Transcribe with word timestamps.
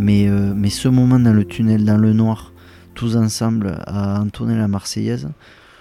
Mais, 0.00 0.28
euh, 0.30 0.54
mais 0.56 0.70
ce 0.70 0.88
moment 0.88 1.18
dans 1.18 1.34
le 1.34 1.44
tunnel, 1.44 1.84
dans 1.84 1.98
le 1.98 2.14
noir, 2.14 2.54
tous 2.94 3.16
ensemble 3.16 3.82
à 3.86 4.18
entonner 4.18 4.56
la 4.56 4.66
Marseillaise, 4.66 5.28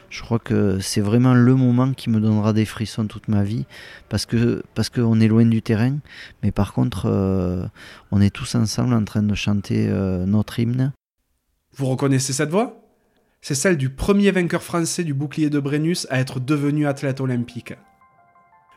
je 0.10 0.22
crois 0.22 0.40
que 0.40 0.78
c'est 0.82 1.00
vraiment 1.00 1.34
le 1.34 1.56
moment 1.56 1.94
qui 1.94 2.10
me 2.10 2.20
donnera 2.20 2.52
des 2.52 2.66
frissons 2.66 3.08
toute 3.08 3.30
ma 3.30 3.44
vie 3.44 3.66
parce 4.10 4.26
que 4.26 4.62
parce 4.76 4.90
qu'on 4.90 5.22
est 5.22 5.30
loin 5.30 5.46
du 5.46 5.62
terrain, 5.62 6.00
mais 6.44 6.52
par 6.52 6.74
contre 6.74 7.06
euh, 7.06 7.66
on 8.12 8.20
est 8.20 8.30
tous 8.30 8.56
ensemble 8.56 8.94
en 8.94 9.06
train 9.06 9.24
de 9.24 9.36
chanter 9.36 9.88
euh, 9.88 10.26
notre 10.26 10.60
hymne. 10.60 10.92
Vous 11.78 11.86
reconnaissez 11.86 12.34
cette 12.34 12.50
voix? 12.50 12.84
C'est 13.40 13.56
celle 13.56 13.78
du 13.78 13.90
premier 13.90 14.32
vainqueur 14.32 14.64
français 14.64 15.06
du 15.06 15.14
bouclier 15.14 15.50
de 15.50 15.62
Brennus 15.62 16.08
à 16.10 16.20
être 16.20 16.42
devenu 16.42 16.88
athlète 16.88 17.22
olympique. 17.22 17.74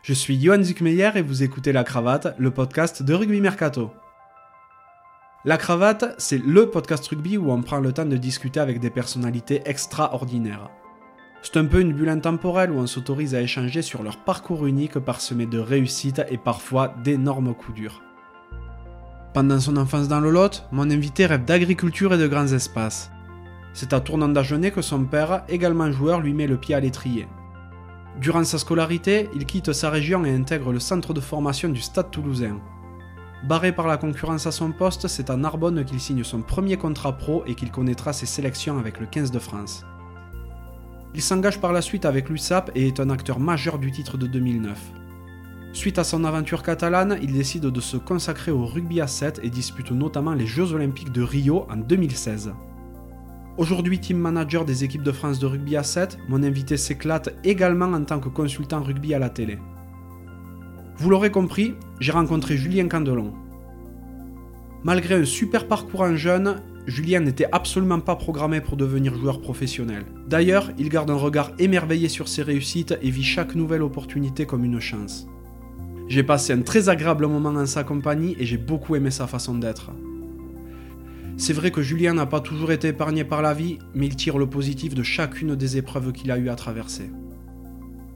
Je 0.03 0.13
suis 0.13 0.41
Johan 0.41 0.63
Zuckmeyer 0.63 1.11
et 1.15 1.21
vous 1.21 1.43
écoutez 1.43 1.73
La 1.73 1.83
Cravate, 1.83 2.33
le 2.37 2.51
podcast 2.51 3.03
de 3.03 3.13
Rugby 3.13 3.41
Mercato. 3.41 3.91
La 5.45 5.57
Cravate, 5.57 6.15
c'est 6.19 6.37
le 6.37 6.69
podcast 6.69 7.05
rugby 7.05 7.37
où 7.37 7.51
on 7.51 7.61
prend 7.61 7.81
le 7.81 7.91
temps 7.91 8.05
de 8.05 8.15
discuter 8.15 8.61
avec 8.61 8.79
des 8.79 8.89
personnalités 8.89 9.61
extraordinaires. 9.65 10.69
C'est 11.41 11.57
un 11.57 11.65
peu 11.65 11.81
une 11.81 11.91
bulle 11.91 12.07
intemporelle 12.07 12.71
où 12.71 12.77
on 12.77 12.87
s'autorise 12.87 13.35
à 13.35 13.41
échanger 13.41 13.81
sur 13.81 14.03
leur 14.03 14.23
parcours 14.23 14.65
unique 14.65 14.99
parsemé 14.99 15.45
de 15.45 15.59
réussites 15.59 16.21
et 16.29 16.37
parfois 16.37 16.95
d'énormes 17.03 17.53
coups 17.53 17.75
durs. 17.75 18.01
Pendant 19.33 19.59
son 19.59 19.75
enfance 19.75 20.07
dans 20.07 20.21
le 20.21 20.31
Lot, 20.31 20.63
mon 20.71 20.89
invité 20.89 21.25
rêve 21.25 21.43
d'agriculture 21.43 22.13
et 22.13 22.17
de 22.17 22.27
grands 22.27 22.53
espaces. 22.53 23.11
C'est 23.73 23.91
à 23.91 23.99
Tournant 23.99 24.29
d'Agenais 24.29 24.71
que 24.71 24.81
son 24.81 25.03
père, 25.03 25.43
également 25.49 25.91
joueur, 25.91 26.21
lui 26.21 26.33
met 26.33 26.47
le 26.47 26.55
pied 26.55 26.73
à 26.73 26.79
l'étrier. 26.79 27.27
Durant 28.21 28.45
sa 28.45 28.59
scolarité, 28.59 29.29
il 29.35 29.45
quitte 29.45 29.73
sa 29.73 29.89
région 29.89 30.23
et 30.23 30.33
intègre 30.33 30.71
le 30.71 30.79
centre 30.79 31.13
de 31.13 31.19
formation 31.19 31.67
du 31.67 31.81
Stade 31.81 32.11
toulousain. 32.11 32.61
Barré 33.43 33.73
par 33.73 33.87
la 33.87 33.97
concurrence 33.97 34.47
à 34.47 34.51
son 34.51 34.71
poste, 34.71 35.09
c'est 35.09 35.29
à 35.29 35.35
Narbonne 35.35 35.83
qu'il 35.83 35.99
signe 35.99 36.23
son 36.23 36.41
premier 36.41 36.77
contrat 36.77 37.17
pro 37.17 37.43
et 37.45 37.55
qu'il 37.55 37.71
connaîtra 37.71 38.13
ses 38.13 38.25
sélections 38.25 38.79
avec 38.79 39.01
le 39.01 39.05
15 39.05 39.31
de 39.31 39.39
France. 39.39 39.85
Il 41.13 41.21
s'engage 41.21 41.59
par 41.59 41.73
la 41.73 41.81
suite 41.81 42.05
avec 42.05 42.29
l'USAP 42.29 42.71
et 42.73 42.87
est 42.87 43.01
un 43.01 43.09
acteur 43.09 43.39
majeur 43.39 43.79
du 43.79 43.91
titre 43.91 44.17
de 44.17 44.27
2009. 44.27 44.79
Suite 45.73 45.99
à 45.99 46.05
son 46.05 46.23
aventure 46.23 46.63
catalane, 46.63 47.17
il 47.21 47.33
décide 47.33 47.65
de 47.65 47.81
se 47.81 47.97
consacrer 47.97 48.51
au 48.51 48.65
rugby 48.65 49.01
à 49.01 49.07
7 49.07 49.41
et 49.43 49.49
dispute 49.49 49.91
notamment 49.91 50.33
les 50.33 50.47
Jeux 50.47 50.71
Olympiques 50.71 51.11
de 51.11 51.21
Rio 51.21 51.67
en 51.69 51.75
2016. 51.75 52.53
Aujourd'hui 53.57 53.99
team 53.99 54.19
manager 54.19 54.63
des 54.63 54.85
équipes 54.85 55.03
de 55.03 55.11
France 55.11 55.39
de 55.39 55.47
rugby 55.47 55.75
à 55.75 55.83
7, 55.83 56.17
mon 56.29 56.43
invité 56.43 56.77
s'éclate 56.77 57.35
également 57.43 57.91
en 57.91 58.03
tant 58.05 58.19
que 58.19 58.29
consultant 58.29 58.81
rugby 58.81 59.13
à 59.13 59.19
la 59.19 59.29
télé. 59.29 59.59
Vous 60.97 61.09
l'aurez 61.09 61.31
compris, 61.31 61.73
j'ai 61.99 62.11
rencontré 62.11 62.55
Julien 62.55 62.87
Candelon. 62.87 63.33
Malgré 64.83 65.15
un 65.15 65.25
super 65.25 65.67
parcours 65.67 66.01
en 66.01 66.15
jeune, 66.15 66.61
Julien 66.85 67.21
n'était 67.21 67.47
absolument 67.51 67.99
pas 67.99 68.15
programmé 68.15 68.61
pour 68.61 68.77
devenir 68.77 69.15
joueur 69.15 69.41
professionnel. 69.41 70.03
D'ailleurs, 70.27 70.71
il 70.77 70.89
garde 70.89 71.09
un 71.09 71.15
regard 71.15 71.51
émerveillé 71.57 72.09
sur 72.09 72.27
ses 72.27 72.43
réussites 72.43 72.97
et 73.01 73.09
vit 73.09 73.23
chaque 73.23 73.55
nouvelle 73.55 73.81
opportunité 73.81 74.45
comme 74.45 74.65
une 74.65 74.79
chance. 74.79 75.25
J'ai 76.09 76.23
passé 76.23 76.53
un 76.53 76.61
très 76.61 76.89
agréable 76.89 77.25
moment 77.27 77.49
en 77.49 77.65
sa 77.65 77.83
compagnie 77.83 78.35
et 78.37 78.45
j'ai 78.45 78.57
beaucoup 78.57 78.95
aimé 78.95 79.09
sa 79.09 79.25
façon 79.25 79.55
d'être. 79.55 79.91
C'est 81.37 81.53
vrai 81.53 81.71
que 81.71 81.81
Julien 81.81 82.13
n'a 82.13 82.27
pas 82.27 82.41
toujours 82.41 82.71
été 82.71 82.89
épargné 82.89 83.23
par 83.23 83.41
la 83.41 83.53
vie, 83.53 83.79
mais 83.95 84.05
il 84.05 84.15
tire 84.15 84.37
le 84.37 84.47
positif 84.47 84.93
de 84.93 85.01
chacune 85.01 85.55
des 85.55 85.77
épreuves 85.77 86.11
qu'il 86.11 86.29
a 86.29 86.37
eu 86.37 86.49
à 86.49 86.55
traverser. 86.55 87.09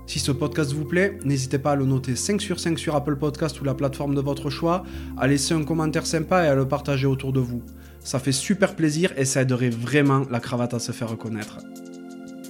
Si 0.07 0.19
ce 0.19 0.31
podcast 0.31 0.71
vous 0.71 0.85
plaît, 0.85 1.19
n'hésitez 1.25 1.59
pas 1.59 1.73
à 1.73 1.75
le 1.75 1.83
noter 1.83 2.15
5 2.15 2.41
sur 2.41 2.61
5 2.61 2.79
sur 2.79 2.95
Apple 2.95 3.17
Podcast 3.17 3.59
ou 3.59 3.65
la 3.65 3.73
plateforme 3.73 4.15
de 4.15 4.21
votre 4.21 4.49
choix, 4.49 4.85
à 5.17 5.27
laisser 5.27 5.53
un 5.53 5.65
commentaire 5.65 6.05
sympa 6.05 6.45
et 6.45 6.47
à 6.47 6.55
le 6.55 6.65
partager 6.65 7.05
autour 7.05 7.33
de 7.33 7.41
vous. 7.41 7.61
Ça 7.99 8.17
fait 8.17 8.31
super 8.31 8.77
plaisir 8.77 9.11
et 9.17 9.25
ça 9.25 9.41
aiderait 9.41 9.69
vraiment 9.69 10.23
la 10.31 10.39
cravate 10.39 10.73
à 10.73 10.79
se 10.79 10.93
faire 10.93 11.09
reconnaître. 11.09 11.57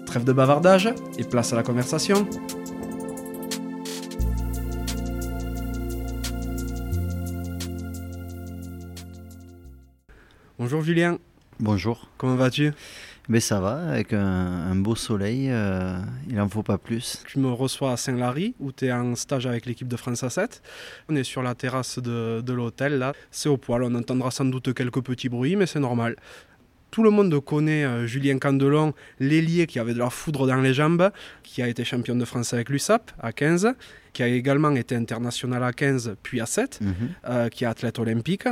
Trêve 0.06 0.24
de 0.24 0.34
bavardage 0.34 0.94
et 1.18 1.24
place 1.24 1.52
à 1.52 1.56
la 1.56 1.64
conversation. 1.64 2.28
Bonjour 10.60 10.84
Julien. 10.84 11.18
Bonjour. 11.60 12.08
Comment 12.20 12.36
vas-tu? 12.36 12.72
Mais 13.30 13.42
ça 13.42 13.60
va, 13.60 13.90
avec 13.90 14.14
un, 14.14 14.76
beau 14.76 14.96
soleil, 14.96 15.48
euh, 15.50 15.98
il 16.30 16.36
n'en 16.36 16.48
faut 16.48 16.64
pas 16.64 16.78
plus. 16.78 17.24
Tu 17.28 17.40
me 17.40 17.50
reçois 17.52 17.92
à 17.92 17.98
Saint-Lary, 17.98 18.56
où 18.60 18.72
tu 18.72 18.86
es 18.86 18.92
en 18.94 19.16
stage 19.16 19.46
avec 19.46 19.66
l'équipe 19.66 19.88
de 19.88 19.98
France 19.98 20.24
A7. 20.24 20.62
On 21.10 21.16
est 21.16 21.26
sur 21.26 21.44
la 21.44 21.54
terrasse 21.54 22.00
de, 22.00 22.40
de 22.42 22.54
l'hôtel, 22.54 23.00
là. 23.00 23.12
C'est 23.30 23.50
au 23.50 23.58
poil, 23.58 23.84
on 23.84 23.94
entendra 23.96 24.32
sans 24.32 24.46
doute 24.46 24.74
quelques 24.74 25.02
petits 25.02 25.28
bruits, 25.28 25.58
mais 25.58 25.66
c'est 25.66 25.80
normal. 25.82 26.16
Tout 26.90 27.04
le 27.04 27.10
monde 27.10 27.38
connaît 27.44 27.84
euh, 27.84 28.08
Julien 28.08 28.40
Candelon, 28.40 28.94
l'ailier 29.20 29.68
qui 29.68 29.78
avait 29.78 29.94
de 29.94 30.00
la 30.00 30.10
foudre 30.10 30.48
dans 30.48 30.62
les 30.62 30.74
jambes, 30.74 31.12
qui 31.44 31.62
a 31.62 31.68
été 31.68 31.84
champion 31.84 32.16
de 32.16 32.24
France 32.24 32.54
avec 32.54 32.70
l'USAP 32.70 33.12
à 33.20 33.34
15, 33.34 33.74
qui 34.14 34.24
a 34.24 34.28
également 34.28 34.72
été 34.72 34.96
international 34.96 35.64
à 35.66 35.74
15 35.74 36.16
puis 36.24 36.40
à 36.40 36.46
7, 36.46 36.80
Mhm. 36.82 36.94
euh, 37.28 37.50
qui 37.50 37.66
est 37.66 37.68
athlète 37.68 38.00
olympique, 38.00 38.48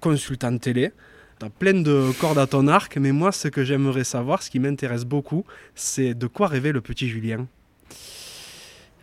consultant 0.00 0.56
télé. 0.56 0.92
Tu 1.40 1.46
as 1.46 1.48
plein 1.48 1.72
de 1.72 2.12
cordes 2.20 2.36
à 2.36 2.46
ton 2.46 2.68
arc, 2.68 2.98
mais 2.98 3.12
moi, 3.12 3.32
ce 3.32 3.48
que 3.48 3.64
j'aimerais 3.64 4.04
savoir, 4.04 4.42
ce 4.42 4.50
qui 4.50 4.58
m'intéresse 4.58 5.06
beaucoup, 5.06 5.46
c'est 5.74 6.12
de 6.12 6.26
quoi 6.26 6.48
rêvait 6.48 6.70
le 6.72 6.82
petit 6.82 7.08
Julien 7.08 7.46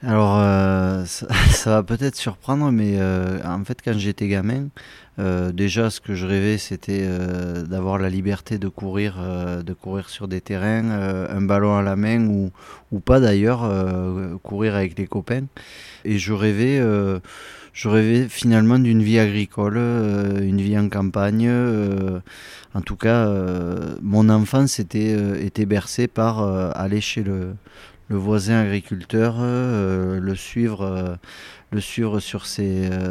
Alors, 0.03 0.37
euh, 0.37 1.03
ça, 1.05 1.25
va 1.65 1.81
peut-être 1.81 2.15
surprendre, 2.15 2.71
mais 2.71 2.97
euh, 2.99 3.39
en 3.43 3.63
fait, 3.65 3.79
quand 3.83 3.97
j'étais 3.97 4.27
gamin, 4.27 4.67
euh, 5.17 5.51
déjà, 5.51 5.89
ce 5.89 5.99
que 5.99 6.13
je 6.13 6.27
rêvais, 6.27 6.59
c'était 6.59 7.07
d'avoir 7.67 7.97
la 7.97 8.11
liberté 8.11 8.59
de 8.59 8.67
courir, 8.67 9.15
de 9.17 9.73
courir 9.73 10.07
sur 10.07 10.27
des 10.27 10.39
terrains, 10.39 10.91
un 10.91 11.41
ballon 11.41 11.75
à 11.75 11.81
la 11.81 11.95
main 11.95 12.27
ou, 12.27 12.51
ou 12.91 12.99
pas 12.99 13.19
d'ailleurs, 13.19 13.67
courir 14.43 14.75
avec 14.75 14.95
les 14.99 15.07
copains. 15.07 15.45
Et 16.05 16.19
je 16.19 16.33
rêvais, 16.33 16.79
je 17.77 17.89
rêvais 17.89 18.27
finalement 18.27 18.79
d'une 18.79 19.03
vie 19.03 19.19
agricole, 19.19 19.75
euh, 19.77 20.41
une 20.41 20.59
vie 20.61 20.79
en 20.79 20.89
campagne. 20.89 21.45
euh, 21.47 22.19
en 22.73 22.81
tout 22.81 22.95
cas, 22.95 23.27
euh, 23.27 23.95
mon 24.01 24.29
enfance 24.29 24.79
était, 24.79 25.65
bercée 25.67 26.07
par 26.07 26.41
aller 26.75 27.01
chez 27.01 27.21
le, 27.21 27.53
voisin 28.09 28.61
agriculteur, 28.61 29.35
le 29.41 30.35
suivre, 30.35 31.17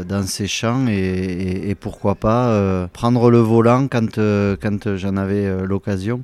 dans 0.09 0.23
ses 0.27 0.49
champs 0.49 0.87
et, 0.89 1.77
pourquoi 1.81 2.17
pas 2.17 2.89
prendre 2.93 3.31
le 3.31 3.39
volant 3.39 3.87
quand, 3.89 4.97
j'en 4.97 5.17
avais 5.17 5.65
l'occasion. 5.65 6.23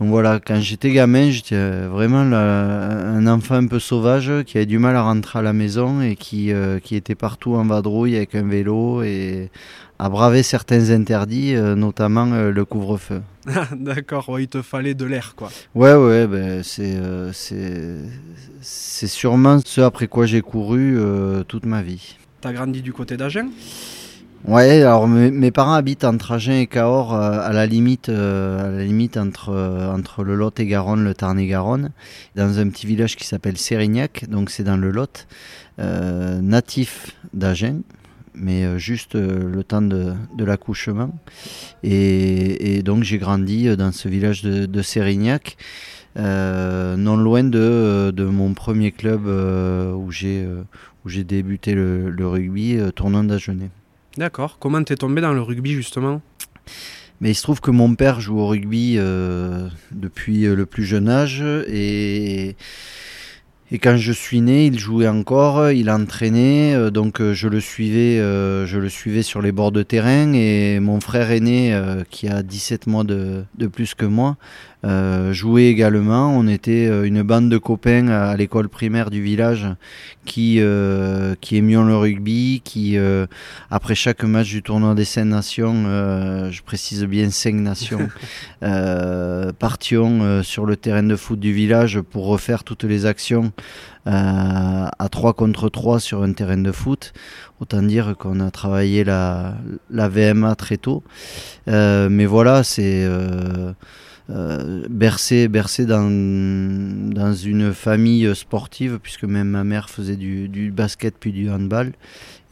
Donc 0.00 0.08
voilà, 0.10 0.40
quand 0.44 0.60
j'étais 0.60 0.90
gamin, 0.90 1.30
j'étais 1.30 1.54
euh, 1.54 1.88
vraiment 1.90 2.24
la- 2.24 2.88
un 2.90 3.26
enfant 3.26 3.54
un 3.54 3.66
peu 3.66 3.78
sauvage 3.78 4.30
qui 4.46 4.56
avait 4.56 4.66
du 4.66 4.78
mal 4.78 4.96
à 4.96 5.02
rentrer 5.02 5.38
à 5.38 5.42
la 5.42 5.52
maison 5.52 6.00
et 6.00 6.16
qui, 6.16 6.52
euh, 6.52 6.80
qui 6.80 6.96
était 6.96 7.14
partout 7.14 7.54
en 7.54 7.64
vadrouille 7.64 8.16
avec 8.16 8.34
un 8.34 8.42
vélo 8.48 9.02
et 9.02 9.50
à 10.00 10.08
braver 10.08 10.42
certains 10.42 10.90
interdits, 10.90 11.54
euh, 11.54 11.76
notamment 11.76 12.26
euh, 12.32 12.50
le 12.50 12.64
couvre-feu. 12.64 13.22
D'accord, 13.76 14.28
ouais, 14.30 14.44
il 14.44 14.48
te 14.48 14.60
fallait 14.62 14.94
de 14.94 15.04
l'air, 15.04 15.34
quoi. 15.36 15.50
Ouais, 15.74 15.94
ouais, 15.94 16.26
ben, 16.26 16.62
c'est, 16.64 16.96
c'est, 18.60 19.06
sûrement 19.06 19.58
ce 19.64 19.80
après 19.82 20.08
quoi 20.08 20.26
j'ai 20.26 20.40
couru 20.40 20.96
toute 21.46 21.66
ma 21.66 21.82
vie. 21.82 22.16
T'as 22.40 22.52
grandi 22.52 22.82
du 22.82 22.92
côté 22.92 23.16
d'Agen? 23.16 23.50
Ouais, 24.44 24.82
alors 24.82 25.06
mes, 25.06 25.52
parents 25.52 25.74
habitent 25.74 26.02
entre 26.02 26.32
Agen 26.32 26.54
et 26.54 26.66
Cahors, 26.66 27.14
euh, 27.14 27.38
à 27.40 27.52
la 27.52 27.64
limite, 27.64 28.08
euh, 28.08 28.66
à 28.66 28.70
la 28.76 28.84
limite 28.84 29.16
entre, 29.16 29.50
euh, 29.50 29.92
entre 29.92 30.24
le 30.24 30.34
Lot 30.34 30.58
et 30.58 30.66
Garonne, 30.66 31.04
le 31.04 31.14
Tarn 31.14 31.38
et 31.38 31.46
Garonne, 31.46 31.92
dans 32.34 32.58
un 32.58 32.68
petit 32.68 32.88
village 32.88 33.14
qui 33.14 33.24
s'appelle 33.24 33.56
Sérignac, 33.56 34.28
donc 34.28 34.50
c'est 34.50 34.64
dans 34.64 34.76
le 34.76 34.90
Lot, 34.90 35.28
natif 35.78 37.12
d'Agen, 37.34 37.82
mais 38.34 38.78
juste 38.78 39.14
le 39.14 39.62
temps 39.62 39.82
de, 39.82 40.12
de 40.36 40.44
l'accouchement. 40.44 41.10
Et, 41.84 42.82
donc 42.82 43.04
j'ai 43.04 43.18
grandi 43.18 43.76
dans 43.76 43.92
ce 43.92 44.08
village 44.08 44.42
de, 44.42 44.82
Sérignac, 44.82 45.56
non 46.16 47.16
loin 47.16 47.44
de, 47.44 48.12
de 48.14 48.24
mon 48.24 48.54
premier 48.54 48.90
club 48.90 49.26
où 49.26 50.10
j'ai 50.10 51.24
débuté 51.24 51.74
le, 51.74 52.10
le 52.10 52.26
rugby, 52.26 52.78
Tournant 52.94 53.24
d'Agenais. 53.24 53.70
D'accord. 54.16 54.58
Comment 54.58 54.82
t'es 54.84 54.96
tombé 54.96 55.20
dans 55.20 55.32
le 55.32 55.40
rugby, 55.40 55.72
justement? 55.72 56.20
Mais 57.20 57.30
il 57.30 57.34
se 57.34 57.42
trouve 57.42 57.60
que 57.60 57.70
mon 57.70 57.94
père 57.94 58.20
joue 58.20 58.38
au 58.38 58.48
rugby 58.48 58.96
euh, 58.98 59.68
depuis 59.92 60.44
euh, 60.44 60.56
le 60.56 60.66
plus 60.66 60.84
jeune 60.84 61.08
âge. 61.08 61.42
Et, 61.68 62.56
quand 63.80 63.96
je 63.96 64.12
suis 64.12 64.42
né, 64.42 64.66
il 64.66 64.78
jouait 64.78 65.08
encore, 65.08 65.70
il 65.70 65.88
entraînait, 65.88 66.74
euh, 66.74 66.90
donc 66.90 67.22
je 67.22 67.48
le 67.48 67.58
suivais, 67.60 68.18
je 68.18 68.78
le 68.78 68.88
suivais 68.90 69.22
sur 69.22 69.40
les 69.40 69.50
bords 69.50 69.72
de 69.72 69.82
terrain. 69.82 70.32
Et 70.34 70.78
mon 70.80 71.00
frère 71.00 71.30
aîné, 71.30 71.74
qui 72.10 72.28
a 72.28 72.42
17 72.42 72.86
mois 72.86 73.04
de 73.04 73.66
plus 73.72 73.94
que 73.94 74.04
moi, 74.04 74.36
euh, 74.84 75.32
jouer 75.32 75.66
également. 75.66 76.36
On 76.36 76.48
était 76.48 76.88
euh, 76.88 77.04
une 77.04 77.22
bande 77.22 77.48
de 77.48 77.58
copains 77.58 78.08
à, 78.08 78.36
l'école 78.36 78.68
primaire 78.68 79.10
du 79.10 79.22
village 79.22 79.68
qui, 80.24 80.56
euh, 80.58 81.36
qui 81.40 81.56
aimions 81.56 81.84
le 81.84 81.96
rugby, 81.96 82.62
qui, 82.64 82.96
après 83.70 83.94
chaque 83.94 84.24
match 84.24 84.48
du 84.48 84.62
tournoi 84.62 84.94
des 84.94 85.04
cinq 85.04 85.26
nations, 85.26 85.84
je 86.50 86.62
précise 86.62 87.04
bien 87.04 87.30
cinq 87.30 87.54
nations, 87.54 88.08
partions 89.58 90.42
sur 90.42 90.66
le 90.66 90.76
terrain 90.76 91.02
de 91.02 91.16
foot 91.16 91.38
du 91.38 91.52
village 91.52 92.00
pour 92.00 92.26
refaire 92.26 92.64
toutes 92.64 92.84
les 92.84 93.06
actions 93.06 93.52
à 94.06 95.08
3 95.10 95.34
contre 95.34 95.68
3 95.68 96.00
sur 96.00 96.22
un 96.22 96.32
terrain 96.32 96.58
de 96.58 96.72
foot. 96.72 97.12
Autant 97.60 97.82
dire 97.82 98.14
qu'on 98.18 98.40
a 98.40 98.50
travaillé 98.50 99.04
la, 99.04 99.54
la 99.90 100.08
VMA 100.08 100.54
très 100.54 100.76
tôt. 100.76 101.02
mais 101.66 102.26
voilà, 102.26 102.62
c'est 102.62 103.06
euh, 104.30 104.84
bercé, 104.88 105.48
bercé 105.48 105.84
dans, 105.84 106.08
dans 107.12 107.34
une 107.34 107.74
famille 107.74 108.34
sportive, 108.36 109.00
puisque 109.02 109.24
même 109.24 109.48
ma 109.48 109.64
mère 109.64 109.90
faisait 109.90 110.16
du, 110.16 110.70
basket 110.74 111.14
puis 111.18 111.32
du 111.32 111.50
handball, 111.50 111.92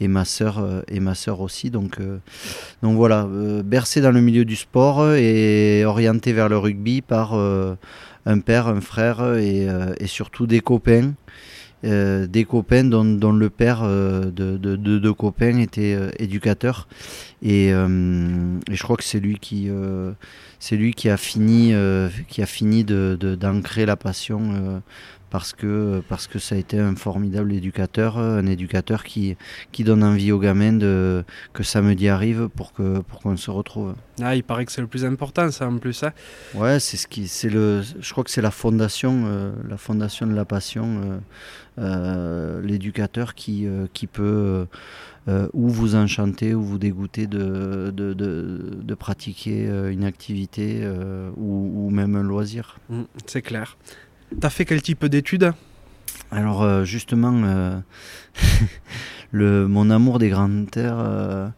et 0.01 0.09
ma 0.09 0.25
sœur, 0.25 0.59
euh, 0.59 0.83
et 0.89 0.99
ma 0.99 1.15
sœur 1.15 1.41
aussi. 1.41 1.71
Donc, 1.71 2.01
euh, 2.01 2.19
donc 2.83 2.97
voilà, 2.97 3.29
bercé 3.65 4.01
dans 4.01 4.11
le 4.11 4.21
milieu 4.21 4.45
du 4.45 4.57
sport 4.57 5.13
et 5.15 5.85
orienté 5.85 6.33
vers 6.33 6.49
le 6.49 6.59
rugby 6.59 7.03
par 7.03 7.35
un 7.35 8.39
père, 8.41 8.67
un 8.69 8.81
frère 8.81 9.37
et, 9.37 9.69
et 9.99 10.07
surtout 10.07 10.47
des 10.47 10.61
copains. 10.61 11.13
Des 11.83 12.45
copains 12.49 12.85
dont, 12.85 13.33
le 13.33 13.51
père 13.51 13.83
de, 13.83 14.31
de, 14.31 14.77
de, 14.77 15.11
copains 15.11 15.59
était 15.59 15.97
éducateur. 16.19 16.89
Et, 17.43 17.69
et, 17.69 17.73
je 17.73 18.83
crois 18.83 18.97
que 18.97 19.05
c'est 19.05 19.21
lui 19.21 19.39
qui 19.39 19.71
c'est 20.61 20.77
lui 20.77 20.93
qui 20.93 21.09
a 21.09 21.17
fini, 21.17 21.73
euh, 21.73 22.09
qui 22.29 22.43
a 22.43 22.47
fini 22.47 22.85
de, 22.85 23.17
d'ancrer 23.17 23.87
la 23.87 23.97
passion 23.97 24.53
euh, 24.53 24.79
parce 25.31 25.53
que, 25.53 26.03
parce 26.09 26.27
que 26.27 26.39
ça 26.39 26.55
a 26.55 26.59
été 26.59 26.79
un 26.79 26.95
formidable 26.97 27.53
éducateur, 27.53 28.19
un 28.19 28.47
éducateur 28.47 29.05
qui, 29.05 29.37
qui 29.73 29.85
donne 29.85 30.03
envie 30.03 30.33
aux 30.33 30.39
gamins 30.39 30.73
de, 30.73 31.25
que 31.53 31.63
samedi 31.63 32.09
arrive 32.09 32.49
pour, 32.49 32.73
que, 32.73 33.01
pour 33.01 33.21
qu'on 33.21 33.37
se 33.37 33.51
retrouve. 33.51 33.95
Ah, 34.23 34.37
il 34.37 34.43
paraît 34.43 34.67
que 34.67 34.73
c'est 34.73 34.81
le 34.81 34.87
plus 34.87 35.05
important, 35.05 35.51
ça 35.51 35.67
en 35.67 35.79
plus. 35.79 36.03
Hein. 36.03 36.13
Ouais, 36.55 36.81
c'est 36.81 36.97
ce 36.97 37.07
qui, 37.07 37.29
c'est 37.29 37.51
le, 37.51 37.83
je 37.83 38.13
crois 38.13 38.25
que 38.25 38.31
c'est 38.31 38.43
la 38.43 38.51
fondation, 38.51 39.25
euh, 39.27 39.53
la 39.69 39.77
fondation 39.77 40.27
de 40.27 40.35
la 40.35 40.45
passion, 40.45 41.21
l'éducateur 42.63 43.35
qui, 43.35 43.67
qui 43.95 44.07
peut 44.07 44.67
euh, 45.29 45.49
ou 45.53 45.69
vous 45.69 45.97
enchanter 45.97 46.55
ou 46.55 46.63
vous 46.63 46.79
dégoûter 46.79 47.27
de, 47.27 47.93
de, 47.95 48.15
de, 48.15 48.95
pratiquer 48.95 49.69
euh, 49.69 49.93
une 49.93 50.05
activité 50.05 50.81
euh, 50.83 51.31
ou, 51.37 51.87
ou, 51.87 51.91
même 51.91 52.17
un 52.17 52.23
loisir. 52.23 52.79
Mm, 52.89 53.03
c'est 53.27 53.43
clair. 53.43 53.77
Tu 54.39 54.47
as 54.47 54.51
fait 54.51 54.65
quel 54.65 54.83
type 54.83 55.07
d'études 55.07 55.53
Alors 56.31 56.85
justement, 56.85 57.83
le, 59.31 59.67
mon 59.67 59.91
amour 59.91 60.19
des 60.19 60.29
grandes 60.29 60.71
terres 60.71 61.53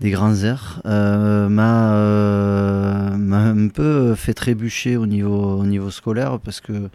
des 0.00 0.10
grands 0.10 0.42
airs 0.42 0.80
euh, 0.86 1.48
euh, 1.48 3.16
m'a 3.16 3.38
un 3.38 3.68
peu 3.68 4.14
fait 4.14 4.34
trébucher 4.34 4.96
au 4.96 5.06
niveau, 5.06 5.58
au 5.58 5.66
niveau 5.66 5.90
scolaire 5.90 6.40
parce 6.40 6.60
que 6.60 6.90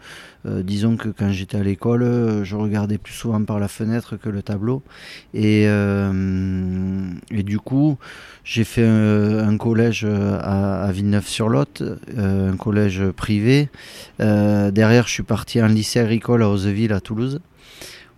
euh, 0.46 0.62
disons 0.62 0.96
que 0.96 1.08
quand 1.08 1.30
j'étais 1.30 1.56
à 1.56 1.62
l'école 1.62 2.42
je 2.44 2.56
regardais 2.56 2.98
plus 2.98 3.12
souvent 3.12 3.42
par 3.42 3.58
la 3.58 3.68
fenêtre 3.68 4.16
que 4.16 4.28
le 4.28 4.42
tableau. 4.42 4.82
Et, 5.34 5.66
du 7.30 7.58
coup 7.58 7.98
j'ai 8.44 8.64
fait 8.64 8.86
un, 8.86 9.56
collège 9.56 10.04
à, 10.04 10.84
à 10.84 10.92
Villeneuve-sur-Lot 10.92 11.82
un 12.16 12.56
collège 12.56 13.04
privé. 13.16 13.68
Derrière 14.18 15.06
je 15.06 15.12
suis 15.12 15.22
parti 15.22 15.62
en 15.62 15.66
lycée 15.66 16.00
agricole 16.00 16.42
à 16.42 16.50
Oseville 16.50 16.92
à 16.92 17.00
Toulouse 17.00 17.40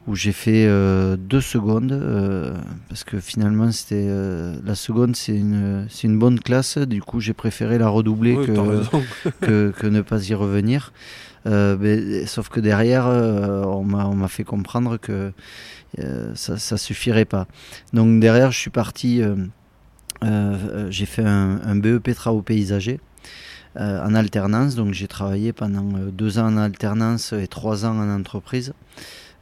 où 0.06 0.16
j'ai 0.16 0.32
fait 0.32 0.66
euh, 0.66 1.16
deux 1.16 1.40
secondes 1.40 1.92
euh, 1.92 2.54
parce 2.88 3.04
que 3.04 3.20
finalement 3.20 3.70
c'était 3.70 4.06
euh, 4.08 4.56
la 4.64 4.74
seconde 4.74 5.14
c'est 5.14 5.36
une 5.36 5.86
une 6.02 6.18
bonne 6.18 6.40
classe. 6.40 6.78
Du 6.78 7.00
coup 7.00 7.20
j'ai 7.20 7.34
préféré 7.34 7.78
la 7.78 7.88
redoubler 7.88 8.34
que, 9.40 9.70
que, 9.70 9.86
ne 9.86 10.00
pas 10.00 10.28
y 10.28 10.34
revenir. 10.34 10.92
Mais, 11.44 12.26
sauf 12.26 12.48
que 12.48 12.60
derrière 12.60 13.06
on 13.06 13.84
m'a 13.84 14.06
on 14.06 14.14
m'a 14.14 14.28
fait 14.28 14.44
comprendre 14.44 14.96
que 14.96 15.32
ça 16.34 16.56
ça 16.58 16.76
suffirait 16.76 17.24
pas. 17.24 17.46
Donc 17.92 18.20
derrière 18.20 18.50
je 18.50 18.58
suis 18.58 18.70
parti 18.70 19.22
j'ai 20.22 21.06
fait 21.06 21.24
un, 21.24 21.60
un, 21.64 21.76
BEP 21.76 22.14
travaux 22.14 22.42
paysagers 22.42 23.00
en 23.76 24.14
alternance. 24.14 24.74
Donc 24.74 24.94
j'ai 24.94 25.08
travaillé 25.08 25.52
pendant 25.52 25.88
deux 26.10 26.40
ans 26.40 26.46
en 26.46 26.56
alternance 26.56 27.32
et 27.32 27.46
trois 27.46 27.84
ans 27.86 27.98
en 27.98 28.08
entreprise 28.08 28.72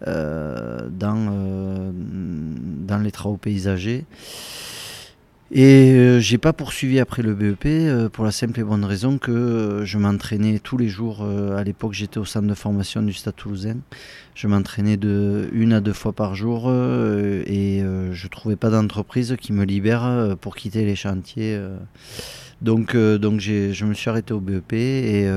dans, 0.06 1.28
euh, 1.32 1.90
dans 1.92 2.98
les 2.98 3.10
travaux 3.10 3.36
paysagers. 3.36 4.04
Et 5.52 5.90
euh, 5.90 6.20
j'ai 6.20 6.38
pas 6.38 6.52
poursuivi 6.52 7.00
après 7.00 7.22
le 7.22 7.34
BEP 7.34 8.10
pour 8.12 8.24
la 8.24 8.30
simple 8.30 8.60
et 8.60 8.62
bonne 8.62 8.84
raison 8.84 9.18
que 9.18 9.82
je 9.84 9.98
m'entraînais 9.98 10.60
tous 10.60 10.76
les 10.76 10.88
jours. 10.88 11.26
à 11.56 11.64
l'époque, 11.64 11.92
j'étais 11.92 12.18
au 12.18 12.24
centre 12.24 12.46
de 12.46 12.54
formation 12.54 13.02
du 13.02 13.12
Stade 13.12 13.34
Toulousain. 13.34 13.78
Je 14.36 14.46
m'entraînais 14.46 14.96
de 14.96 15.48
une 15.52 15.72
à 15.72 15.80
deux 15.80 15.92
fois 15.92 16.12
par 16.12 16.36
jour 16.36 16.70
et 16.70 17.82
je 18.12 18.28
trouvais 18.28 18.54
pas 18.54 18.70
d'entreprise 18.70 19.36
qui 19.40 19.52
me 19.52 19.64
libère 19.64 20.36
pour 20.40 20.54
quitter 20.54 20.84
les 20.84 20.94
chantiers. 20.94 21.60
donc, 22.62 22.96
donc 22.96 23.40
je 23.40 23.84
me 23.84 23.94
suis 23.94 24.08
arrêté 24.08 24.32
au 24.32 24.40
BEP 24.40 24.72
et 24.72 25.28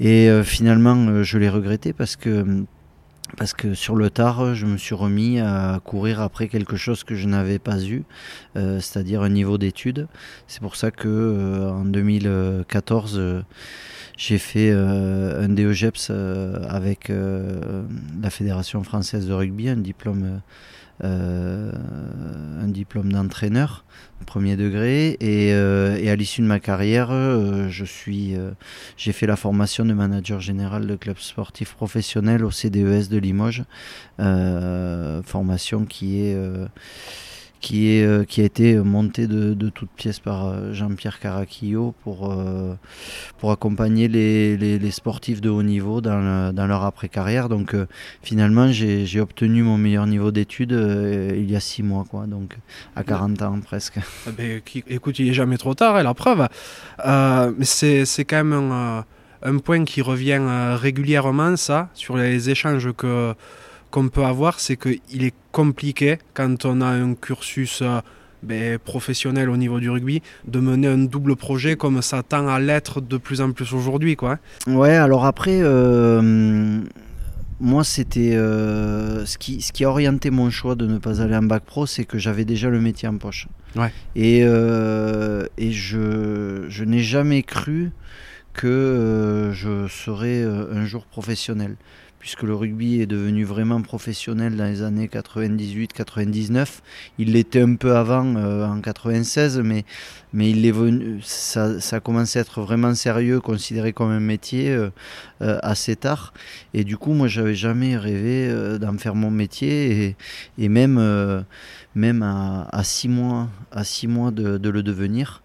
et 0.00 0.42
finalement 0.44 1.24
je 1.24 1.38
l'ai 1.38 1.48
regretté 1.48 1.94
parce 1.94 2.16
que 2.16 2.66
parce 3.36 3.52
que 3.52 3.74
sur 3.74 3.94
le 3.94 4.10
tard, 4.10 4.54
je 4.54 4.66
me 4.66 4.76
suis 4.76 4.94
remis 4.94 5.38
à 5.40 5.80
courir 5.84 6.20
après 6.20 6.48
quelque 6.48 6.76
chose 6.76 7.04
que 7.04 7.14
je 7.14 7.26
n'avais 7.28 7.58
pas 7.58 7.82
eu, 7.82 8.04
euh, 8.56 8.80
c'est-à-dire 8.80 9.22
un 9.22 9.28
niveau 9.28 9.58
d'études. 9.58 10.08
C'est 10.46 10.60
pour 10.60 10.76
ça 10.76 10.90
que 10.90 11.08
euh, 11.08 11.70
en 11.70 11.84
2014, 11.84 13.18
euh, 13.18 13.42
j'ai 14.16 14.38
fait 14.38 14.72
un 14.72 15.48
DEGEPS 15.48 16.10
avec 16.68 17.08
la 17.10 18.30
Fédération 18.30 18.82
française 18.82 19.28
de 19.28 19.32
rugby, 19.32 19.68
un 19.68 19.76
diplôme 19.76 20.40
un 21.02 22.68
diplôme 22.68 23.12
d'entraîneur 23.12 23.84
premier 24.28 24.56
degré 24.56 25.16
et, 25.20 25.54
euh, 25.54 25.96
et 25.96 26.10
à 26.10 26.16
l'issue 26.16 26.42
de 26.42 26.46
ma 26.46 26.60
carrière 26.60 27.08
euh, 27.10 27.68
je 27.70 27.84
suis 27.84 28.34
j'ai 28.96 29.12
fait 29.12 29.26
la 29.26 29.36
formation 29.36 29.84
de 29.84 29.94
manager 29.94 30.40
général 30.40 30.86
de 30.86 30.96
club 30.96 31.18
sportif 31.18 31.74
professionnel 31.74 32.44
au 32.44 32.50
CDES 32.50 33.08
de 33.10 33.18
Limoges. 33.18 33.64
Formation 34.18 35.84
qui 35.84 36.20
est 36.20 36.36
qui, 37.60 37.90
est, 37.90 38.04
euh, 38.04 38.24
qui 38.24 38.40
a 38.40 38.44
été 38.44 38.76
monté 38.76 39.26
de, 39.26 39.54
de 39.54 39.68
toutes 39.68 39.90
pièces 39.90 40.20
par 40.20 40.46
euh, 40.46 40.72
Jean-Pierre 40.72 41.18
Caraquillo 41.18 41.94
pour, 42.04 42.30
euh, 42.30 42.74
pour 43.38 43.50
accompagner 43.50 44.08
les, 44.08 44.56
les, 44.56 44.78
les, 44.78 44.90
sportifs 44.90 45.40
de 45.40 45.48
haut 45.50 45.62
niveau 45.62 46.00
dans, 46.00 46.52
dans 46.52 46.66
leur 46.66 46.84
après-carrière. 46.84 47.48
Donc 47.48 47.74
finalement, 48.22 48.70
j'ai 48.70 49.20
obtenu 49.20 49.62
mon 49.62 49.78
meilleur 49.78 50.06
niveau 50.06 50.30
d'études 50.30 50.72
il 50.72 51.50
y 51.50 51.56
a 51.56 51.60
six 51.60 51.82
mois, 51.82 52.04
quoi, 52.08 52.26
donc 52.26 52.56
à 52.96 53.02
40 53.02 53.42
ans 53.42 53.60
presque. 53.60 53.98
Ah 54.26 54.30
ben, 54.36 54.60
écoute, 54.88 55.18
il 55.18 55.26
n'est 55.26 55.34
jamais 55.34 55.58
trop 55.58 55.74
tard, 55.74 55.96
et 55.96 56.00
hein, 56.00 56.04
la 56.04 56.14
preuve. 56.14 56.48
mais 57.04 57.64
c'est 57.64 58.24
quand 58.24 58.44
même 58.44 58.72
un, 58.72 59.04
un, 59.42 59.58
point 59.58 59.84
qui 59.84 60.02
revient 60.02 60.40
régulièrement, 60.80 61.56
ça, 61.56 61.88
sur 61.94 62.16
les 62.16 62.50
échanges 62.50 62.92
que 62.96 63.34
qu'on 63.90 64.08
peut 64.08 64.24
avoir, 64.24 64.60
c'est 64.60 64.76
qu'il 64.76 65.24
est 65.24 65.34
compliqué 65.52 66.18
quand 66.34 66.64
on 66.64 66.80
a 66.80 66.86
un 66.86 67.14
cursus 67.14 67.80
euh, 67.82 68.00
ben, 68.42 68.78
professionnel 68.78 69.48
au 69.50 69.56
niveau 69.56 69.80
du 69.80 69.90
rugby 69.90 70.22
de 70.46 70.60
mener 70.60 70.88
un 70.88 70.98
double 70.98 71.36
projet 71.36 71.76
comme 71.76 72.02
ça 72.02 72.22
tend 72.22 72.48
à 72.48 72.60
l'être 72.60 73.00
de 73.00 73.16
plus 73.16 73.40
en 73.40 73.52
plus 73.52 73.72
aujourd'hui. 73.72 74.16
Quoi. 74.16 74.38
Ouais, 74.66 74.96
alors 74.96 75.24
après, 75.24 75.58
euh, 75.62 76.80
moi, 77.60 77.82
c'était 77.82 78.36
euh, 78.36 79.24
ce, 79.26 79.38
qui, 79.38 79.60
ce 79.60 79.72
qui 79.72 79.84
a 79.84 79.90
orienté 79.90 80.30
mon 80.30 80.50
choix 80.50 80.74
de 80.74 80.86
ne 80.86 80.98
pas 80.98 81.20
aller 81.22 81.36
en 81.36 81.42
bac 81.42 81.64
pro, 81.64 81.86
c'est 81.86 82.04
que 82.04 82.18
j'avais 82.18 82.44
déjà 82.44 82.68
le 82.70 82.80
métier 82.80 83.08
en 83.08 83.16
poche. 83.16 83.48
Ouais. 83.74 83.92
Et, 84.14 84.40
et 84.40 85.72
je, 85.72 86.66
je 86.68 86.84
n'ai 86.84 87.00
jamais 87.00 87.42
cru 87.42 87.90
que 88.52 89.50
je 89.52 89.86
serais 89.88 90.42
un 90.42 90.84
jour 90.84 91.04
professionnel 91.06 91.76
puisque 92.18 92.42
le 92.42 92.54
rugby 92.54 93.00
est 93.00 93.06
devenu 93.06 93.44
vraiment 93.44 93.80
professionnel 93.80 94.56
dans 94.56 94.64
les 94.64 94.82
années 94.82 95.06
98-99. 95.06 96.80
Il 97.18 97.32
l'était 97.32 97.62
un 97.62 97.76
peu 97.76 97.96
avant, 97.96 98.36
euh, 98.36 98.66
en 98.66 98.80
96, 98.80 99.60
mais, 99.60 99.84
il 100.34 100.66
est 100.66 100.72
venu, 100.72 101.20
ça, 101.22 101.80
ça, 101.80 101.96
a 101.96 102.00
à 102.00 102.40
être 102.40 102.60
vraiment 102.60 102.94
sérieux, 102.94 103.40
considéré 103.40 103.92
comme 103.92 104.10
un 104.10 104.20
métier 104.20 104.70
euh, 104.70 104.90
euh, 105.42 105.58
assez 105.62 105.96
tard. 105.96 106.32
Et 106.74 106.84
du 106.84 106.96
coup, 106.96 107.12
moi, 107.12 107.28
j'avais 107.28 107.54
jamais 107.54 107.96
rêvé 107.96 108.52
d'en 108.78 108.96
faire 108.98 109.14
mon 109.14 109.30
métier, 109.30 110.16
et, 110.58 110.68
même, 110.68 110.98
à, 112.22 112.84
six 112.84 113.08
mois, 113.08 113.48
à 113.70 113.84
six 113.84 114.08
mois 114.08 114.30
de 114.30 114.68
le 114.68 114.82
devenir. 114.82 115.42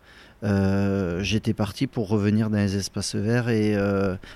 J'étais 1.22 1.54
parti 1.54 1.88
pour 1.88 2.10
revenir 2.10 2.50
dans 2.50 2.58
les 2.58 2.76
espaces 2.76 3.16
verts 3.16 3.50
et 3.50 3.78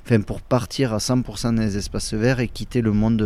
enfin 0.06 0.22
pour 0.22 0.42
partir 0.42 0.94
à 0.94 0.98
100% 0.98 1.56
dans 1.56 1.62
les 1.62 1.78
espaces 1.78 2.14
verts 2.14 2.40
et 2.40 2.48
quitter 2.48 2.82
le 2.82 2.92
monde, 2.92 3.22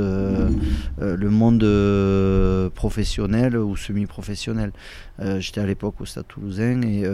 le 1.00 1.30
monde 1.30 2.70
professionnel 2.74 3.58
ou 3.58 3.76
semi-professionnel. 3.76 4.72
j'étais 5.38 5.62
à 5.62 5.66
l'époque 5.66 6.02
au 6.02 6.06
Stade 6.06 6.28
Toulousain 6.28 6.82
et 6.82 7.06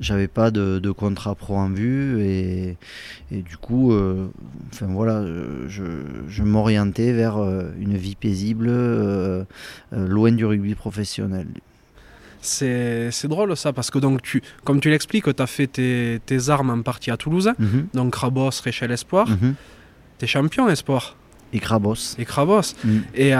j'avais 0.00 0.28
pas 0.28 0.50
de, 0.50 0.90
contrat 0.90 1.34
pro 1.34 1.56
en 1.56 1.70
vue 1.70 2.22
et, 2.22 2.76
du 3.30 3.56
coup 3.56 3.92
euh, 3.92 4.28
enfin 4.72 4.86
voilà 4.86 5.24
je, 5.66 6.42
m'orientais 6.42 7.12
vers 7.12 7.38
euh, 7.38 7.70
une 7.78 7.96
vie 7.96 8.14
paisible 8.14 8.68
euh, 8.68 9.44
loin 9.92 10.32
du 10.32 10.44
rugby 10.44 10.74
professionnel 10.74 11.46
c'est, 12.40 13.26
drôle 13.26 13.56
ça 13.56 13.72
parce 13.72 13.90
que 13.90 13.98
donc 13.98 14.22
tu 14.22 14.42
comme 14.64 14.80
tu 14.80 14.90
l'expliques 14.90 15.34
tu 15.34 15.42
as 15.42 15.46
fait 15.46 15.66
tes, 15.66 16.48
armes 16.48 16.70
en 16.70 16.82
partie 16.82 17.10
à 17.10 17.16
Toulouse 17.16 17.50
mhm. 17.58 17.88
donc 17.94 18.12
Crabos 18.12 18.50
Réchel 18.62 18.90
Espoir 18.90 19.28
mhm. 19.28 19.54
tu 20.18 20.24
es 20.24 20.28
champion 20.28 20.68
Espoir 20.68 21.16
et 21.52 21.60
Crabos 21.60 22.16
et 22.18 22.24
Crabos 22.24 22.74
mhm. 22.84 23.02
et 23.14 23.32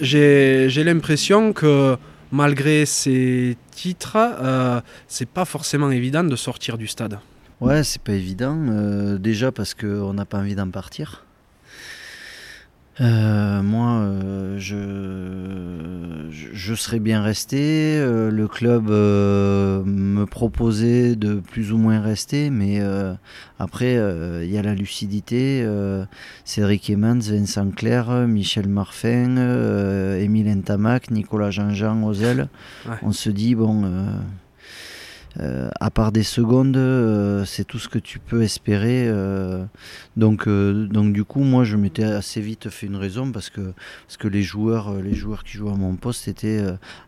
j'ai, 0.00 0.68
j'ai 0.68 0.84
l'impression 0.84 1.52
que 1.52 1.96
malgré 2.32 2.86
ces 2.86 3.56
titres, 3.70 4.16
euh, 4.16 4.80
c'est 5.08 5.28
pas 5.28 5.44
forcément 5.44 5.90
évident 5.90 6.24
de 6.24 6.36
sortir 6.36 6.78
du 6.78 6.86
stade. 6.86 7.18
Ouais, 7.60 7.84
c'est 7.84 8.02
pas 8.02 8.12
évident. 8.12 8.56
Euh, 8.68 9.18
déjà 9.18 9.52
parce 9.52 9.74
qu'on 9.74 10.14
n'a 10.14 10.24
pas 10.24 10.38
envie 10.38 10.54
d'en 10.54 10.70
partir. 10.70 11.24
Euh, 13.00 13.62
moi, 13.62 13.92
euh, 14.00 14.58
je, 14.58 16.28
je, 16.30 16.74
serais 16.74 16.98
bien 16.98 17.22
resté. 17.22 17.96
Euh, 17.98 18.30
le 18.30 18.46
club 18.46 18.88
me 18.90 20.24
proposait 20.26 21.16
de 21.16 21.34
plus 21.36 21.72
ou 21.72 21.78
moins 21.78 22.00
rester, 22.00 22.50
mais 22.50 22.80
après, 23.58 23.94
il 23.94 24.50
y 24.50 24.58
a 24.58 24.62
la 24.62 24.74
lucidité. 24.74 25.66
Cédric 26.44 26.90
Emmans, 26.90 27.20
Vincent 27.20 27.70
Clair, 27.70 28.10
Michel 28.28 28.68
Marfin, 28.68 29.36
Émile 30.18 30.50
Entamac, 30.50 31.10
Nicolas 31.10 31.50
Jean-Jean 31.50 32.02
Ozel. 32.02 32.48
On 33.02 33.12
se 33.12 33.30
dit, 33.30 33.54
bon 33.54 33.84
euh, 35.38 35.70
à 35.78 35.90
part 35.90 36.10
des 36.10 36.24
secondes, 36.24 36.76
euh, 36.76 37.44
c'est 37.44 37.64
tout 37.64 37.78
ce 37.78 37.88
que 37.88 37.98
tu 37.98 38.18
peux 38.18 38.42
espérer. 38.42 39.06
Euh. 39.06 39.64
donc, 40.16 40.48
donc 40.48 41.12
du 41.12 41.24
coup, 41.24 41.40
moi, 41.40 41.64
je 41.64 41.76
m'étais 41.76 42.04
assez 42.04 42.40
vite 42.40 42.68
fait 42.68 42.86
une 42.86 42.96
raison 42.96 43.30
parce 43.30 43.50
que, 43.50 43.72
parce 44.06 44.16
que 44.18 44.28
les 44.28 44.42
joueurs, 44.42 44.94
les 44.94 45.14
joueurs 45.14 45.44
qui 45.44 45.56
jouaient 45.56 45.72
à 45.72 45.76
mon 45.76 45.96
poste 45.96 46.28
étaient 46.28 46.62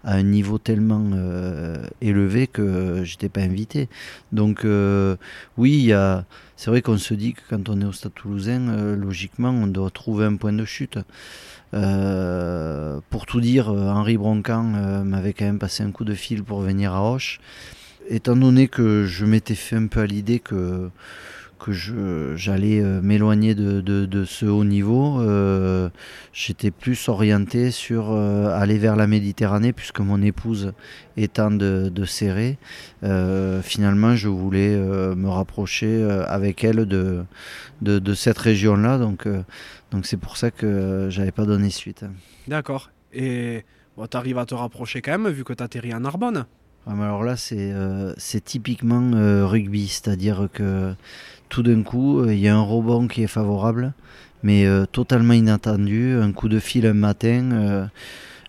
à 0.05 0.15
un 0.15 0.23
niveau 0.23 0.59
tellement 0.59 1.11
élevé 2.01 2.47
que 2.47 3.03
j'étais 3.05 3.29
pas 3.29 3.41
invité. 3.41 3.89
Donc, 4.31 4.67
oui, 5.57 5.93
c'est 6.57 6.71
vrai 6.71 6.83
qu'on 6.83 6.99
se 6.99 7.15
dit 7.15 7.35
que 7.35 7.41
quand 7.51 7.69
on 7.69 7.81
est 7.81 7.85
au 7.85 7.93
Stade 7.93 8.15
Toulousain, 8.15 8.95
logiquement, 8.95 9.51
on 9.51 9.67
doit 9.67 9.91
trouver 9.91 10.27
un 10.27 10.37
point 10.37 10.53
de 10.53 10.65
chute. 10.65 10.99
pour 11.73 13.27
tout 13.27 13.41
dire, 13.41 13.69
Henri 13.69 14.17
Broncan 14.17 15.05
m'avait 15.05 15.33
quand 15.33 15.45
même 15.45 15.59
passé 15.59 15.83
un 15.83 15.91
coup 15.91 16.05
de 16.05 16.15
fil 16.15 16.45
pour 16.45 16.61
venir 16.61 16.95
à 16.95 17.11
Hoche 17.11 17.41
étant 18.09 18.37
donné 18.37 18.69
que 18.69 19.05
je 19.05 19.25
m'étais 19.25 19.55
fait 19.55 19.77
un 19.77 19.87
peu 19.87 20.01
à 20.01 20.07
l'idée 20.07 20.41
que, 20.41 20.91
que 21.63 21.73
j'allais 22.37 22.81
euh, 22.81 23.01
m'éloigner 23.01 23.55
de, 23.55 23.81
de, 23.81 24.25
ce 24.25 24.47
haut 24.47 24.65
niveau, 24.65 25.21
euh, 25.21 25.89
j'étais 26.33 26.71
plus 26.71 27.09
orienté 27.09 27.71
sur 27.71 28.11
euh, 28.11 28.49
aller 28.49 28.79
vers 28.79 28.97
la 28.97 29.07
Méditerranée, 29.07 29.73
puisque 29.73 30.01
mon 30.01 30.21
épouse 30.23 30.73
étant 31.17 31.51
de, 31.51 31.89
de 31.89 32.05
Serré, 32.05 32.59
finalement 33.63 34.17
je 34.17 34.29
voulais 34.29 34.77
me 34.77 35.29
rapprocher 35.29 36.03
avec 36.27 36.65
elle 36.65 36.87
de, 36.87 37.25
de, 37.81 38.15
cette 38.15 38.39
région-là. 38.39 38.99
Donc 38.99 39.29
donc 39.91 40.07
c'est 40.07 40.17
pour 40.17 40.37
ça 40.37 40.51
que 40.51 41.09
j'avais 41.11 41.33
pas 41.33 41.45
donné 41.45 41.71
suite. 41.71 42.05
D'accord. 42.49 42.91
Et 43.13 43.65
tu 44.11 44.17
arrives 44.17 44.39
à 44.39 44.47
te 44.47 44.55
rapprocher 44.55 45.03
quand 45.03 45.19
même, 45.19 45.29
vu 45.29 45.45
que 45.45 45.53
tu 45.53 45.63
atterris 45.63 45.95
en 45.95 46.01
Narbonne 46.01 46.47
ah, 46.87 46.93
alors 46.93 47.23
là, 47.23 47.37
c'est 47.37 47.71
euh, 47.73 48.13
typiquement 48.45 49.13
euh, 49.15 49.47
rugby, 49.47 49.87
c'est-à-dire 49.87 50.49
que 50.53 50.95
tout 51.49 51.63
d'un 51.63 51.83
coup, 51.83 52.21
euh, 52.21 52.35
il 52.35 52.41
y 52.41 52.49
a 52.49 52.57
un 52.57 52.63
rebond 52.63 53.07
qui 53.07 53.23
est 53.23 53.29
favorable, 53.29 53.93
mais 54.43 54.67
totalement 54.91 55.35
inattendu. 55.35 56.15
Un 56.15 56.33
coup 56.33 56.49
de 56.49 56.59
fil 56.59 56.85
un 56.87 56.95
matin, 56.95 57.89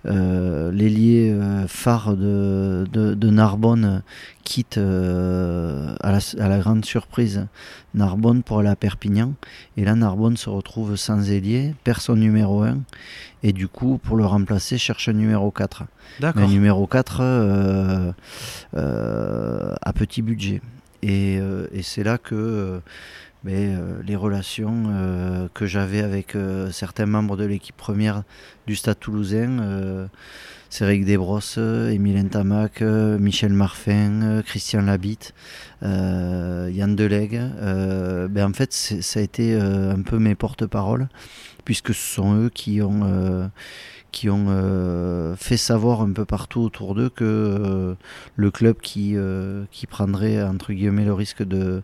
l'ailier 0.05 1.35
phare 1.67 2.15
de, 2.15 2.85
de, 2.91 3.29
Narbonne 3.29 4.03
quitte 4.43 4.77
à 4.77 4.81
la, 4.81 6.19
à, 6.39 6.47
la, 6.49 6.59
grande 6.59 6.85
surprise 6.85 7.47
Narbonne 7.93 8.43
pour 8.43 8.59
aller 8.59 8.69
à 8.69 8.75
Perpignan. 8.75 9.33
Et 9.77 9.85
là, 9.85 9.95
Narbonne 9.95 10.37
se 10.37 10.49
retrouve 10.49 10.95
sans 10.95 11.29
ailier, 11.29 11.75
personne 11.83 12.19
numéro 12.19 12.63
1. 12.63 12.79
Et 13.43 13.53
du 13.53 13.67
coup, 13.67 13.99
pour 14.01 14.15
le 14.15 14.25
remplacer, 14.25 14.77
cherche 14.77 15.09
un 15.09 15.13
numéro 15.13 15.51
4. 15.51 15.83
Un 16.21 16.47
numéro 16.47 16.87
4 16.87 17.17
euh, 17.19 18.11
euh, 18.75 19.75
à 19.81 19.93
petit 19.93 20.21
budget. 20.21 20.61
Et, 21.01 21.37
euh, 21.39 21.67
et 21.73 21.83
c'est 21.83 22.03
là 22.03 22.17
que 22.17 22.79
mais, 23.43 23.75
les 24.05 24.15
relations 24.15 25.49
que 25.53 25.65
j'avais 25.65 26.01
avec 26.01 26.35
certains 26.71 27.05
membres 27.05 27.37
de 27.37 27.45
l'équipe 27.45 27.75
première 27.75 28.23
du 28.67 28.75
Stade 28.75 28.99
toulousain, 28.99 30.07
Cédric 30.69 31.05
Desbrosses, 31.05 31.57
Émile 31.57 32.29
Tamac, 32.29 32.81
Michel 32.81 33.53
Marfin, 33.53 34.41
Christian 34.45 34.83
Labitte, 34.83 35.33
Yann 35.81 36.95
Delegue, 36.95 37.41
ben 38.29 38.49
en 38.49 38.53
fait 38.53 38.73
ça 38.73 39.19
a 39.19 39.23
été 39.23 39.55
un 39.55 40.01
peu 40.01 40.19
mes 40.19 40.35
porte-paroles 40.35 41.07
puisque 41.65 41.93
ce 41.93 42.15
sont 42.15 42.35
eux 42.35 42.49
qui 42.49 42.81
ont, 42.81 43.01
euh, 43.03 43.47
qui 44.13 44.29
ont 44.29 44.45
euh, 44.47 45.35
fait 45.35 45.57
savoir 45.57 46.01
un 46.01 46.13
peu 46.13 46.23
partout 46.23 46.61
autour 46.61 46.95
d'eux 46.95 47.09
que 47.09 47.25
euh, 47.25 47.95
le 48.37 48.51
club 48.51 48.77
qui, 48.81 49.17
qui 49.71 49.87
prendrait 49.87 50.41
entre 50.41 50.71
guillemets 50.71 51.03
le 51.03 51.13
risque 51.13 51.43
de, 51.43 51.81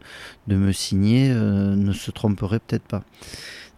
de 0.47 0.55
me 0.55 0.71
signer 0.71 1.33
ne 1.33 1.91
se 1.91 2.11
tromperait 2.11 2.59
peut-être 2.59 2.87
pas. 2.87 3.03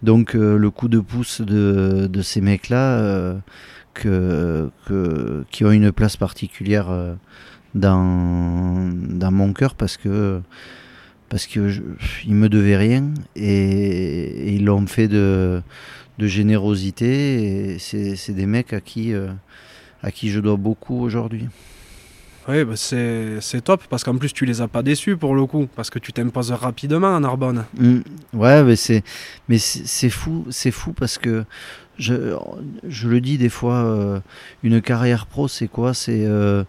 Donc 0.04 0.34
le 0.34 0.70
coup 0.70 0.90
de 0.90 1.00
pouce 1.00 1.42
de, 1.42 2.08
de 2.12 2.22
ces 2.22 2.42
mecs-là, 2.42 3.36
que, 3.94 4.70
que, 4.86 5.46
qui 5.52 5.66
ont 5.66 5.72
une 5.72 5.92
place 5.92 6.18
particulière 6.18 6.90
dans, 7.74 8.92
dans 8.94 9.32
mon 9.32 9.54
cœur 9.54 9.76
parce 9.76 9.98
que 9.98 10.42
parce 11.32 11.48
qu'ils 11.48 11.64
me 12.28 12.50
devaient 12.50 12.76
rien 12.76 13.06
et, 13.38 14.54
ils 14.54 14.66
l'ont 14.66 14.86
fait 14.86 15.08
de, 15.08 15.62
de, 16.20 16.28
générosité. 16.28 17.72
Et 17.74 17.80
c'est 17.80 18.34
des 18.34 18.46
mecs 18.46 18.74
à 18.74 18.82
qui, 18.82 19.14
euh, 19.14 19.30
à 20.04 20.12
qui 20.12 20.30
je 20.30 20.42
dois 20.42 20.58
beaucoup 20.58 21.02
aujourd'hui. 21.02 21.48
Oui, 22.50 22.66
bah 22.66 22.74
c'est 22.76 23.62
top 23.64 23.84
parce 23.88 24.04
qu'en 24.04 24.18
plus 24.18 24.34
tu 24.34 24.46
les 24.46 24.62
as 24.62 24.68
pas 24.68 24.82
déçus 24.82 25.16
pour 25.16 25.36
le 25.36 25.46
coup 25.46 25.70
parce 25.76 25.92
que 25.92 26.00
tu 26.00 26.12
t'imposes 26.12 26.52
rapidement 26.52 27.16
en 27.16 27.20
Narbonne. 27.20 27.66
Mmh. 27.78 28.00
ouais, 28.34 28.64
mais 28.64 28.76
c'est 28.76 29.04
mais 29.48 29.60
c'est 29.60 30.10
fou, 30.10 30.46
c'est 30.50 30.72
fou 30.72 30.92
parce 30.92 31.20
que 31.20 31.46
je, 32.02 32.36
je 32.88 33.08
le 33.08 33.22
dis 33.22 33.38
des 33.38 33.50
fois, 33.50 33.76
euh, 33.76 34.20
une 34.64 34.82
carrière 34.82 35.28
pro, 35.28 35.48
c'est 35.48 35.68
quoi? 35.68 35.94
C'est 35.94 36.26
euh, 36.26 36.64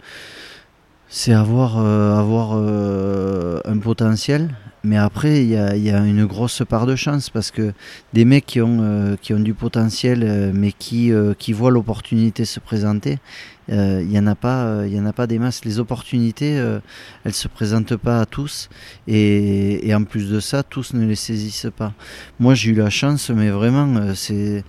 c'est 1.14 1.34
avoir, 1.34 1.78
euh, 1.78 2.18
avoir 2.18 2.52
euh, 2.54 3.60
un 3.66 3.76
potentiel. 3.76 4.48
Mais 4.82 4.96
après, 4.96 5.42
il 5.44 5.50
y 5.50 5.56
a, 5.56 5.76
y 5.76 5.90
a, 5.90 5.98
une 6.04 6.24
grosse 6.24 6.62
part 6.66 6.86
de 6.86 6.96
chance 6.96 7.28
parce 7.28 7.50
que 7.50 7.74
des 8.14 8.24
mecs 8.24 8.46
qui 8.46 8.62
ont, 8.62 8.78
euh, 8.80 9.16
qui 9.20 9.34
ont 9.34 9.38
du 9.38 9.52
potentiel, 9.52 10.52
mais 10.54 10.72
qui, 10.72 11.12
qui 11.38 11.52
voient 11.52 11.70
l'opportunité 11.70 12.44
se 12.44 12.58
présenter, 12.58 13.18
il 13.68 14.08
n'y 14.08 14.18
en, 14.18 14.26
a 14.26 14.34
pas, 14.34 14.86
y 14.86 14.98
en 14.98 15.06
a 15.06 15.12
pas 15.12 15.28
des 15.28 15.38
masses. 15.38 15.64
Les 15.64 15.78
opportunités, 15.78 16.60
elles 17.24 17.34
se 17.34 17.46
présentent 17.46 17.94
pas 17.96 18.22
à 18.22 18.26
tous. 18.26 18.70
Et, 19.06 19.86
et, 19.86 19.94
en 19.94 20.02
plus 20.02 20.30
de 20.30 20.40
ça, 20.40 20.64
tous 20.64 20.94
ne 20.94 21.06
les 21.06 21.14
saisissent 21.14 21.70
pas. 21.76 21.92
Moi, 22.40 22.54
j'ai 22.54 22.70
eu 22.70 22.74
la 22.74 22.90
chance, 22.90 23.30
mais 23.30 23.50
vraiment, 23.50 24.14
c'est. 24.16 24.64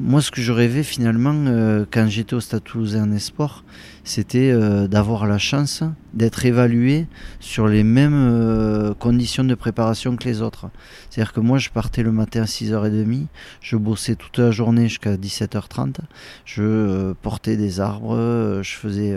Moi, 0.00 0.22
ce 0.22 0.30
que 0.30 0.40
je 0.40 0.52
rêvais 0.52 0.82
finalement 0.82 1.84
quand 1.90 2.06
j'étais 2.08 2.34
au 2.34 2.40
Stade 2.40 2.64
Toulousain 2.64 3.12
Esport, 3.12 3.62
c'était 4.04 4.50
euh, 4.50 4.86
d'avoir 4.86 5.26
la 5.26 5.38
chance 5.38 5.82
d'être 6.14 6.46
évalué 6.46 7.06
sur 7.40 7.66
les 7.66 7.84
mêmes 7.84 8.14
euh, 8.14 8.94
conditions 8.94 9.44
de 9.44 9.54
préparation 9.54 10.16
que 10.16 10.24
les 10.24 10.40
autres. 10.40 10.70
C'est-à-dire 11.10 11.32
que 11.32 11.40
moi, 11.40 11.58
je 11.58 11.70
partais 11.70 12.02
le 12.02 12.12
matin 12.12 12.42
à 12.42 12.46
6h30, 12.46 13.26
je 13.60 13.76
bossais 13.76 14.14
toute 14.14 14.38
la 14.38 14.50
journée 14.50 14.88
jusqu'à 14.88 15.16
17h30, 15.16 15.96
je 16.44 16.62
euh, 16.62 17.14
portais 17.20 17.56
des 17.56 17.80
arbres, 17.80 18.14
je 18.62 18.74
faisais 18.74 19.14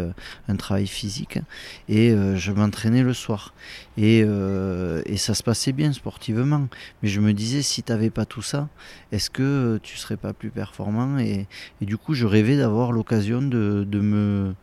un 0.48 0.56
travail 0.56 0.88
physique 0.88 1.40
et 1.88 2.16
je 2.36 2.52
m'entraînais 2.52 3.04
le 3.04 3.14
soir. 3.14 3.54
Et, 3.98 4.20
et, 4.20 5.18
ça 5.18 5.34
se 5.34 5.44
passait 5.44 5.72
bien 5.72 5.92
sportivement. 5.92 6.68
Mais 7.02 7.10
je 7.10 7.20
me 7.20 7.34
disais, 7.34 7.62
si 7.62 7.84
tu 7.84 7.92
n'avais 7.92 8.10
pas 8.10 8.26
tout 8.26 8.42
ça, 8.42 8.70
est-ce 9.12 9.30
que 9.30 9.80
tu 9.84 9.98
serais 9.98 10.18
pas 10.18 10.34
plus 10.34 10.50
performant 10.50 11.18
et, 11.18 11.48
et, 11.82 11.86
du 11.86 11.98
coup, 11.98 12.14
je 12.14 12.26
rêvais 12.26 12.58
d'avoir 12.58 12.92
l'occasion 12.92 13.42
de, 13.42 13.86
de 13.88 14.00
me 14.00 14.54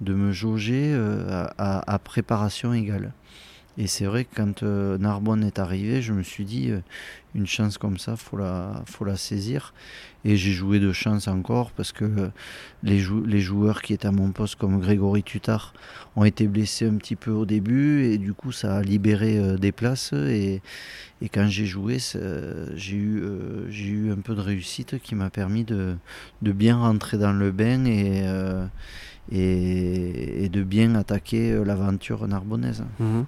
de 0.00 0.14
me 0.14 0.32
jauger 0.32 0.94
à, 1.58 1.92
à, 1.92 1.98
préparation 1.98 2.72
égale. 2.72 3.12
Et 3.76 3.86
c'est 3.86 4.06
vrai 4.06 4.24
que 4.24 4.34
quand 4.34 4.62
Narbonne 4.62 5.44
est 5.44 5.58
arrivé, 5.60 6.02
je 6.02 6.12
me 6.12 6.22
suis 6.22 6.44
dit, 6.44 6.72
une 7.34 7.46
chance 7.46 7.78
comme 7.78 7.98
ça, 7.98 8.16
faut 8.16 8.36
la, 8.36 8.82
faut 8.86 9.04
la 9.04 9.16
saisir. 9.16 9.72
Et 10.24 10.36
j'ai 10.36 10.52
joué 10.52 10.80
de 10.80 10.92
chance 10.92 11.28
encore 11.28 11.70
parce 11.70 11.92
que 11.92 12.30
les, 12.82 13.04
les 13.26 13.40
joueurs 13.40 13.82
qui 13.82 13.94
étaient 13.94 14.08
à 14.08 14.12
mon 14.12 14.32
poste, 14.32 14.56
comme 14.56 14.80
Grégory 14.80 15.22
Tutard, 15.22 15.72
ont 16.16 16.24
été 16.24 16.48
blessés 16.48 16.86
un 16.88 16.96
petit 16.96 17.14
peu 17.14 17.30
au 17.30 17.46
début 17.46 18.04
et 18.04 18.18
du 18.18 18.34
coup 18.34 18.50
ça 18.50 18.78
a 18.78 18.82
libéré 18.82 19.38
euh, 19.38 19.56
des 19.56 19.70
places. 19.70 20.12
Et, 20.12 20.60
et 21.22 21.28
quand 21.28 21.46
j'ai 21.48 21.66
joué, 21.66 21.98
j'ai 22.74 22.96
eu, 22.96 23.20
euh, 23.22 23.70
eu 23.70 24.10
un 24.10 24.20
peu 24.20 24.34
de 24.34 24.40
réussite 24.40 24.98
qui 25.00 25.14
m'a 25.14 25.30
permis 25.30 25.64
de, 25.64 25.94
de, 26.42 26.52
bien 26.52 26.76
rentrer 26.76 27.16
dans 27.16 27.32
le 27.32 27.52
bain 27.52 27.84
et, 27.84 28.24
euh, 29.32 30.44
et, 30.44 30.48
de 30.48 30.62
bien 30.62 30.94
attaquer 30.94 31.58
l'aventure 31.64 32.26
narbonnaise. 32.26 32.84
Mhm. 32.98 33.24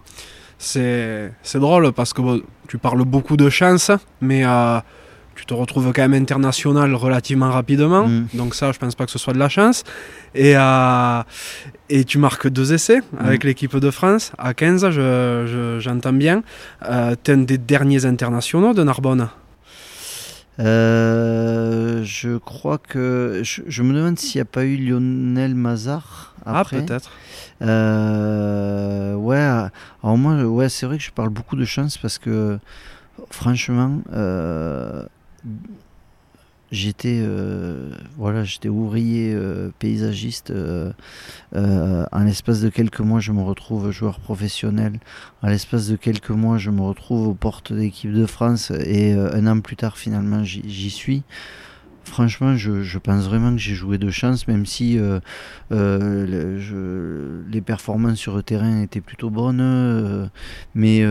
C'est 0.58 1.32
drôle 1.54 1.92
parce 1.92 2.12
que 2.12 2.42
tu 2.68 2.78
parles 2.78 3.04
beaucoup 3.04 3.36
de 3.36 3.48
chance, 3.48 3.90
mais 4.20 4.44
tu 5.40 5.46
te 5.46 5.54
retrouves 5.54 5.90
quand 5.94 6.06
même 6.06 6.22
international 6.22 6.94
relativement 6.94 7.50
rapidement. 7.50 8.06
Mm. 8.06 8.26
Donc 8.34 8.54
ça, 8.54 8.72
je 8.72 8.78
pense 8.78 8.94
pas 8.94 9.06
que 9.06 9.10
ce 9.10 9.18
soit 9.18 9.32
de 9.32 9.38
la 9.38 9.48
chance. 9.48 9.84
Et, 10.34 10.52
euh, 10.54 11.22
et 11.88 12.04
tu 12.04 12.18
marques 12.18 12.48
deux 12.48 12.74
essais 12.74 13.00
mm. 13.00 13.24
avec 13.24 13.44
l'équipe 13.44 13.74
de 13.74 13.90
France 13.90 14.32
à 14.36 14.52
15, 14.52 14.90
j'entends 15.78 16.12
bien. 16.12 16.42
Euh, 16.84 17.14
tu 17.22 17.30
es 17.30 17.34
un 17.34 17.38
des 17.38 17.56
derniers 17.56 18.04
internationaux 18.04 18.74
de 18.74 18.82
Narbonne 18.82 19.28
euh, 20.60 22.02
je 22.04 22.36
crois 22.38 22.78
que. 22.78 23.42
Je, 23.42 23.82
me 23.82 23.94
demande 23.94 24.18
s'il 24.18 24.38
n'y 24.38 24.42
a 24.42 24.46
pas 24.46 24.64
eu 24.64 24.76
Lionel 24.76 25.54
Mazar 25.54 26.34
Ah, 26.44 26.64
peut-être. 26.68 27.10
ouais, 27.60 27.66
alors 29.36 30.18
moi, 30.18 30.42
ouais, 30.44 30.68
c'est 30.68 30.86
vrai 30.86 30.98
que 30.98 31.04
je 31.04 31.10
parle 31.10 31.30
beaucoup 31.30 31.56
de 31.56 31.64
chance 31.64 31.98
parce 31.98 32.18
que, 32.18 32.58
franchement, 33.30 34.02
j'étais 36.70 37.20
euh, 37.22 37.90
voilà 38.16 38.44
j'étais 38.44 38.68
ouvrier 38.68 39.32
euh, 39.34 39.70
paysagiste 39.78 40.50
euh, 40.50 40.92
en 41.52 42.24
l'espace 42.24 42.60
de 42.60 42.68
quelques 42.68 43.00
mois 43.00 43.20
je 43.20 43.32
me 43.32 43.42
retrouve 43.42 43.90
joueur 43.90 44.20
professionnel. 44.20 45.00
En 45.42 45.48
l'espace 45.48 45.88
de 45.88 45.96
quelques 45.96 46.30
mois 46.30 46.58
je 46.58 46.70
me 46.70 46.82
retrouve 46.82 47.28
aux 47.28 47.34
portes 47.34 47.72
d'équipe 47.72 48.12
de 48.12 48.26
France 48.26 48.70
et 48.70 49.12
un 49.12 49.46
an 49.46 49.60
plus 49.60 49.76
tard 49.76 49.98
finalement 49.98 50.44
j'y 50.44 50.90
suis. 50.90 51.22
Franchement 52.04 52.56
je, 52.56 52.98
pense 52.98 53.24
vraiment 53.24 53.52
que 53.52 53.58
j'ai 53.58 53.74
joué 53.74 53.98
de 53.98 54.10
chance 54.10 54.48
même 54.48 54.66
si 54.66 54.98
les 55.70 57.60
performances 57.64 58.18
sur 58.18 58.36
le 58.36 58.42
terrain 58.42 58.82
étaient 58.82 59.00
plutôt 59.00 59.30
bonnes 59.30 60.30
mais 60.74 61.04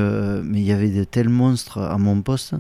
mais 0.44 0.60
il 0.60 0.66
y 0.66 0.72
avait 0.72 0.90
de 0.90 1.04
tels 1.04 1.30
monstres 1.30 1.80
à 1.80 1.98
mon 1.98 2.22
poste 2.22 2.56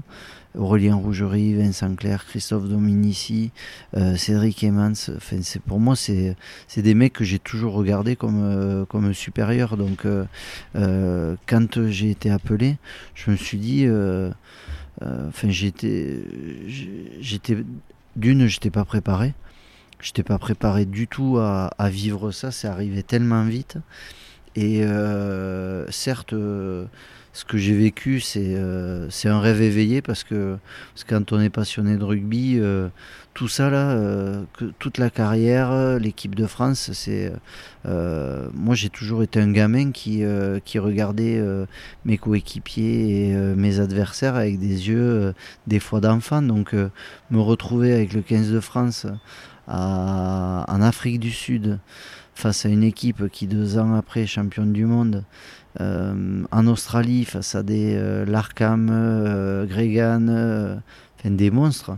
Aurélien 0.58 0.96
Rougerie, 0.96 1.54
Vincent 1.54 1.94
Clerc, 1.96 2.26
Christophe 2.26 2.68
Dominici, 2.68 3.52
euh, 3.96 4.16
Cédric 4.16 4.64
Emmans. 4.64 4.94
Enfin, 5.16 5.38
pour 5.68 5.80
moi, 5.80 5.96
c'est, 5.96 6.36
des 6.78 6.94
mecs 6.96 7.14
que 7.14 7.24
j'ai 7.24 7.40
toujours 7.40 7.74
regardés 7.74 8.16
comme, 8.16 8.44
euh, 8.44 9.14
supérieurs. 9.14 9.78
Donc, 9.78 10.06
euh, 10.06 11.36
quand 11.46 11.88
j'ai 11.88 12.10
été 12.10 12.32
appelé, 12.32 12.78
je 13.14 13.32
me 13.32 13.36
suis 13.36 13.58
dit. 13.58 13.88
Enfin, 15.02 15.50
j'étais. 15.50 16.20
j'étais 17.20 17.58
d'une, 18.16 18.48
j'étais 18.48 18.72
pas 18.72 18.86
préparé. 18.86 19.34
J'étais 20.02 20.24
pas 20.24 20.38
préparé 20.40 20.86
du 20.86 21.08
tout 21.08 21.38
à, 21.38 21.68
à 21.78 21.90
vivre 21.90 22.32
ça. 22.32 22.52
C'est 22.52 22.68
arrivé 22.68 23.04
tellement 23.04 23.46
vite. 23.46 23.78
Et 24.56 24.84
certes 25.90 26.34
ce 27.40 27.46
que 27.46 27.58
j'ai 27.58 27.74
vécu, 27.74 28.22
euh, 28.36 29.08
c'est 29.10 29.30
un 29.30 29.40
rêve 29.40 29.62
éveillé 29.62 30.02
parce 30.02 30.26
que, 30.26 30.58
quand 31.08 31.32
on 31.32 31.40
est 31.40 31.50
passionné 31.50 31.96
de 31.96 32.04
rugby, 32.04 32.58
euh, 32.60 32.90
tout 33.34 33.48
ça 33.48 33.70
là, 33.70 33.92
euh, 33.92 34.44
toute 34.78 34.98
la 34.98 35.10
carrière, 35.10 35.98
l'équipe 36.00 36.36
de 36.36 36.46
France, 36.48 36.92
c'est 36.92 37.32
moi 37.86 38.76
j'ai 38.76 38.90
toujours 38.90 39.24
été 39.24 39.40
un 39.40 39.54
gamin 39.54 39.92
qui, 39.92 40.22
qui 40.66 40.80
regardait 40.80 41.42
mes 42.04 42.18
coéquipiers 42.18 43.30
et 43.30 43.34
mes 43.56 43.80
adversaires 43.80 44.36
avec 44.36 44.60
des 44.60 44.90
yeux 44.90 45.34
des 45.66 45.80
fois 45.80 46.02
d'enfant. 46.02 46.42
Donc 46.42 46.74
me 46.74 47.40
retrouver 47.40 47.94
avec 47.94 48.12
le 48.12 48.22
15 48.22 48.52
de 48.52 48.60
France 48.60 49.08
en 49.70 50.82
Afrique 50.82 51.20
du 51.20 51.32
Sud 51.32 51.80
face 52.40 52.66
à 52.66 52.70
une 52.70 52.84
équipe 52.84 53.30
qui 53.30 53.48
deux 53.48 53.78
ans 53.78 53.96
après 53.96 54.22
est 54.22 54.28
championne 54.28 54.72
du 54.72 54.86
monde 54.86 55.24
euh, 55.82 56.44
en 56.52 56.68
Australie 56.68 57.26
face 57.26 57.54
à 57.54 57.64
des 57.64 57.96
euh, 57.96 58.26
Larkham, 58.26 58.90
euh, 58.92 59.66
Gregan, 59.66 60.82
des 61.26 61.52
monstres. 61.52 61.92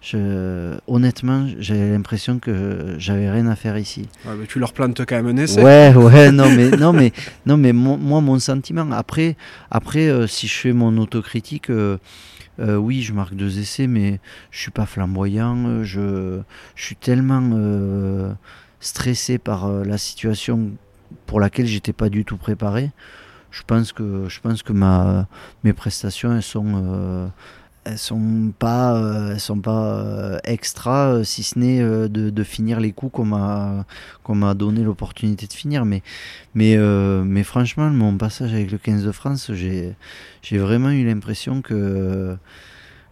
Je, 0.00 0.76
honnêtement, 0.86 1.46
j'avais 1.58 1.90
l'impression 1.90 2.38
que 2.38 2.94
j'avais 2.98 3.28
rien 3.28 3.48
à 3.48 3.56
faire 3.56 3.76
ici. 3.76 4.08
mais 4.24 4.46
tu 4.46 4.60
leur 4.60 4.72
plantes 4.72 5.00
quand 5.04 5.16
même 5.16 5.26
un 5.26 5.42
essai. 5.42 5.62
Ouais, 5.62 5.92
ouais, 5.94 6.30
non, 6.30 6.48
mais, 6.48 6.70
non, 6.70 6.92
mais, 6.92 7.12
non, 7.44 7.56
mais 7.56 7.72
moi, 7.72 8.20
mon 8.20 8.38
sentiment, 8.38 8.86
après, 8.92 9.36
après 9.70 10.26
si 10.28 10.46
je 10.46 10.54
fais 10.54 10.72
mon 10.72 10.96
autocritique, 10.98 11.70
oui, 12.58 13.02
je 13.02 13.12
marque 13.12 13.34
deux 13.34 13.58
essais, 13.58 13.86
mais 13.86 14.20
je 14.50 14.58
suis 14.58 14.70
pas 14.70 14.86
flamboyant. 14.86 15.84
Je, 15.84 16.40
je 16.74 16.82
suis 16.82 16.96
tellement 16.96 18.36
stressé 18.80 19.38
par 19.38 19.70
la 19.70 19.98
situation 19.98 20.70
pour 21.26 21.40
laquelle 21.40 21.66
j'étais 21.66 21.92
pas 21.92 22.08
du 22.08 22.24
tout 22.24 22.36
préparé. 22.36 22.90
Je 23.50 23.62
pense 23.66 23.92
que, 23.92 24.28
je 24.28 24.40
pense 24.40 24.62
que 24.62 24.72
ma, 24.72 25.26
mes 25.64 25.72
prestations, 25.72 26.34
elles 26.34 26.42
sont, 26.42 26.82
euh, 26.84 27.28
elles 27.88 27.98
sont 27.98 28.52
pas, 28.58 28.96
euh, 28.96 29.38
sont 29.38 29.60
pas 29.60 30.00
euh, 30.00 30.38
extra, 30.44 31.24
si 31.24 31.42
ce 31.42 31.58
n'est 31.58 31.80
de, 31.80 32.08
de, 32.08 32.44
finir 32.44 32.80
les 32.80 32.92
coups 32.92 33.12
qu'on 33.12 33.24
m'a, 33.24 34.54
donné 34.54 34.82
l'opportunité 34.82 35.46
de 35.46 35.52
finir. 35.52 35.84
Mais, 35.84 36.02
mais, 36.54 36.76
mais 36.76 37.44
franchement, 37.44 37.90
mon 37.90 38.16
passage 38.16 38.52
avec 38.52 38.70
le 38.70 38.78
15 38.78 39.04
de 39.04 39.12
France, 39.12 39.50
j'ai, 39.52 39.94
vraiment 40.52 40.90
eu 40.90 41.04
l'impression 41.04 41.62
que 41.62 42.36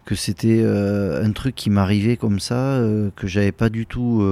que 0.05 0.15
c'était 0.15 0.65
un 0.65 1.31
truc 1.33 1.53
qui 1.53 1.69
m'arrivait 1.69 2.15
comme 2.15 2.39
ça, 2.39 2.81
que 3.17 3.27
j'avais 3.27 3.51
pas 3.51 3.69
du 3.69 3.85
tout 3.85 4.23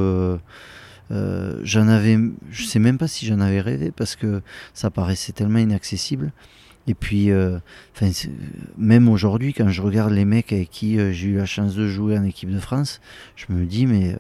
euh, 1.12 1.60
j'en 1.64 1.88
avais, 1.88 2.18
je 2.50 2.66
sais 2.66 2.80
même 2.80 2.98
pas 2.98 3.08
si 3.08 3.26
j'en 3.26 3.40
avais 3.40 3.62
rêvé 3.62 3.92
parce 3.92 4.16
que 4.16 4.42
ça 4.74 4.90
paraissait 4.90 5.34
tellement 5.34 5.60
inaccessible. 5.60 6.32
Et 6.88 6.94
puis, 6.94 7.32
euh, 7.32 7.58
même 8.78 9.10
aujourd'hui, 9.10 9.54
quand 9.54 9.70
je 9.70 9.82
regarde 9.82 10.12
les 10.12 10.26
mecs 10.26 10.54
avec 10.54 10.70
qui 10.70 11.00
euh, 11.00 11.12
j'ai 11.12 11.30
eu 11.30 11.38
la 11.38 11.46
chance 11.46 11.76
de 11.76 11.88
jouer 11.88 12.18
en 12.18 12.24
équipe 12.24 12.52
de 12.52 12.60
France, 12.60 13.02
je 13.36 13.46
me 13.50 13.66
dis, 13.66 13.88
mais 13.88 14.16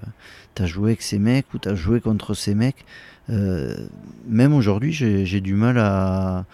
t'as 0.55 0.65
joué 0.65 0.91
avec 0.91 1.01
ces 1.01 1.19
mecs 1.19 1.53
ou 1.53 1.59
t'as 1.59 1.75
joué 1.75 2.01
contre 2.01 2.33
ces 2.33 2.55
mecs. 2.55 2.85
même 3.27 4.53
aujourd'hui, 4.53 4.93
j'ai 4.93 5.41
du 5.41 5.53
mal 5.53 5.77
à, 5.77 6.45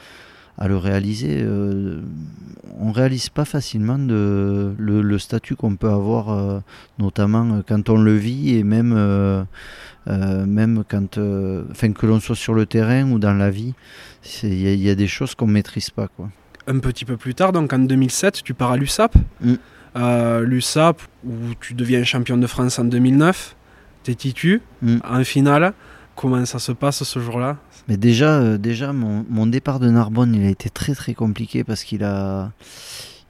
à 0.58 0.68
le 0.68 0.78
réaliser. 0.78 1.46
on 2.80 2.92
réalise 2.92 3.30
pas 3.30 3.46
facilement 3.46 3.98
de, 3.98 4.74
le, 4.78 5.02
le 5.02 5.20
statut 5.20 5.56
qu'on 5.56 5.76
peut 5.76 5.90
avoir, 5.90 6.62
notamment 7.00 7.62
quand 7.68 7.90
on 7.90 7.98
le 7.98 8.16
vit 8.16 8.58
et 8.58 8.64
même 8.64 9.46
euh, 10.08 10.46
même 10.46 10.84
quand, 10.88 11.18
euh, 11.18 11.64
enfin 11.70 11.94
que 11.94 12.06
l'on 12.08 12.20
soit 12.20 12.36
sur 12.36 12.56
le 12.56 12.66
terrain 12.66 13.12
ou 13.12 13.20
dans 13.20 13.34
la 13.34 13.52
vie, 13.52 13.74
il 14.42 14.82
y, 14.82 14.90
a 14.90 14.96
des 14.96 15.08
choses 15.08 15.36
qu'on 15.36 15.48
maîtrise 15.48 15.92
pas 15.92 16.08
quoi. 16.08 16.30
Un 16.68 16.80
petit 16.80 17.06
peu 17.06 17.18
plus 17.18 17.36
tard, 17.36 17.52
donc 17.52 17.72
en 17.74 17.80
2007, 17.80 18.42
tu 18.44 18.54
pars 18.54 18.72
à 18.72 18.78
l'USAP. 18.78 19.16
Mm. 19.42 19.54
Euh, 19.98 20.46
L'USAP 20.46 21.02
où 21.26 21.34
tu 21.60 21.74
deviens 21.74 22.04
champion 22.04 22.38
de 22.38 22.48
France 22.48 22.80
en 22.80 22.86
2009, 22.86 23.56
t'es 24.04 24.16
titu 24.16 24.62
mm. 24.82 24.98
en 25.08 25.24
finale. 25.24 25.74
Comment 26.16 26.46
ça 26.46 26.60
se 26.60 26.72
passe 26.72 27.04
ce 27.04 27.20
jour-là? 27.20 27.58
Mais 27.88 27.98
déjà, 27.98 28.58
déjà 28.58 28.94
mon, 28.94 29.26
mon, 29.30 29.48
départ 29.48 29.80
de 29.80 29.90
Narbonne, 29.90 30.36
il 30.36 30.46
a 30.46 30.50
été 30.50 30.70
très 30.70 30.96
très 30.96 31.14
compliqué 31.14 31.64
parce 31.64 31.84
qu'il 31.84 32.04
a 32.04 32.52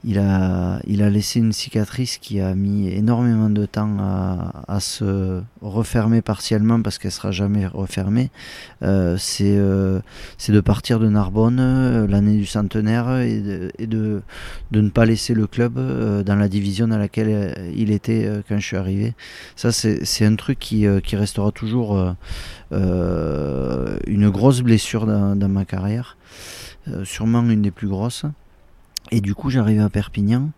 il 0.04 0.18
a, 0.18 0.80
il 0.86 1.02
a 1.02 1.10
laissé 1.10 1.38
une 1.38 1.52
cicatrice 1.52 2.18
qui 2.18 2.40
a 2.40 2.54
mis 2.56 2.88
énormément 2.88 3.50
de 3.50 3.66
temps 3.66 3.98
à, 3.98 4.80
se 4.80 5.42
refermer 5.60 6.22
partiellement 6.22 6.82
parce 6.82 6.98
qu'elle 6.98 7.12
sera 7.12 7.30
jamais 7.30 7.66
refermée. 7.66 8.30
Euh, 8.82 9.16
euh, 9.40 10.00
c'est 10.38 10.52
de 10.52 10.60
partir 10.60 10.98
de 10.98 11.08
Narbonne 11.08 11.58
euh, 11.60 12.06
l'année 12.08 12.36
du 12.36 12.46
centenaire 12.46 13.20
et, 13.20 13.40
de, 13.40 13.70
et 13.78 13.86
de, 13.86 14.22
de, 14.72 14.80
ne 14.80 14.90
pas 14.90 15.04
laisser 15.04 15.34
le 15.34 15.46
club 15.46 15.74
dans 16.24 16.36
la 16.36 16.48
division 16.48 16.88
dans 16.88 16.98
laquelle 16.98 17.72
il 17.76 17.92
était 17.92 18.28
quand 18.48 18.58
je 18.58 18.66
suis 18.66 18.76
arrivé. 18.76 19.14
Ça, 19.54 19.70
c'est 19.70 20.24
un 20.24 20.34
truc 20.34 20.58
qui, 20.58 20.86
qui, 21.04 21.16
restera 21.16 21.52
toujours 21.52 22.14
une 22.72 24.30
grosse 24.30 24.62
blessure 24.62 25.06
dans, 25.06 25.36
dans 25.36 25.48
ma 25.48 25.64
carrière, 25.64 26.16
sûrement 27.04 27.42
une 27.42 27.62
des 27.62 27.70
plus 27.70 27.88
grosses. 27.88 28.24
Et 29.12 29.20
du 29.20 29.34
coup, 29.34 29.50
j'arrive 29.50 29.82
à 29.82 29.90
Perpignan. 29.90 30.52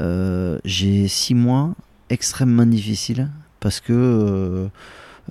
Euh, 0.00 0.58
j'ai 0.64 1.06
six 1.06 1.36
mois 1.36 1.72
extrêmement 2.10 2.66
difficiles 2.66 3.28
parce 3.60 3.78
que 3.78 4.68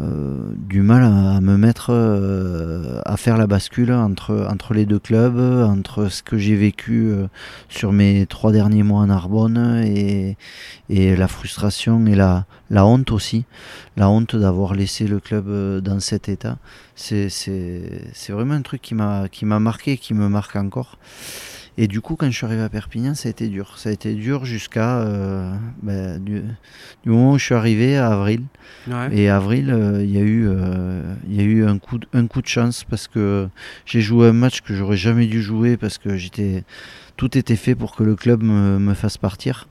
euh, 0.02 0.52
du 0.56 0.82
mal 0.82 1.04
à, 1.04 1.42
me 1.42 1.58
mettre 1.58 1.92
à 3.06 3.18
faire 3.18 3.38
la 3.38 3.46
bascule 3.46 3.92
entre, 3.92 4.48
entre 4.50 4.74
les 4.74 4.86
deux 4.86 5.00
clubs, 5.00 5.38
entre 5.38 6.08
ce 6.08 6.24
que 6.24 6.38
j'ai 6.38 6.56
vécu 6.56 7.12
sur 7.68 7.92
mes 7.92 8.26
trois 8.26 8.54
derniers 8.54 8.84
mois 8.84 9.02
en 9.02 9.08
Narbonne 9.08 9.84
et, 9.86 10.38
et 10.90 11.18
la 11.18 11.28
frustration 11.28 12.06
et 12.06 12.16
la, 12.16 12.46
la 12.70 12.86
honte 12.86 13.12
aussi. 13.12 13.44
La 13.98 14.10
honte 14.10 14.38
d'avoir 14.38 14.76
laissé 14.76 15.08
le 15.08 15.20
club 15.20 15.82
dans 15.82 16.00
cet 16.00 16.30
état. 16.30 16.58
C'est 16.96 17.30
vraiment 18.30 18.54
un 18.54 18.62
truc 18.62 18.82
qui 18.82 18.96
m'a 18.96 19.60
marqué, 19.60 19.98
qui 19.98 20.14
me 20.14 20.30
marque 20.30 20.56
encore. 20.56 20.98
Et 21.78 21.88
du 21.88 22.00
coup, 22.00 22.16
quand 22.16 22.28
je 22.32 22.38
suis 22.38 22.46
arrivé 22.46 22.62
à 22.62 22.70
Perpignan, 22.70 23.16
ça 23.16 23.28
a 23.28 23.32
été 23.32 23.48
dur. 23.48 23.78
Ça 23.78 23.90
a 23.90 23.92
été 23.92 24.14
dur 24.14 24.46
jusqu'à 24.46 25.00
euh, 25.00 25.54
ben, 25.84 26.24
du, 26.24 26.42
moment 27.06 27.34
où 27.34 27.38
je 27.38 27.44
suis 27.44 27.54
arrivé 27.54 27.98
à 27.98 28.12
avril. 28.12 28.44
Et 29.12 29.30
avril, 29.30 29.72
euh, 29.72 30.02
il 30.02 30.12
y 30.12 30.18
a 30.18 30.22
eu, 30.22 30.48
euh, 30.48 31.02
il 31.28 31.36
y 31.36 31.42
a 31.42 31.44
eu 31.44 31.66
un 31.66 31.78
coup, 31.78 31.98
de, 31.98 32.08
un 32.14 32.28
coup 32.28 32.42
de 32.42 32.48
chance 32.48 32.86
parce 32.86 33.08
que 33.08 33.50
j'ai 33.86 34.00
joué 34.00 34.30
un 34.30 34.34
match 34.34 34.62
que 34.62 34.74
j'aurais 34.74 34.96
jamais 34.96 35.28
dû 35.28 35.42
jouer 35.42 35.76
parce 35.76 35.98
que 35.98 36.16
j'étais, 36.16 36.64
tout 37.18 37.38
était 37.38 37.58
fait 37.58 37.76
pour 37.76 37.96
que 37.96 38.04
le 38.04 38.16
club 38.16 38.42
me, 38.42 38.80
me 38.80 38.94
fasse 38.94 39.18
partir. 39.18 39.68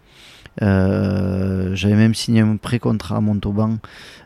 J'avais 0.60 1.96
même 1.96 2.14
signé 2.14 2.40
un 2.40 2.56
pré-contrat 2.56 3.16
à 3.16 3.20
Montauban 3.20 3.78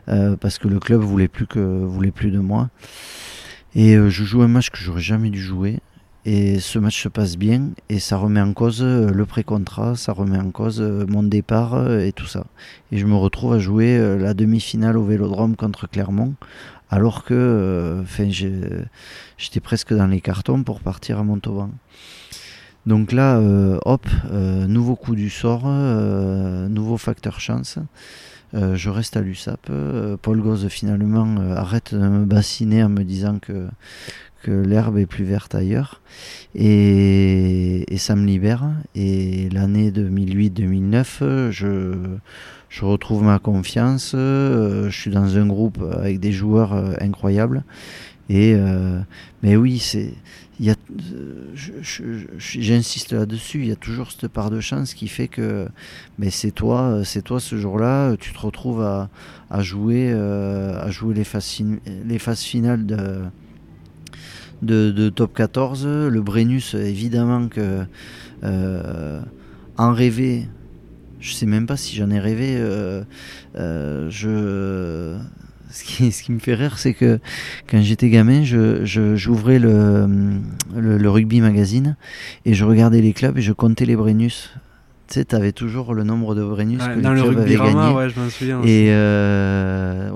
parce 0.05 0.59
que 0.59 0.67
le 0.67 0.79
club 0.79 1.01
voulait 1.01 1.29
plus 1.29 1.47
que 1.47 1.59
voulait 1.59 2.11
plus 2.11 2.29
de 2.29 2.39
moi. 2.39 2.69
Et 3.73 3.95
je 3.95 4.23
joue 4.23 4.41
un 4.41 4.47
match 4.47 4.69
que 4.69 4.77
j'aurais 4.77 5.01
jamais 5.01 5.29
dû 5.29 5.41
jouer. 5.41 5.79
Et 6.31 6.59
ce 6.59 6.77
match 6.77 7.01
se 7.01 7.09
passe 7.09 7.37
bien 7.37 7.71
et 7.89 7.97
ça 7.97 8.15
remet 8.15 8.39
en 8.39 8.53
cause 8.53 8.83
euh, 8.83 9.09
le 9.09 9.25
pré-contrat, 9.25 9.95
ça 9.95 10.13
remet 10.13 10.37
en 10.37 10.51
cause 10.51 10.79
euh, 10.79 11.07
mon 11.07 11.23
départ 11.23 11.73
euh, 11.73 12.05
et 12.05 12.11
tout 12.11 12.27
ça. 12.27 12.45
Et 12.91 12.99
je 12.99 13.07
me 13.07 13.15
retrouve 13.15 13.53
à 13.53 13.57
jouer 13.57 13.97
la 14.19 14.35
demi-finale 14.35 14.95
au 14.95 15.03
Vélodrome 15.03 15.55
contre 15.55 15.89
Clermont 15.89 16.35
alors 16.91 17.23
que 17.23 18.03
j'étais 18.27 19.59
presque 19.59 19.91
dans 19.91 20.05
les 20.05 20.21
cartons 20.21 20.61
pour 20.61 20.81
partir 20.81 21.17
à 21.17 21.23
Montauban. 21.23 21.71
Donc 22.85 23.11
là, 23.11 23.39
hop, 23.85 24.07
nouveau 24.31 24.95
coup 24.95 25.15
du 25.15 25.31
sort, 25.31 25.67
nouveau 25.67 26.97
facteur 26.97 27.39
chance. 27.39 27.77
je 28.53 28.89
reste 28.89 29.17
à 29.17 29.21
l'USAP. 29.21 29.69
Paul 30.23 30.41
Gauze 30.41 30.67
finalement 30.67 31.35
arrête 31.55 31.93
de 31.93 31.99
me 31.99 32.25
bassiner 32.25 32.83
en 32.83 32.89
me 32.89 33.03
disant 33.03 33.37
que, 33.37 33.67
que 34.41 34.51
l'herbe 34.51 34.97
est 34.97 35.05
plus 35.05 35.23
verte 35.23 35.55
ailleurs. 35.55 36.01
Et, 36.55 37.85
ça 37.97 38.15
me 38.15 38.25
libère. 38.25 38.69
Et 38.95 39.49
l'année 39.49 39.91
2008-2009, 39.91 41.49
je, 41.51 41.93
je 42.69 42.85
retrouve 42.85 43.23
ma 43.23 43.39
confiance. 43.39 44.13
Euh, 44.15 44.89
je 44.89 44.97
suis 44.97 45.11
dans 45.11 45.37
un 45.37 45.45
groupe 45.45 45.83
avec 45.91 46.19
des 46.19 46.31
joueurs 46.31 46.73
euh, 46.73 46.93
incroyables. 47.01 47.63
Et 48.29 48.53
euh, 48.55 48.99
mais 49.41 49.55
oui, 49.55 49.79
c'est 49.79 50.13
j'insiste 52.37 53.13
là-dessus, 53.13 53.59
il 53.61 53.67
y 53.67 53.71
a 53.71 53.77
toujours 53.77 54.11
cette 54.11 54.27
part 54.27 54.49
de 54.49 54.59
chance 54.59 54.93
qui 54.93 55.07
fait 55.07 55.29
que 55.29 55.69
mais 56.17 56.29
c'est 56.29 56.51
toi, 56.51 57.01
c'est 57.05 57.21
toi 57.21 57.39
ce 57.39 57.57
jour-là, 57.57 58.17
tu 58.17 58.33
te 58.33 58.39
retrouves 58.39 58.81
à, 58.81 59.09
à 59.49 59.61
jouer, 59.63 60.11
à 60.11 60.91
jouer 60.91 61.15
les 61.15 61.23
phases, 61.23 61.63
les 62.05 62.19
phases 62.19 62.41
finales 62.41 62.85
de, 62.85 63.21
de, 64.61 65.09
top 65.09 65.33
14. 65.33 65.85
Le 65.85 66.21
Brennus, 66.21 66.75
évidemment 66.75 67.47
que 67.47 67.83
euh, 68.43 69.21
en 69.77 69.93
rêver, 69.93 70.47
je 71.19 71.33
sais 71.33 71.45
même 71.45 71.65
pas 71.65 71.77
si 71.77 71.95
j'en 71.95 72.09
ai 72.09 72.19
rêvé. 72.19 72.55
Euh, 72.57 73.03
euh, 73.57 74.09
je 74.09 75.17
ce 75.71 75.83
qui, 75.83 76.11
ce 76.11 76.23
qui, 76.23 76.31
me 76.31 76.39
fait 76.39 76.55
rire, 76.55 76.79
c'est 76.79 76.93
que 76.93 77.19
quand 77.67 77.81
j'étais 77.81 78.09
gamin, 78.09 78.43
je, 78.43 78.83
j'ouvrais 79.15 79.59
le, 79.59 80.39
le, 80.75 81.09
rugby 81.09 81.41
magazine 81.41 81.95
et 82.45 82.55
je 82.55 82.65
regardais 82.65 83.01
les 83.01 83.13
clubs 83.13 83.37
et 83.37 83.41
je 83.41 83.53
comptais 83.53 83.85
les 83.85 83.95
Brennus 83.95 84.49
tu 85.09 85.35
avais 85.35 85.51
toujours 85.51 85.93
le 85.93 86.03
nombre 86.03 86.35
de 86.35 86.43
Brennus 86.43 86.79
que 86.79 86.99
dans 86.99 87.13
le 87.13 87.23
club 87.23 87.39
avait 87.39 87.55
gagné. 87.55 87.93
Ouais, 87.93 88.09
je 88.09 88.19
m'en 88.19 88.29
souviens. 88.29 88.61
Et, 88.63 88.87
euh, 88.89 90.09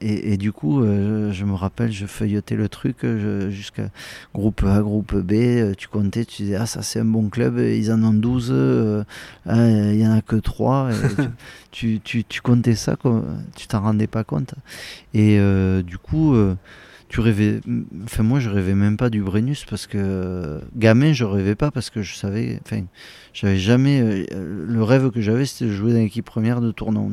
et, 0.00 0.32
et, 0.32 0.36
du 0.36 0.52
coup, 0.52 0.82
euh, 0.82 1.30
je 1.32 1.44
me 1.44 1.54
rappelle, 1.54 1.92
je 1.92 2.06
feuilletais 2.06 2.56
le 2.56 2.68
truc 2.68 3.04
euh, 3.04 3.50
jusqu'à 3.50 3.90
groupe 4.34 4.64
A, 4.64 4.80
groupe 4.80 5.14
B. 5.16 5.74
tu 5.76 5.88
comptais, 5.88 6.24
tu 6.24 6.42
disais, 6.42 6.56
ah, 6.56 6.66
ça 6.66 6.82
c'est 6.82 7.00
un 7.00 7.04
bon 7.04 7.28
club, 7.28 7.58
ils 7.58 7.92
en 7.92 8.02
ont 8.02 8.14
12, 8.14 9.04
ah, 9.46 9.66
il 9.68 9.96
n'y 9.96 10.06
en 10.06 10.12
a 10.12 10.22
que 10.22 10.36
3. 10.36 10.90
tu, 11.70 12.00
tu, 12.00 12.24
tu, 12.24 12.40
comptais 12.40 12.74
ça, 12.74 12.96
comme, 12.96 13.42
tu 13.54 13.66
t'en 13.66 13.80
rendais 13.80 14.06
pas 14.06 14.24
compte. 14.24 14.54
Et 15.14 15.38
du 15.82 15.98
coup 15.98 16.34
tu 17.08 17.20
rêvais 17.20 17.60
enfin 18.04 18.22
moi 18.22 18.38
je 18.38 18.50
rêvais 18.50 18.74
même 18.74 18.98
pas 18.98 19.08
du 19.08 19.22
Brennus 19.22 19.64
parce 19.68 19.86
que 19.86 20.60
gamin 20.76 21.14
je 21.14 21.24
rêvais 21.24 21.54
pas 21.54 21.70
parce 21.70 21.88
que 21.88 22.02
je 22.02 22.14
savais 22.14 22.60
enfin 22.64 22.82
j'avais 23.32 23.56
jamais 23.56 24.26
euh, 24.32 24.66
le 24.66 24.82
rêve 24.82 25.10
que 25.10 25.20
j'avais 25.22 25.46
c'était 25.46 25.70
de 25.70 25.74
jouer 25.74 25.92
dans 25.94 26.00
l'équipe 26.00 26.24
première 26.24 26.60
de 26.60 26.70
tournant 26.70 27.10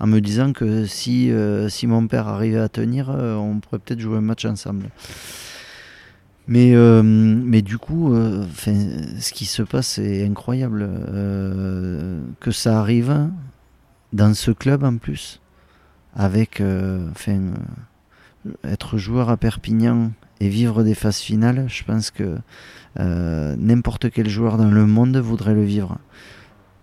en 0.00 0.06
me 0.06 0.20
disant 0.20 0.52
que 0.52 0.84
si 0.84 1.30
euh, 1.30 1.70
si 1.70 1.86
mon 1.86 2.06
père 2.06 2.28
arrivait 2.28 2.58
à 2.58 2.68
tenir 2.68 3.08
euh, 3.10 3.34
on 3.36 3.58
pourrait 3.58 3.78
peut-être 3.78 4.00
jouer 4.00 4.18
un 4.18 4.22
match 4.22 4.44
ensemble. 4.44 4.90
Mais 6.48 6.74
mais 7.02 7.62
du 7.62 7.76
coup 7.76 8.14
ce 8.14 9.32
qui 9.32 9.46
se 9.46 9.62
passe 9.62 9.98
est 9.98 10.24
incroyable 10.24 10.88
que 12.38 12.50
ça 12.52 12.78
arrive 12.78 13.30
dans 14.12 14.32
ce 14.32 14.52
club 14.52 14.84
en 14.84 14.96
plus 14.98 15.40
avec 16.14 16.62
enfin 17.10 17.40
être 18.64 18.98
joueur 18.98 19.30
à 19.30 19.36
Perpignan 19.36 20.12
et 20.40 20.48
vivre 20.48 20.82
des 20.82 20.94
phases 20.94 21.18
finales, 21.18 21.66
je 21.68 21.84
pense 21.84 22.10
que 22.10 22.36
euh, 22.98 23.56
n'importe 23.58 24.10
quel 24.10 24.28
joueur 24.28 24.56
dans 24.56 24.70
le 24.70 24.86
monde 24.86 25.16
voudrait 25.16 25.54
le 25.54 25.64
vivre. 25.64 25.98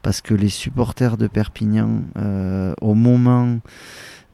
Parce 0.01 0.21
que 0.21 0.33
les 0.33 0.49
supporters 0.49 1.17
de 1.17 1.27
Perpignan, 1.27 2.01
euh, 2.17 2.73
au 2.81 2.93
moment 2.93 3.59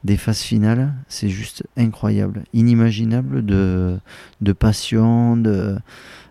des 0.02 0.16
phases 0.16 0.40
finales, 0.40 0.94
c'est 1.08 1.28
juste 1.28 1.64
incroyable, 1.76 2.44
inimaginable 2.54 3.44
de, 3.44 4.00
passion, 4.58 5.36
de, 5.36 5.76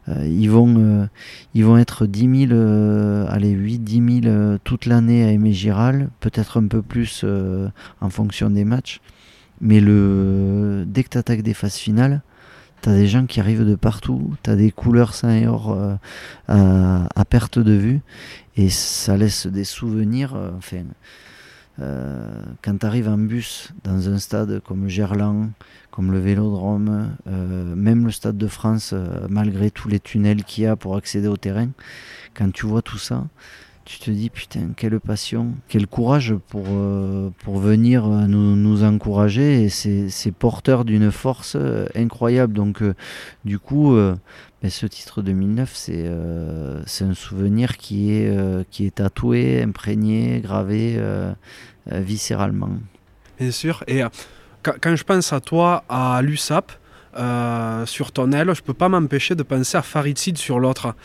euh, 0.10 0.28
ils, 0.28 0.50
vont, 0.50 1.78
être 1.78 2.06
10 2.08 2.48
000, 2.48 3.28
allez, 3.30 3.52
8, 3.52 3.80
10 3.80 4.22
000 4.24 4.58
toute 4.64 4.88
l'année 4.88 5.24
à 5.24 5.32
Aimé 5.32 5.54
Giral, 5.54 6.10
peut-être 6.20 6.60
un 6.60 6.68
peu 6.68 6.82
plus 6.82 7.24
en 8.02 8.10
fonction 8.10 8.50
des 8.50 8.66
matchs. 8.66 9.02
Mais 9.62 9.80
le, 9.80 10.86
dès 10.88 11.04
que 11.04 11.10
tu 11.10 11.17
attaques 11.17 11.41
des 11.41 11.54
phases 11.54 11.76
finales, 11.76 12.22
tu 12.82 12.89
des 12.89 13.08
gens 13.08 13.26
qui 13.26 13.39
arrivent 13.39 13.65
de 13.65 13.76
partout, 13.76 14.34
tu 14.43 14.56
des 14.56 14.72
couleurs 14.72 15.13
saint 15.13 15.36
et 15.36 15.48
or 15.48 15.72
euh, 15.72 17.04
à, 17.15 17.26
perte 17.26 17.60
de 17.60 17.74
vue, 17.74 18.02
et 18.56 18.69
ça 18.69 19.17
laisse 19.17 19.48
des 19.48 19.65
souvenirs. 19.65 20.36
Euh, 20.36 20.52
enfin, 20.58 20.84
euh, 21.82 22.41
quand 22.62 22.78
tu 22.78 22.86
arrives 22.86 23.10
en 23.10 23.17
bus 23.17 23.74
dans 23.84 24.10
un 24.10 24.17
stade 24.17 24.62
comme 24.62 24.88
Gerland, 24.88 25.50
comme 25.91 26.12
le 26.12 26.19
Vélodrome, 26.19 27.15
même 27.26 28.06
le 28.06 28.12
Stade 28.12 28.38
de 28.38 28.48
France, 28.48 28.93
malgré 29.28 29.69
tous 29.72 29.89
les 29.89 30.00
tunnels 30.00 30.43
qu'il 30.43 30.63
y 30.63 30.67
a 30.67 30.76
pour 30.76 30.95
accéder 30.95 31.28
au 31.28 31.36
terrain, 31.36 31.69
quand 32.34 32.52
tu 32.52 32.65
vois 32.65 32.82
tout 32.82 32.98
ça, 32.98 33.26
tu 33.89 33.97
te 33.97 34.12
dis 34.12 34.30
putain 34.30 34.69
quelle 34.78 34.99
passion, 34.99 35.56
quel 35.67 35.88
courage 35.88 36.36
pour, 36.49 36.65
euh, 36.69 37.32
pour 37.43 37.58
venir 37.58 38.06
euh, 38.06 38.28
nous, 38.28 38.56
nous 38.56 38.84
encourager 38.84 39.63
et 39.63 39.69
c'est 39.69 40.32
porteur 40.32 40.86
d'une 40.86 41.12
force 41.12 41.56
euh, 41.56 41.88
incroyable. 41.95 42.54
Donc 42.54 42.84
du 43.45 43.58
coup, 43.58 43.95
ben, 43.95 44.69
ce 44.69 44.86
titre 44.86 45.23
2009, 45.23 45.71
c'est 45.73 46.12
c'est 46.86 47.04
un 47.04 47.15
souvenir 47.15 47.78
qui 47.78 48.12
est, 48.12 48.32
qui 48.69 48.86
est 48.86 48.95
tatoué, 48.95 49.63
imprégné, 49.63 50.39
gravé 50.41 51.02
viscéralement. 51.88 52.69
Bien 53.39 53.52
sûr, 53.52 53.84
et 53.88 54.04
quand, 54.62 54.95
je 54.95 55.04
pense 55.04 55.34
à 55.34 55.39
toi, 55.39 55.84
à 55.89 56.21
l'USAP, 56.21 56.71
euh, 57.17 57.86
sur 57.86 58.12
ton 58.12 58.32
aile, 58.32 58.54
je 58.54 58.62
peux 58.62 58.74
pas 58.74 58.89
m'empêcher 58.89 59.36
de 59.36 59.43
penser 59.43 59.78
à 59.78 59.82
Farid 59.82 60.17
Sid 60.17 60.38
sur 60.38 60.60
l'autre. 60.60 60.95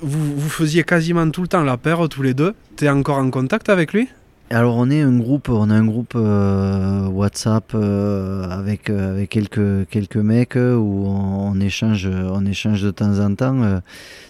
Vous, 0.00 0.36
vous 0.36 0.50
faisiez 0.50 0.84
quasiment 0.84 1.30
tout 1.30 1.42
le 1.42 1.48
temps 1.48 1.62
la 1.62 1.76
paire 1.76 2.08
tous 2.08 2.22
les 2.22 2.34
deux. 2.34 2.54
Tu 2.76 2.84
es 2.84 2.88
encore 2.88 3.18
en 3.18 3.30
contact 3.30 3.68
avec 3.68 3.92
lui? 3.92 4.08
Alors 4.52 4.76
on 4.76 4.90
est 4.90 5.00
un 5.00 5.16
groupe, 5.16 5.48
on 5.48 5.70
a 5.70 5.74
un 5.74 5.84
groupe 5.84 6.12
euh, 6.14 7.06
WhatsApp 7.08 7.72
euh, 7.74 8.44
avec 8.50 8.90
avec 8.90 9.30
quelques 9.30 9.88
quelques 9.88 10.16
mecs 10.16 10.56
où 10.56 11.06
on, 11.06 11.58
échange 11.60 12.06
on 12.06 12.44
échange 12.44 12.82
de 12.82 12.90
temps 12.90 13.18
en 13.18 13.34
temps. 13.34 13.80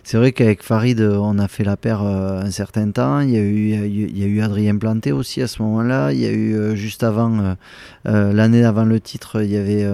c'est 0.05 0.17
vrai 0.17 0.33
qu'avec 0.33 0.63
Farid 0.63 1.01
on 1.01 1.39
a 1.39 1.49
fait 1.49 1.65
la 1.65 1.77
paire 1.77 2.03
un 2.03 2.51
certain 2.51 2.91
temps. 2.91 3.21
Il 3.21 3.31
y 3.31 3.37
a 3.37 3.41
eu 3.41 3.87
il 3.87 4.19
y 4.19 4.23
a 4.23 4.27
eu 4.27 4.41
Adrien 4.43 4.77
Planté 4.77 5.13
aussi 5.13 5.43
à 5.43 5.49
ce 5.49 5.61
moment-là. 5.63 6.13
Il 6.13 6.21
y 6.21 6.27
a 6.27 6.33
eu 6.33 6.77
juste 6.77 7.03
avant 7.03 7.57
l'année 8.05 8.65
avant 8.65 8.85
le 8.85 9.01
titre, 9.01 9.43
il 9.43 9.51
y 9.51 9.57
avait 9.57 9.87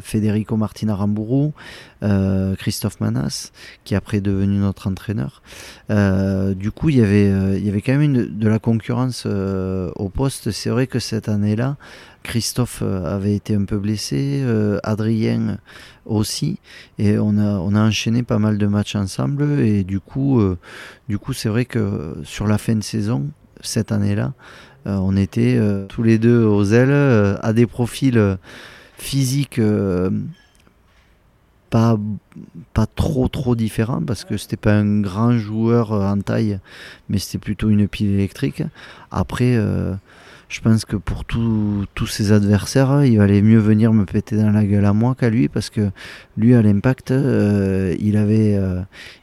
Federico 0.00 0.56
Martina 0.56 0.94
Rambourou. 0.94 1.52
Euh, 2.02 2.54
Christophe 2.56 3.00
Manas, 3.00 3.52
qui 3.84 3.94
est 3.94 3.96
après 3.96 4.20
devenu 4.20 4.58
notre 4.58 4.86
entraîneur. 4.88 5.42
Euh, 5.90 6.54
du 6.54 6.70
coup, 6.70 6.90
il 6.90 6.96
y 6.96 7.02
avait, 7.02 7.30
euh, 7.30 7.56
il 7.56 7.64
y 7.64 7.70
avait 7.70 7.80
quand 7.80 7.96
même 7.96 8.12
de 8.12 8.48
la 8.48 8.58
concurrence 8.58 9.26
au 9.26 10.08
poste. 10.08 10.50
C'est 10.50 10.70
vrai 10.70 10.86
que 10.86 10.98
cette 10.98 11.28
année-là, 11.28 11.76
Christophe 12.22 12.82
avait 12.82 13.34
été 13.34 13.54
un 13.54 13.64
peu 13.64 13.78
blessé, 13.78 14.44
Adrien 14.82 15.58
aussi, 16.04 16.58
et 16.98 17.18
on 17.18 17.38
a, 17.38 17.58
on 17.58 17.74
a 17.74 17.80
enchaîné 17.80 18.22
pas 18.22 18.38
mal 18.38 18.58
de 18.58 18.66
matchs 18.66 18.96
ensemble. 18.96 19.60
Et 19.60 19.84
du 19.84 20.00
coup, 20.00 20.42
du 21.08 21.18
coup 21.18 21.32
c'est 21.32 21.48
vrai 21.48 21.64
que 21.64 22.16
sur 22.24 22.46
la 22.46 22.58
fin 22.58 22.74
de 22.74 22.82
saison, 22.82 23.30
cette 23.60 23.92
année-là, 23.92 24.32
on 24.86 25.16
était 25.16 25.60
tous 25.88 26.02
les 26.02 26.18
deux 26.18 26.44
aux 26.44 26.64
ailes, 26.64 27.38
à 27.40 27.52
des 27.52 27.66
profils 27.66 28.38
physiques 28.98 29.60
pas, 31.70 31.98
trop 32.94 33.28
trop 33.28 33.54
différent 33.54 34.02
parce 34.06 34.24
que 34.24 34.36
c'était 34.36 34.56
pas 34.56 34.74
un 34.74 35.00
grand 35.00 35.38
joueur 35.38 35.92
euh, 35.92 36.06
en 36.06 36.18
taille, 36.20 36.58
mais 37.08 37.18
c'était 37.18 37.38
plutôt 37.38 37.68
une 37.68 37.88
pile 37.88 38.10
électrique. 38.10 38.62
Après, 39.10 39.56
euh, 39.56 39.94
je 40.48 40.60
pense 40.60 40.84
que 40.84 40.96
pour 40.96 41.24
tous 41.24 42.06
ses 42.06 42.30
adversaires, 42.32 43.04
il 43.04 43.18
valait 43.18 43.42
mieux 43.42 43.58
venir 43.58 43.92
me 43.92 44.04
péter 44.04 44.36
dans 44.36 44.50
la 44.50 44.64
gueule 44.64 44.84
à 44.84 44.92
moi 44.92 45.16
qu'à 45.18 45.28
lui 45.28 45.48
parce 45.48 45.70
que 45.70 45.90
lui, 46.36 46.54
à 46.54 46.62
l'impact, 46.62 47.10
euh, 47.10 47.96
il, 47.98 48.16
avait, 48.16 48.56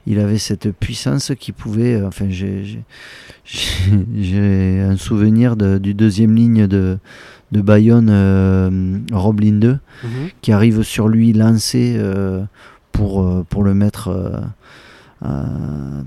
il 0.05 0.19
avait 0.19 0.37
cette 0.37 0.71
puissance 0.71 1.31
qui 1.39 1.53
pouvait. 1.53 2.01
enfin, 2.03 2.27
j'ai 3.45 4.79
un 4.81 4.97
souvenir 4.97 5.55
de, 5.55 5.77
du 5.77 5.93
deuxième 5.93 6.35
ligne 6.35 6.67
de 6.67 6.97
de 7.53 7.61
Bayonne, 7.61 8.09
euh, 8.11 8.99
Roblin 9.13 9.53
2, 9.53 9.69
mhm. 9.69 10.09
qui 10.41 10.51
arrive 10.51 10.83
sur 10.83 11.07
lui 11.07 11.31
lancé 11.31 11.95
euh, 11.97 12.43
pour, 12.91 13.23
euh, 13.23 13.45
pour 13.49 13.63
le 13.63 13.73
mettre. 13.73 14.09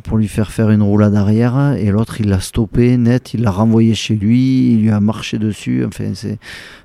pour 0.04 0.18
lui 0.18 0.28
faire 0.28 0.50
faire 0.50 0.70
une 0.70 0.82
roulade 0.82 1.14
arrière 1.14 1.72
et 1.78 1.90
l'autre 1.90 2.20
il 2.20 2.28
l'a 2.28 2.40
stoppé 2.40 2.98
net, 2.98 3.32
il 3.32 3.40
l'a 3.40 3.50
renvoyé 3.50 3.94
chez 3.94 4.14
lui, 4.14 4.74
il 4.74 4.82
lui 4.82 4.90
a 4.90 5.00
marché 5.00 5.38
dessus. 5.38 5.86
Enfin, 5.86 6.12
c'est 6.12 6.38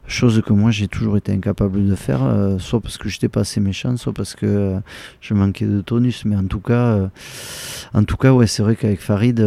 chose 0.08 0.42
que 0.46 0.54
moi 0.54 0.72
j'ai 0.72 0.88
toujours 0.88 1.18
été 1.18 1.34
incapable 1.34 1.86
de 1.86 1.96
faire, 1.96 2.22
soit 2.58 2.80
parce 2.80 2.98
que 2.98 3.10
j'étais 3.10 3.28
pas 3.28 3.42
assez 3.42 3.60
méchant, 3.60 3.98
soit 3.98 4.14
parce 4.14 4.36
que 4.36 4.76
je 5.20 5.34
manquais 5.34 5.66
de 5.66 5.82
tonus. 5.82 6.24
Mais 6.24 6.38
en 6.38 6.46
tout 6.46 6.62
cas, 6.62 7.10
en 7.94 8.04
tout 8.06 8.18
cas, 8.18 8.32
ouais, 8.32 8.48
c'est 8.48 8.64
vrai 8.64 8.78
qu'avec 8.78 9.02
Farid 9.02 9.42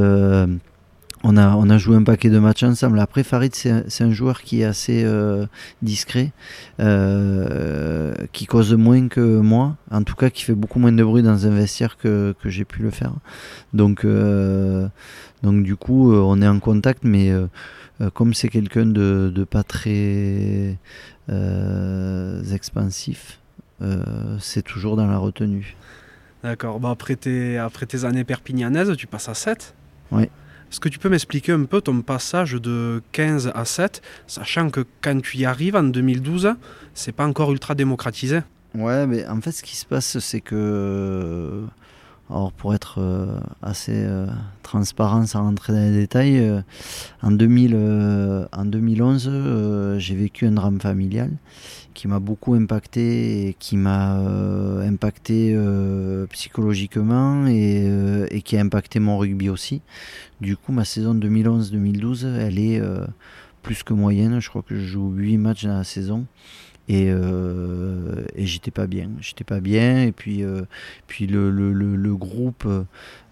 on 1.25 1.39
a, 1.39 1.57
on 1.57 1.71
a 1.71 1.79
joué 1.79 1.97
un 1.97 2.03
paquet 2.03 2.29
de 2.29 2.39
matchs 2.39 2.63
ensemble. 2.63 3.01
Après, 3.01 3.23
Farid, 3.23 3.55
c'est 3.55 4.05
un 4.05 4.13
joueur 4.13 4.43
qui 4.43 4.61
est 4.61 4.65
assez 4.65 5.03
euh, 5.05 5.47
discret, 5.81 6.33
euh, 6.81 8.15
qui 8.33 8.45
cause 8.45 8.75
moins 8.75 9.09
que 9.09 9.41
moi, 9.41 9.77
en 9.91 10.03
tout 10.03 10.15
cas 10.15 10.29
qui 10.29 10.45
fait 10.45 10.55
beaucoup 10.55 10.79
moins 10.79 10.93
de 10.93 11.03
bruit 11.03 11.23
dans 11.23 11.47
un 11.47 11.51
vestiaire 11.51 11.97
que, 11.97 12.35
que 12.43 12.51
j'ai 12.51 12.67
pu 12.67 12.83
le 12.83 12.91
faire. 12.91 13.15
Donc, 13.73 14.05
euh, 14.05 14.87
donc 15.43 15.63
du 15.63 15.77
coup, 15.77 16.13
on 16.15 16.43
est 16.43 16.49
en 16.49 16.61
contact, 16.61 17.05
mais 17.05 17.33
comme 18.13 18.35
c'est 18.35 18.51
quelqu'un 18.51 18.85
de, 18.85 19.33
de, 19.35 19.45
pas 19.45 19.63
très 19.63 20.77
expansif, 22.53 23.41
c'est 24.41 24.63
toujours 24.63 24.97
dans 24.97 25.07
la 25.07 25.17
retenue. 25.17 25.75
D'accord. 26.43 26.79
Bah 26.81 26.91
après, 26.91 27.17
tes, 27.17 27.57
après 27.57 27.87
tes 27.87 28.05
années 28.05 28.25
perpignanaises, 28.25 28.95
tu 28.99 29.07
passes 29.07 29.31
à 29.31 29.35
7 29.35 29.75
Oui. 30.13 30.29
Est-ce 30.71 30.81
que 30.81 30.89
tu 30.89 30.99
peux 30.99 31.09
m'expliquer 31.09 31.53
un 31.53 31.65
peu 31.65 31.81
ton 31.81 32.03
passage 32.03 32.53
de 32.53 33.03
15 33.13 33.53
à 33.55 33.65
7, 33.65 34.03
sachant 34.27 34.71
que 34.71 34.85
quand 35.01 35.21
tu 35.23 35.39
y 35.39 35.45
arrives 35.45 35.77
en 35.77 35.85
2012, 35.85 36.55
c'est 36.95 37.13
pas 37.13 37.27
encore 37.27 37.53
ultra 37.53 37.75
démocratisé? 37.75 38.41
Ouais, 38.75 39.07
mais 39.07 39.27
en 39.27 39.41
fait, 39.41 39.53
ce 39.53 39.63
qui 39.63 39.77
se 39.77 39.87
passe, 39.87 40.19
c'est 40.19 40.41
que. 40.41 41.63
Alors, 42.31 42.53
pour 42.53 42.75
être 42.75 43.01
euh, 43.01 43.39
assez 43.61 43.93
euh, 43.95 44.27
transparent 44.63 45.27
sans 45.27 45.43
rentrer 45.43 45.75
dans 45.75 45.81
les 45.81 45.93
détails, 45.93 46.39
euh, 46.39 46.63
en, 47.23 47.31
2000, 47.31 48.49
en 48.51 48.65
2011, 48.65 49.99
j'ai 49.99 50.15
vécu 50.15 50.47
un 50.47 50.53
drame 50.53 50.81
familial 50.81 51.31
qui 51.93 52.09
m'a 52.09 52.21
beaucoup 52.21 52.55
impacté 52.55 53.49
et 53.49 53.55
qui 53.55 53.77
m'a 53.77 54.17
impacté 54.17 55.57
psychologiquement 56.31 57.47
et, 57.47 58.27
et, 58.31 58.43
qui 58.43 58.57
a 58.57 58.61
impacté 58.61 58.99
mon 58.99 59.19
rugby 59.19 59.49
aussi. 59.49 59.81
Du 60.41 60.57
coup, 60.57 60.73
ma 60.73 60.85
saison 60.85 61.15
2011-2012, 61.15 62.27
elle 62.27 62.59
est 62.59 62.83
plus 63.63 63.85
que 63.85 63.93
moyenne. 63.93 64.41
Je 64.41 64.49
crois 64.49 64.63
que 64.63 64.75
je 64.75 64.85
joue 64.85 65.13
8 65.13 65.39
matchs 65.39 65.65
dans 65.65 65.77
la 65.77 65.85
saison 65.85 66.27
et, 66.89 67.07
euh, 67.09 68.27
et 68.35 68.45
j'étais 68.47 68.71
pas 68.71 68.87
bien 68.87 69.09
j'étais 69.21 69.45
pas 69.45 69.61
bien. 69.61 70.03
Et 70.03 70.13
puis 70.13 70.45
euh, 70.45 70.63
puis 71.07 71.27
le, 71.27 71.51
le, 71.51 72.17
groupe 72.17 72.67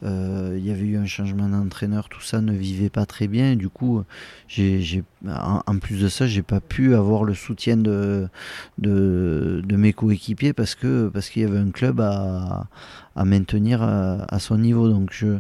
euh, 0.03 0.55
il 0.57 0.67
y 0.67 0.71
avait 0.71 0.87
eu 0.87 0.97
un 0.97 1.07
changement 1.07 1.49
d'entraîneur 1.49 2.09
tout 2.09 2.23
ça 2.23 2.41
ne 2.41 2.53
vivait 2.53 2.89
pas 2.89 3.05
très 3.05 3.29
bien. 3.29 3.53
Et 3.53 3.57
du 3.57 3.69
coup 3.69 4.03
j'ai 4.49 5.05
en, 5.27 5.79
plus 5.79 6.01
de 6.01 6.09
ça 6.09 6.27
j'ai 6.27 6.43
pas 6.43 6.61
pu 6.61 6.95
avoir 6.95 7.25
le 7.25 7.35
soutien 7.35 7.77
de 7.77 8.29
de, 8.79 9.63
de 9.65 9.77
mes 9.77 9.93
coéquipiers 9.93 10.55
parce 10.55 10.75
que 10.75 11.09
parce 11.09 11.29
qu'il 11.29 11.43
y 11.43 11.45
avait 11.45 11.59
un 11.59 11.71
club 11.71 12.01
à, 12.01 12.69
à 13.17 13.25
maintenir 13.25 13.83
à, 13.83 14.39
son 14.39 14.59
niveau. 14.59 14.89
Donc 14.89 15.13
je 15.13 15.39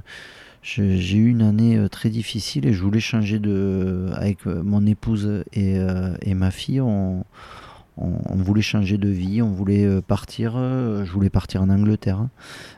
j'ai 0.62 1.16
eu 1.16 1.30
une 1.30 1.42
année 1.42 1.88
très 1.90 2.08
difficile 2.10 2.66
et 2.66 2.72
je 2.72 2.82
voulais 2.82 3.00
changer 3.00 3.40
de 3.40 4.10
avec 4.14 4.44
mon 4.46 4.86
épouse 4.86 5.44
et, 5.54 5.78
et 6.20 6.34
ma 6.34 6.50
fille 6.52 6.80
on, 7.96 8.36
voulait 8.36 8.62
changer 8.62 8.96
de 8.96 9.08
vie, 9.08 9.42
on 9.42 9.50
voulait 9.50 9.84
euh, 9.84 10.00
partir. 10.00 10.54
Euh, 10.56 11.04
je 11.04 11.12
voulais 11.12 11.30
partir 11.30 11.62
en 11.62 11.68
Angleterre 11.68 12.26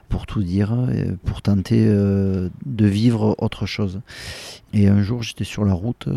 pour 0.08 0.26
tout 0.26 0.42
dire, 0.42 0.72
euh, 0.72 1.16
pour 1.24 1.42
tenter 1.42 1.86
de 1.86 2.86
vivre 2.86 3.34
autre 3.38 3.66
chose. 3.66 4.00
Et 4.72 4.88
un 4.88 5.02
jour, 5.02 5.22
j'étais 5.22 5.44
sur 5.44 5.64
la 5.64 5.72
route, 5.72 6.08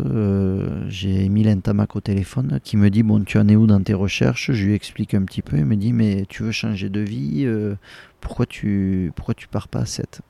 j'ai 0.88 1.28
mis 1.28 1.60
Tamac 1.60 1.94
au 1.96 2.00
téléphone 2.00 2.60
qui 2.62 2.76
me 2.76 2.90
dit 2.90 3.02
Bon, 3.02 3.22
tu 3.22 3.38
en 3.38 3.48
es 3.48 3.56
où 3.56 3.66
dans 3.66 3.82
tes 3.82 3.94
recherches? 3.94 4.52
Je 4.52 4.66
lui 4.66 4.74
explique 4.74 5.14
un 5.14 5.22
petit 5.22 5.42
peu. 5.42 5.56
Il 5.56 5.64
me 5.64 5.76
dit 5.76 5.92
Mais 5.92 6.24
tu 6.28 6.42
veux 6.42 6.52
changer 6.52 6.88
de 6.88 7.00
vie 7.00 7.48
pourquoi, 8.20 8.46
tu, 8.46 9.12
pourquoi 9.14 9.34
tu 9.34 9.46
pars 9.48 9.68
pas 9.68 9.80
à 9.80 9.86
7 9.86 10.22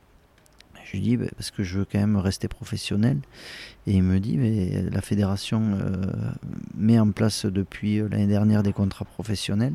je 0.89 0.97
lui 0.97 1.03
dis 1.03 1.17
bah, 1.17 1.27
parce 1.37 1.51
que 1.51 1.63
je 1.63 1.79
veux 1.79 1.85
quand 1.85 1.99
même 1.99 2.17
rester 2.17 2.49
professionnel. 2.49 3.19
Et 3.87 3.93
il 3.93 4.03
me 4.03 4.21
dit 4.21 4.39
mais 4.39 4.85
la 4.91 5.03
fédération 5.03 5.79
euh, 5.81 6.07
met 6.77 6.99
en 6.99 7.11
place 7.11 7.45
depuis 7.45 8.01
euh, 8.01 8.09
l'année 8.11 8.27
dernière 8.27 8.63
des 8.63 8.73
contrats 8.73 9.05
professionnels 9.05 9.75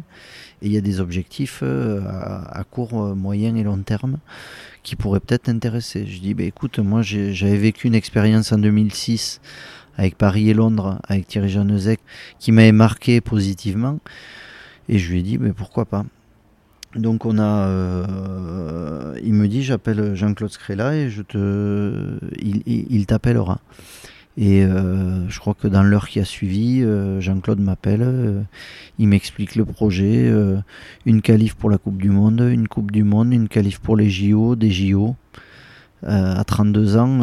et 0.62 0.68
il 0.68 0.72
y 0.72 0.78
a 0.78 0.82
des 0.82 1.00
objectifs 1.00 1.60
euh, 1.62 2.02
à, 2.08 2.64
court, 2.64 3.16
moyen 3.16 3.56
et 3.56 3.64
long 3.64 3.78
terme 3.78 4.18
qui 4.82 4.96
pourraient 4.96 5.20
peut-être 5.20 5.44
t'intéresser. 5.44 6.08
Je 6.08 6.20
dis 6.20 6.34
bah, 6.34 6.44
écoute, 6.44 6.80
moi 6.80 7.02
j'avais 7.04 7.58
vécu 7.58 7.88
une 7.88 7.96
expérience 7.96 8.52
en 8.52 8.58
2006 8.58 9.40
avec 9.98 10.18
Paris 10.18 10.50
et 10.50 10.56
Londres, 10.56 11.00
avec 11.08 11.28
Thierry 11.28 11.50
Janezek, 11.50 12.00
qui 12.40 12.52
m'avait 12.52 12.72
marqué 12.72 13.22
positivement. 13.22 14.00
Et 14.90 14.98
je 14.98 15.12
lui 15.12 15.20
ai 15.20 15.24
dit, 15.24 15.38
mais 15.38 15.54
pourquoi 15.54 15.86
pas? 15.86 16.04
Donc 16.96 17.26
on 17.26 17.40
a, 17.40 17.68
euh, 17.68 19.18
il 19.24 19.34
me 19.34 19.48
dit 19.48 19.64
j'appelle 19.64 20.16
Jean-Claude 20.16 20.52
Scrella 20.52 20.96
et 20.96 21.10
je 21.10 21.22
te, 21.22 22.20
il, 22.40 23.06
t'appellera. 23.06 23.60
Et 24.36 24.64
euh, 24.64 25.28
je 25.30 25.40
crois 25.40 25.54
que 25.54 25.68
dans 25.68 25.84
l'heure 25.84 26.08
qui 26.08 26.20
a 26.20 26.26
suivi, 26.26 26.82
euh, 26.82 27.20
Jean-Claude 27.20 27.60
m'appelle, 27.60 28.46
il 29.00 29.08
m'explique 29.08 29.56
le 29.56 29.66
projet, 29.66 30.32
une 31.06 31.22
qualif 31.22 31.56
pour 31.56 31.70
la 31.70 31.78
Coupe 31.78 31.98
du 31.98 32.10
Monde, 32.10 32.48
une 32.52 32.68
Coupe 32.68 32.92
du 32.92 33.04
Monde, 33.04 33.34
une 33.34 33.48
qualif 33.48 33.80
pour 33.80 33.96
les 33.96 34.10
JO, 34.10 34.56
des 34.56 34.72
JO. 34.72 35.16
à 36.06 36.44
32 36.44 36.98
ans, 36.98 37.20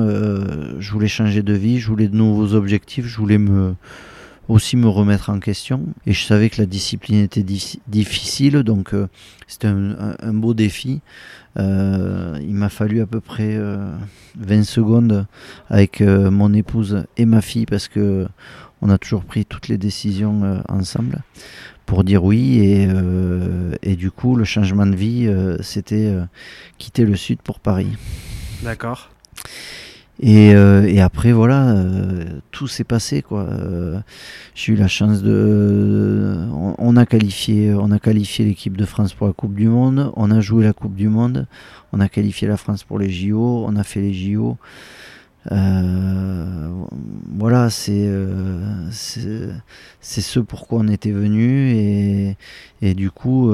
je 0.79 0.93
voulais 0.93 1.09
changer 1.09 1.43
de 1.43 1.53
vie, 1.53 1.79
je 1.79 1.89
voulais 1.89 2.09
de 2.09 2.17
nouveaux 2.17 2.55
objectifs, 2.55 3.07
je 3.07 3.17
voulais 3.19 3.39
me, 3.39 3.75
aussi 4.51 4.77
me 4.77 4.89
remettre 4.89 5.31
en 5.31 5.39
question. 5.39 5.87
Et 6.07 6.13
je 6.13 6.25
savais 6.25 6.51
que 6.51 6.61
la 6.61 6.67
discipline 6.67 7.21
était 7.21 7.45
difficile, 7.87 8.63
donc 8.63 8.93
euh, 8.93 9.09
c'était 9.47 9.69
un, 9.69 10.35
beau 10.35 10.55
défi. 10.55 11.01
Euh, 11.59 12.39
il 12.43 12.55
m'a 12.55 12.69
fallu 12.69 13.01
à 13.01 13.07
peu 13.07 13.21
près 13.21 13.57
20 13.57 13.61
euh, 13.61 14.63
secondes 14.63 15.27
avec 15.69 16.01
mon 16.01 16.53
épouse 16.53 17.05
et 17.17 17.27
ma 17.27 17.41
fille 17.41 17.67
parce 17.67 17.89
que 17.89 18.27
on 18.83 18.89
a 18.89 18.99
toujours 18.99 19.25
pris 19.25 19.45
toutes 19.45 19.69
les 19.69 19.77
décisions 19.77 20.63
ensemble 20.69 21.19
pour 21.87 22.03
dire 22.03 22.25
oui 22.25 22.61
et, 22.61 22.89
et, 23.83 23.97
du 23.97 24.11
coup 24.11 24.37
le 24.37 24.45
changement 24.45 24.87
de 24.87 24.97
vie 24.97 25.31
c'était 25.61 26.15
quitter 26.79 27.05
le 27.05 27.17
sud 27.17 27.43
pour 27.43 27.61
Paris. 27.61 27.91
D'accord. 28.63 29.11
Et, 30.23 30.55
euh, 30.55 30.87
et, 30.87 31.01
après, 31.01 31.33
voilà, 31.33 31.71
euh, 31.71 32.25
tout 32.51 32.69
s'est 32.69 32.85
passé. 32.85 33.23
quoi. 33.23 33.45
Euh, 33.49 34.01
j'ai 34.55 34.75
eu 34.75 34.77
la 34.77 34.89
chance 34.89 35.23
de. 35.23 36.37
On, 36.79 36.97
a 36.97 37.07
qualifié, 37.07 37.73
on 37.75 37.91
a 37.91 37.99
qualifié 37.99 38.45
l'équipe 38.45 38.77
de 38.77 38.85
France 38.85 39.15
pour 39.15 39.27
la 39.27 39.33
Coupe 39.33 39.55
du 39.55 39.69
Monde. 39.69 40.13
On 40.17 40.31
a 40.31 40.41
joué 40.41 40.65
la 40.65 40.75
Coupe 40.75 40.95
du 40.95 41.09
Monde. 41.09 41.47
On 41.93 42.01
a 42.01 42.09
qualifié 42.09 42.47
la 42.49 42.59
France 42.59 42.85
pour 42.85 42.99
les 42.99 43.09
JO. 43.09 43.65
On 43.67 43.77
a 43.77 43.83
fait 43.83 44.03
les 44.03 44.13
JO. 44.13 44.59
voilà, 47.39 47.71
c'est 47.71 48.11
c'est 48.91 50.21
ce 50.21 50.41
pourquoi 50.41 50.81
on 50.81 50.89
était 50.89 51.13
venu 51.13 51.71
et, 51.71 52.37
et 52.83 52.93
du 52.95 53.11
coup 53.11 53.51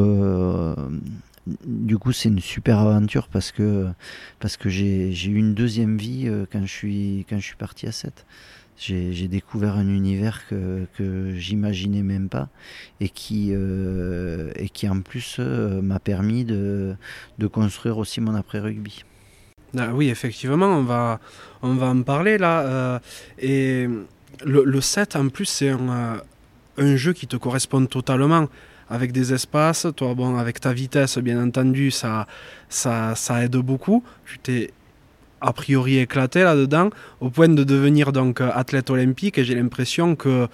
du 1.47 1.99
coup, 1.99 2.13
c'est 2.13 2.29
une 2.29 2.41
super 2.41 2.81
aventure 2.81 3.29
parce 3.29 3.53
que, 3.53 3.87
parce 4.41 4.57
que 4.57 4.69
j'ai 4.69 5.11
eu 5.11 5.37
une 5.37 5.55
deuxième 5.55 5.97
vie 5.97 6.25
euh, 6.27 6.45
quand 6.51 6.63
je 6.63 6.73
suis, 6.73 7.27
quand 7.29 7.39
je 7.39 7.45
suis 7.45 7.57
parti 7.57 7.87
à 7.87 7.93
7. 7.93 8.27
j'ai 8.77 9.29
découvert 9.29 9.77
un 9.77 9.89
univers 9.89 10.47
que, 10.49 10.87
que 10.97 11.35
j'imaginais 11.37 12.03
même 12.03 12.29
pas 12.29 12.49
et 13.01 13.09
qui, 13.09 13.51
euh, 13.53 14.51
et 14.57 14.69
qui 14.69 14.89
en 14.89 15.01
plus 15.01 15.37
euh, 15.39 15.81
m'a 15.81 16.01
permis 16.01 16.45
de, 16.45 16.95
de, 17.39 17.47
construire 17.47 17.99
aussi 17.99 18.21
mon 18.21 18.35
après-rugby. 18.35 19.05
Ah 19.79 19.95
oui, 19.95 20.09
effectivement, 20.09 20.67
on 20.67 20.83
va, 20.83 21.21
on 21.63 21.75
va 21.75 21.89
en 21.89 22.03
parler 22.03 22.39
là. 22.39 23.01
Et 23.39 23.89
le, 24.45 24.65
le, 24.65 24.81
7, 24.81 25.17
en 25.17 25.29
plus, 25.29 25.45
c'est 25.45 25.71
un, 25.71 26.23
un, 26.79 26.97
jeu 26.97 27.13
qui 27.13 27.27
te 27.27 27.37
correspond 27.37 27.85
totalement 27.87 28.49
avec 28.89 29.13
des 29.13 29.33
espaces. 29.33 29.87
Toi, 29.97 30.15
bon, 30.15 30.37
avec 30.37 30.61
ta 30.61 30.73
vitesse, 30.73 31.19
bien 31.19 31.43
entendu, 31.43 31.91
ça, 31.91 32.27
ça, 32.69 33.15
ça 33.15 33.45
aide 33.45 33.57
beaucoup. 33.57 34.03
Tu 34.25 34.39
t'es 34.39 34.71
a 35.41 35.53
priori 35.53 35.99
éclaté 35.99 36.43
là-dedans, 36.43 36.91
au 37.21 37.31
point 37.31 37.49
de 37.49 37.63
devenir 37.65 38.13
donc 38.13 38.41
athlète 38.41 38.91
olympique. 38.91 39.39
Et 39.39 39.45
j'ai 39.45 39.55
l'impression 39.55 40.17
que 40.17 40.49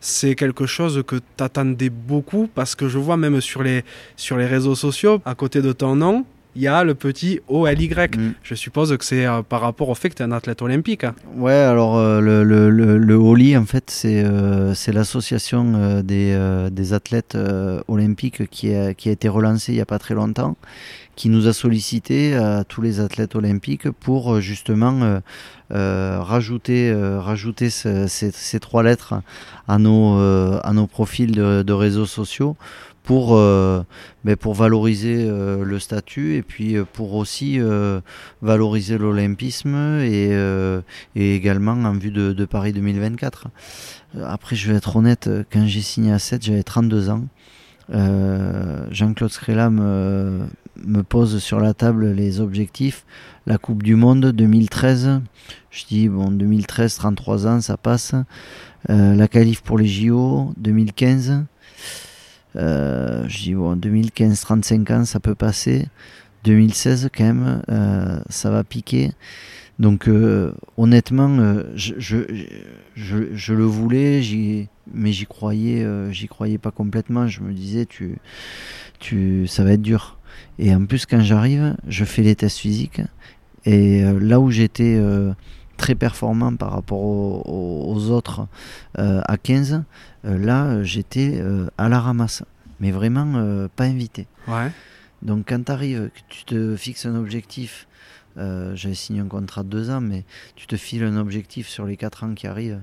c'est 0.00 0.34
quelque 0.34 0.66
chose 0.66 1.02
que 1.06 1.16
tu 1.16 1.42
attendais 1.42 1.90
beaucoup 1.90 2.48
parce 2.54 2.74
que 2.74 2.88
je 2.88 2.98
vois 2.98 3.16
même 3.16 3.40
sur 3.40 3.62
les, 3.62 3.84
sur 4.16 4.36
les 4.36 4.46
réseaux 4.46 4.74
sociaux, 4.74 5.20
à 5.24 5.34
côté 5.34 5.62
de 5.62 5.72
ton 5.72 5.96
nom, 5.96 6.24
il 6.56 6.62
y 6.62 6.68
a 6.68 6.82
le 6.82 6.94
petit 6.94 7.40
OLY. 7.48 7.88
Mm. 7.88 8.32
Je 8.42 8.54
suppose 8.54 8.96
que 8.96 9.04
c'est 9.04 9.26
euh, 9.26 9.42
par 9.42 9.60
rapport 9.60 9.88
au 9.88 9.94
fait 9.94 10.08
que 10.08 10.14
tu 10.14 10.22
es 10.22 10.26
un 10.26 10.32
athlète 10.32 10.62
olympique. 10.62 11.04
Hein. 11.04 11.14
Ouais, 11.36 11.52
alors 11.52 11.96
euh, 11.96 12.20
le, 12.20 12.42
le, 12.42 13.56
en 13.56 13.66
fait, 13.66 13.90
c'est 13.90 14.22
euh, 14.24 14.74
l'association 14.88 16.00
des, 16.02 16.38
des, 16.70 16.92
athlètes 16.92 17.36
olympiques 17.88 18.48
qui 18.48 18.74
a, 18.74 18.94
qui 18.94 19.08
a 19.08 19.12
été 19.12 19.28
relancée 19.28 19.72
il 19.72 19.74
n'y 19.76 19.80
a 19.80 19.86
pas 19.86 19.98
très 19.98 20.14
longtemps 20.14 20.56
qui 21.16 21.28
nous 21.28 21.48
a 21.48 21.52
sollicité 21.52 22.34
à 22.34 22.64
tous 22.64 22.82
les 22.82 23.00
athlètes 23.00 23.34
olympiques 23.34 23.90
pour 23.90 24.40
justement 24.40 25.20
euh, 25.72 26.18
rajouter, 26.20 26.94
rajouter 26.94 27.70
ces, 27.70 28.06
ces, 28.06 28.60
trois 28.60 28.82
lettres 28.82 29.14
à 29.66 29.78
nos, 29.78 30.18
à 30.18 30.72
nos 30.72 30.86
profils 30.86 31.32
de, 31.32 31.62
de 31.62 31.72
réseaux 31.72 32.06
sociaux 32.06 32.56
pour, 33.06 33.36
euh, 33.36 33.84
pour 34.40 34.54
valoriser 34.54 35.26
euh, 35.28 35.64
le 35.64 35.78
statut 35.78 36.34
et 36.34 36.42
puis 36.42 36.76
euh, 36.76 36.84
pour 36.84 37.14
aussi 37.14 37.58
valoriser 38.42 38.98
l'olympisme 38.98 40.00
et, 40.02 40.32
et, 41.14 41.34
également 41.34 41.72
en 41.72 41.92
vue 41.92 42.10
de, 42.10 42.32
de, 42.32 42.44
Paris 42.44 42.72
2024. 42.72 43.46
Après, 44.24 44.56
je 44.56 44.70
vais 44.70 44.76
être 44.76 44.96
honnête, 44.96 45.30
quand 45.52 45.66
j'ai 45.66 45.80
signé 45.80 46.12
à 46.12 46.18
7, 46.18 46.44
j'avais 46.44 46.62
32 46.62 47.10
ans. 47.10 47.24
Jean-Claude 48.90 49.30
Scrella 49.30 49.70
me, 49.70 50.40
me, 50.84 51.02
pose 51.02 51.38
sur 51.38 51.60
la 51.60 51.72
table 51.72 52.10
les 52.10 52.40
objectifs. 52.40 53.06
La 53.46 53.58
Coupe 53.58 53.84
du 53.84 53.94
Monde 53.94 54.32
2013, 54.32 55.20
je 55.70 55.84
dis 55.86 56.08
bon 56.08 56.32
2013, 56.32 56.96
33 56.96 57.46
ans, 57.46 57.60
ça 57.60 57.76
passe. 57.76 58.14
la 58.88 59.28
qualif 59.28 59.62
pour 59.62 59.78
les 59.78 59.86
JO 59.86 60.52
2015. 60.56 61.44
Euh, 62.56 63.24
je 63.28 63.38
dis, 63.38 63.54
bon, 63.54 63.76
2015, 63.76 64.40
35 64.40 64.90
ans, 64.90 65.04
ça 65.04 65.20
peut 65.20 65.34
passer. 65.34 65.86
2016, 66.44 67.10
quand 67.14 67.24
même, 67.24 67.62
euh, 67.68 68.20
ça 68.28 68.50
va 68.50 68.64
piquer. 68.64 69.12
Donc, 69.78 70.08
euh, 70.08 70.52
honnêtement, 70.76 71.62
je, 71.74 71.94
je, 71.98 72.18
je, 72.94 73.52
le 73.52 73.64
voulais, 73.64 74.22
mais 74.94 75.12
j'y 75.12 75.26
croyais, 75.26 75.86
j'y 76.12 76.28
croyais 76.28 76.58
pas 76.58 76.70
complètement. 76.70 77.26
Je 77.26 77.42
me 77.42 77.52
disais, 77.52 77.84
tu, 77.84 78.16
tu, 79.00 79.46
ça 79.46 79.64
va 79.64 79.72
être 79.72 79.82
dur. 79.82 80.18
Et 80.58 80.74
en 80.74 80.86
plus, 80.86 81.04
quand 81.04 81.20
j'arrive, 81.20 81.76
je 81.88 82.04
fais 82.04 82.22
les 82.22 82.36
tests 82.36 82.58
physiques. 82.58 83.02
Et 83.66 84.02
là 84.02 84.40
où 84.40 84.50
j'étais 84.50 84.98
très 85.76 85.94
performant 85.94 86.54
par 86.56 86.72
rapport 86.72 87.00
aux, 87.00 88.10
autres 88.10 88.46
à 88.96 89.36
15, 89.36 89.82
là 90.24 90.82
j'étais 90.82 91.42
à 91.78 91.88
la 91.88 92.00
ramasse 92.00 92.42
mais 92.80 92.90
vraiment 92.90 93.34
euh, 93.36 93.68
pas 93.74 93.84
invité. 93.84 94.26
Ouais. 94.48 94.70
Donc 95.22 95.46
quand 95.48 95.64
tu 95.64 95.72
arrives, 95.72 96.10
que 96.10 96.20
tu 96.28 96.44
te 96.44 96.76
fixes 96.76 97.06
un 97.06 97.16
objectif, 97.16 97.88
euh, 98.36 98.74
j'avais 98.76 98.94
signé 98.94 99.20
un 99.20 99.28
contrat 99.28 99.62
de 99.62 99.68
deux 99.68 99.90
ans, 99.90 100.00
mais 100.00 100.24
tu 100.56 100.66
te 100.66 100.76
files 100.76 101.04
un 101.04 101.16
objectif 101.16 101.68
sur 101.68 101.86
les 101.86 101.96
quatre 101.96 102.24
ans 102.24 102.34
qui 102.34 102.46
arrivent, 102.46 102.82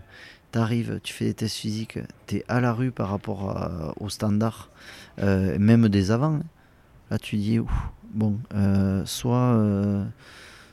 tu 0.51 0.60
arrives, 0.60 0.99
tu 1.03 1.13
fais 1.13 1.25
des 1.25 1.34
tests 1.34 1.58
physiques, 1.58 1.99
tu 2.27 2.38
es 2.38 2.45
à 2.47 2.60
la 2.60 2.73
rue 2.73 2.91
par 2.91 3.10
rapport 3.10 3.93
aux 3.99 4.10
standards, 4.10 4.69
euh, 5.19 5.58
même 5.60 5.89
des 5.89 6.12
avant. 6.12 6.39
Là 7.12 7.19
tu 7.19 7.38
dis, 7.38 7.60
bon, 8.13 8.39
soit, 9.06 10.06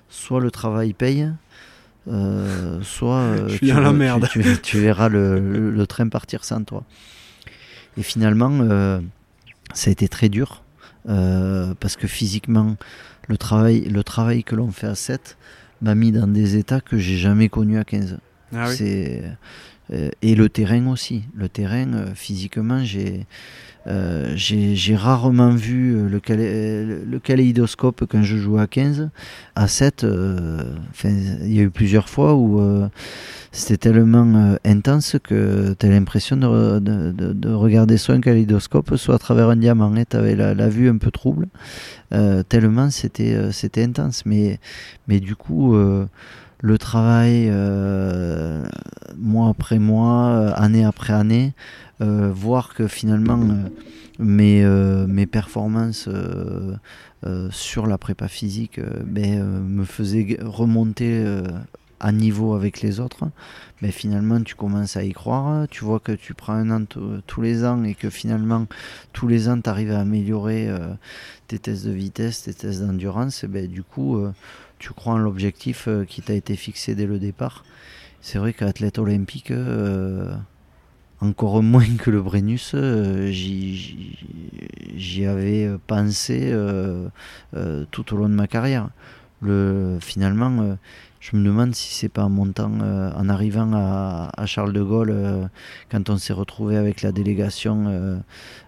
soit 0.09 0.41
le 0.41 0.51
travail 0.51 0.95
paye, 0.95 1.31
soit 2.07 3.37
tu, 3.59 3.67
la 3.67 3.93
merde. 3.93 4.29
Tu, 4.63 4.81
verras 4.81 5.09
le, 5.09 5.71
le, 5.71 5.87
train 5.87 6.09
partir 6.09 6.45
sans 6.45 6.63
toi. 6.65 6.85
Et 7.97 8.03
finalement, 8.03 8.51
euh, 8.63 9.01
ça 9.75 9.91
a 9.91 9.93
été 9.93 10.09
très 10.09 10.29
dur 10.29 10.63
euh, 11.09 11.75
parce 11.81 11.97
que 11.97 12.07
physiquement, 12.07 12.77
le 13.29 13.37
travail, 13.37 13.83
le 13.83 14.05
travail 14.05 14.45
que 14.45 14.55
l'on 14.55 14.71
fait 14.71 14.87
à 14.87 14.95
7 14.95 15.37
m'a 15.83 15.95
mis 15.95 16.13
dans 16.13 16.27
des 16.27 16.57
états 16.57 16.81
que 16.81 16.99
j'ai 16.99 17.17
jamais 17.17 17.49
connus 17.49 17.79
à 17.79 17.85
15. 17.85 18.19
Ah 18.55 18.67
C'est 18.67 19.23
euh, 19.25 19.31
et 19.91 20.35
le 20.35 20.49
terrain 20.49 20.87
aussi. 20.89 21.25
Le 21.35 21.49
terrain, 21.49 22.15
physiquement, 22.15 22.85
j'ai 22.85 23.27
j'ai 24.35 24.95
rarement 24.95 25.51
vu 25.51 26.09
le, 26.09 27.19
kaléidoscope 27.19 28.05
quand 28.09 28.23
je 28.23 28.37
jouais 28.37 28.61
à 28.61 28.67
15. 28.67 29.11
À 29.57 29.69
7, 29.69 30.07
il 31.05 31.55
y 31.55 31.61
a 31.61 31.63
eu 31.63 31.71
plusieurs 31.71 32.09
fois 32.09 32.35
où 32.35 32.89
c'était 33.53 33.91
tellement 33.91 34.27
euh, 34.37 34.57
intense 34.65 35.17
que 35.23 35.75
tu 35.79 35.87
as 35.87 35.89
l'impression 35.89 36.37
de, 36.37 36.79
de, 36.79 37.33
de, 37.33 37.51
regarder 37.51 37.97
soit 37.97 38.15
un 38.15 38.21
kaléidoscope, 38.21 38.97
soit 38.97 39.17
à 39.17 39.19
travers 39.19 39.49
un 39.49 39.57
diamant. 39.57 39.93
Tu 40.09 40.17
avais 40.17 40.37
la, 40.37 40.69
vue 40.69 40.89
un 40.89 40.99
peu 40.99 41.11
trouble, 41.11 41.49
euh, 42.13 42.45
tellement 42.45 42.91
c'était 42.91 43.35
euh, 43.35 43.51
c'était 43.51 43.83
intense. 43.83 44.25
Mais, 44.25 44.61
mais 45.09 45.19
du 45.19 45.35
coup, 45.35 45.77
le 46.63 46.79
travail, 46.79 47.51
mois 49.17 49.49
après 49.49 49.79
mois, 49.79 50.53
année 50.55 50.85
après 50.85 51.13
année, 51.13 51.53
voir 52.01 52.75
que 52.75 52.87
finalement 52.87 53.41
mes, 54.19 55.27
performances 55.27 56.09
sur 57.51 57.87
la 57.87 57.99
prépa 57.99 58.29
physique 58.29 58.81
ben, 59.05 59.43
me 59.43 59.85
faisaient 59.85 60.39
remonter 60.43 61.25
à 62.01 62.13
niveau 62.13 62.55
avec 62.55 62.81
les 62.81 62.99
autres, 62.99 63.31
mais 63.83 63.91
finalement 63.93 64.41
tu 64.43 64.55
commences 64.55 64.97
à 64.97 65.05
y 65.05 65.13
croire, 65.13 65.69
tu 65.69 65.85
vois 65.85 66.01
que 66.01 66.13
tu 66.13 66.35
prends 66.35 66.55
un 66.55 66.71
an 66.71 66.85
tous 67.27 67.43
les 67.43 67.65
ans 67.65 67.85
et 67.85 67.95
que 67.95 68.09
finalement 68.09 68.67
tous 69.13 69.29
les 69.29 69.49
ans 69.49 69.61
tu 69.61 69.69
arrives 69.69 69.93
à 69.93 70.01
améliorer 70.01 70.69
euh, 70.69 70.89
tes 71.47 71.59
tests 71.59 71.87
de 71.87 71.93
vitesse, 71.93 72.43
tes 72.43 72.55
tests 72.55 72.81
d'endurance, 72.81 73.45
ben, 73.45 73.67
du 73.67 73.83
coup 73.83 74.17
euh, 74.17 74.33
tu 74.81 74.93
crois 74.93 75.13
en 75.15 75.19
l'objectif 75.19 75.87
euh, 75.87 76.05
qui 76.05 76.23
t'a 76.23 76.35
été 76.35 76.57
fixé 76.57 76.97
dès 76.97 77.07
le 77.07 77.21
départ. 77.21 77.65
C'est 78.21 78.39
vrai 78.39 78.53
qu'athlète 78.53 78.99
olympique, 78.99 79.53
encore 81.21 81.63
moins 81.63 81.87
que 81.97 82.11
le 82.11 82.21
Brennus, 82.21 82.75
j'y 83.31 84.17
avais 85.27 85.71
pensé 85.87 86.53
tout 87.91 88.15
au 88.15 88.17
long 88.17 88.29
de 88.29 88.35
ma 88.35 88.49
carrière. 88.49 88.91
Le, 89.41 89.97
finalement, 90.03 90.77
je 91.21 91.37
me 91.37 91.45
demande 91.45 91.75
si 91.75 91.93
c'est 91.93 92.09
pas 92.09 92.25
en 92.25 92.31
montant, 92.31 92.73
euh, 92.81 93.13
en 93.15 93.29
arrivant 93.29 93.73
à, 93.75 94.47
Charles 94.47 94.73
de 94.73 94.83
Gaulle, 94.83 95.11
euh, 95.11 95.47
quand 95.91 96.09
on 96.09 96.17
s'est 96.17 96.33
retrouvé 96.33 96.77
avec 96.77 97.03
la 97.03 97.13
délégation 97.13 98.23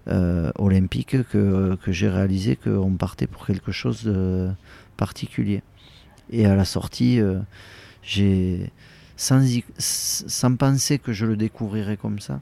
euh, 0.09 0.53
olympique, 0.57 1.23
que, 1.31 1.77
que 1.83 1.93
j'ai 1.93 2.11
réalisé 2.11 2.57
qu'on 2.57 2.93
partait 2.93 3.27
pour 3.27 3.47
quelque 3.47 3.73
chose 3.73 4.05
de 4.05 4.51
particulier. 4.99 5.63
Et 6.31 6.47
à 6.47 6.55
la 6.55 6.65
sortie, 6.65 7.21
j'ai, 8.03 8.71
sans, 9.17 10.57
penser 10.57 10.99
que 10.99 11.13
je 11.13 11.27
le 11.27 11.37
découvrirais 11.37 11.97
comme 11.97 12.19
ça, 12.19 12.41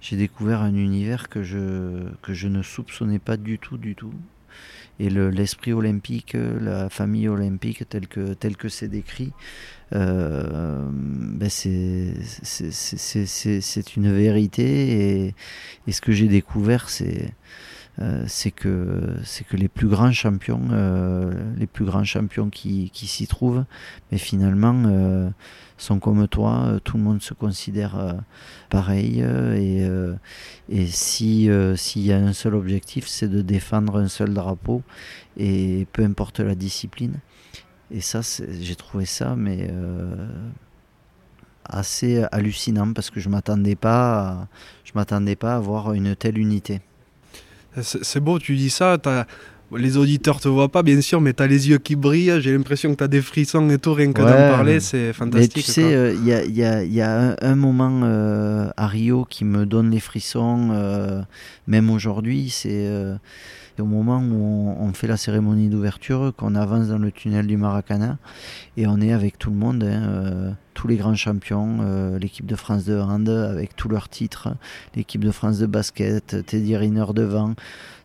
j'ai 0.00 0.16
découvert 0.16 0.62
un 0.62 0.74
univers 0.74 1.28
que 1.28 1.42
je, 1.42 2.08
que 2.22 2.32
je 2.34 2.48
ne 2.48 2.62
soupçonnais 2.62 3.18
pas 3.18 3.36
du 3.36 3.58
tout, 3.58 3.76
du 3.78 3.94
tout. 3.94 4.12
Et 4.98 5.10
l'esprit 5.10 5.74
olympique, 5.74 6.34
la 6.34 6.88
famille 6.88 7.28
olympique 7.28 7.86
telle 7.86 8.08
que 8.08 8.32
tel 8.32 8.56
que 8.56 8.70
c'est 8.70 8.88
décrit, 8.88 9.32
euh, 9.94 10.88
ben 10.90 11.50
c'est 11.50 12.14
une 13.96 14.10
vérité. 14.10 15.34
Et, 15.86 15.92
ce 15.92 16.00
que 16.00 16.12
j'ai 16.12 16.28
découvert 16.28 16.88
c'est 16.88 17.30
euh, 17.98 18.24
c'est 18.26 18.50
que 18.50 19.16
c'est 19.24 19.44
que 19.44 19.56
les 19.56 19.68
plus 19.68 19.88
grands 19.88 20.12
champions 20.12 20.68
euh, 20.70 21.32
les 21.56 21.66
plus 21.66 21.86
grands 21.86 22.04
champions 22.04 22.50
qui, 22.50 22.90
qui 22.90 23.06
s'y 23.06 23.26
trouvent 23.26 23.64
mais 24.12 24.18
finalement 24.18 24.82
euh, 24.84 25.30
sont 25.78 25.98
comme 25.98 26.28
toi, 26.28 26.78
tout 26.84 26.98
le 26.98 27.02
monde 27.02 27.22
se 27.22 27.32
considère 27.32 28.16
pareil 28.70 29.20
et, 29.20 29.86
et 30.70 30.86
si 30.86 31.50
s'il 31.76 32.02
y 32.02 32.12
a 32.14 32.16
un 32.16 32.32
seul 32.32 32.54
objectif, 32.54 33.06
c'est 33.06 33.28
de 33.28 33.42
défendre 33.42 33.98
un 33.98 34.08
seul 34.08 34.32
drapeau 34.32 34.82
et 35.36 35.86
peu 35.92 36.02
importe 36.02 36.40
la 36.40 36.54
discipline. 36.54 37.20
Et 37.90 38.00
ça, 38.00 38.22
j'ai 38.58 38.74
trouvé 38.74 39.04
ça, 39.04 39.36
mais 39.36 39.70
assez 41.64 42.24
hallucinant 42.32 42.94
parce 42.94 43.10
que 43.10 43.20
je 43.20 43.28
m'attendais 43.28 43.76
pas, 43.76 44.48
je 44.82 44.92
m'attendais 44.94 45.36
pas 45.36 45.56
à 45.56 45.60
voir 45.60 45.92
une 45.92 46.16
telle 46.16 46.38
unité. 46.38 46.80
C'est 47.82 48.20
beau, 48.20 48.38
tu 48.38 48.56
dis 48.56 48.70
ça. 48.70 48.98
Les 49.74 49.96
auditeurs 49.96 50.38
te 50.38 50.46
voient 50.46 50.70
pas, 50.70 50.84
bien 50.84 51.00
sûr, 51.00 51.20
mais 51.20 51.32
tu 51.32 51.42
as 51.42 51.46
les 51.48 51.68
yeux 51.68 51.78
qui 51.78 51.96
brillent. 51.96 52.40
J'ai 52.40 52.56
l'impression 52.56 52.92
que 52.92 52.98
tu 52.98 53.04
as 53.04 53.08
des 53.08 53.20
frissons 53.20 53.68
et 53.70 53.78
tout, 53.78 53.94
rien 53.94 54.12
que 54.12 54.22
d'en 54.22 54.28
parler, 54.28 54.78
c'est 54.80 55.12
fantastique. 55.12 55.56
Mais 55.56 55.62
tu 55.62 55.70
sais, 55.70 56.14
il 56.16 56.24
y, 56.24 56.32
a, 56.62 56.84
y, 56.84 57.00
a, 57.00 57.36
un, 57.40 57.56
moment 57.56 58.02
à 58.76 58.86
Rio 58.86 59.26
qui 59.28 59.44
me 59.44 59.66
donne 59.66 59.90
les 59.90 60.00
frissons, 60.00 61.24
même 61.66 61.90
aujourd'hui, 61.90 62.50
c'est 62.50 62.88
au 63.80 63.84
moment 63.84 64.18
où 64.18 64.74
on, 64.80 64.92
fait 64.92 65.06
la 65.06 65.16
cérémonie 65.16 65.68
d'ouverture, 65.68 66.32
qu'on 66.36 66.54
avance 66.54 66.88
dans 66.88 66.98
le 66.98 67.12
tunnel 67.12 67.46
du 67.46 67.56
Maracana, 67.56 68.18
et 68.76 68.86
on 68.86 69.00
est 69.00 69.12
avec 69.12 69.38
tout 69.38 69.50
le 69.50 69.56
monde, 69.56 69.82
hein, 69.82 70.02
euh, 70.08 70.50
tous 70.74 70.88
les 70.88 70.96
grands 70.96 71.14
champions, 71.14 71.78
euh, 71.80 72.18
l'équipe 72.18 72.46
de 72.46 72.56
France 72.56 72.84
de 72.84 72.98
hand 72.98 73.28
avec 73.28 73.76
tous 73.76 73.88
leurs 73.88 74.08
titres, 74.08 74.48
l'équipe 74.94 75.22
de 75.22 75.30
France 75.30 75.58
de 75.58 75.66
basket, 75.66 76.44
Teddy 76.46 76.76
Riner 76.76 77.06
devant, 77.14 77.54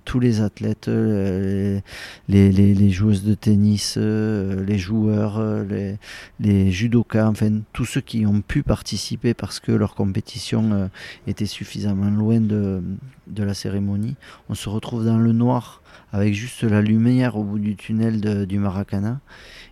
tous 0.04 0.20
les 0.20 0.42
athlètes, 0.42 0.88
euh, 0.88 1.80
les, 2.28 2.52
les, 2.52 2.90
joueuses 2.90 3.24
de 3.24 3.36
tennis, 3.36 3.98
les 3.98 4.78
joueurs, 4.78 5.42
les, 5.64 5.98
les, 6.40 6.72
judokas, 6.72 7.28
enfin 7.28 7.60
tous 7.72 7.86
ceux 7.86 8.02
qui 8.02 8.26
ont 8.26 8.42
pu 8.42 8.64
participer 8.64 9.34
parce 9.34 9.60
que 9.60 9.72
leur 9.72 9.94
compétition 9.94 10.90
était 11.28 11.46
suffisamment 11.46 12.10
loin 12.10 12.42
de, 12.42 12.82
de 13.32 13.44
la 13.44 13.54
cérémonie. 13.54 14.16
On 14.50 14.54
se 14.54 14.70
retrouve 14.70 15.06
dans 15.06 15.18
le 15.18 15.32
noir 15.32 15.82
avec 16.14 16.34
juste 16.34 16.64
la 16.64 16.82
lumière 16.82 17.38
au 17.38 17.44
bout 17.44 17.60
du 17.60 17.76
tunnel 17.76 18.46
du 18.46 18.60
Maracana. 18.60 19.20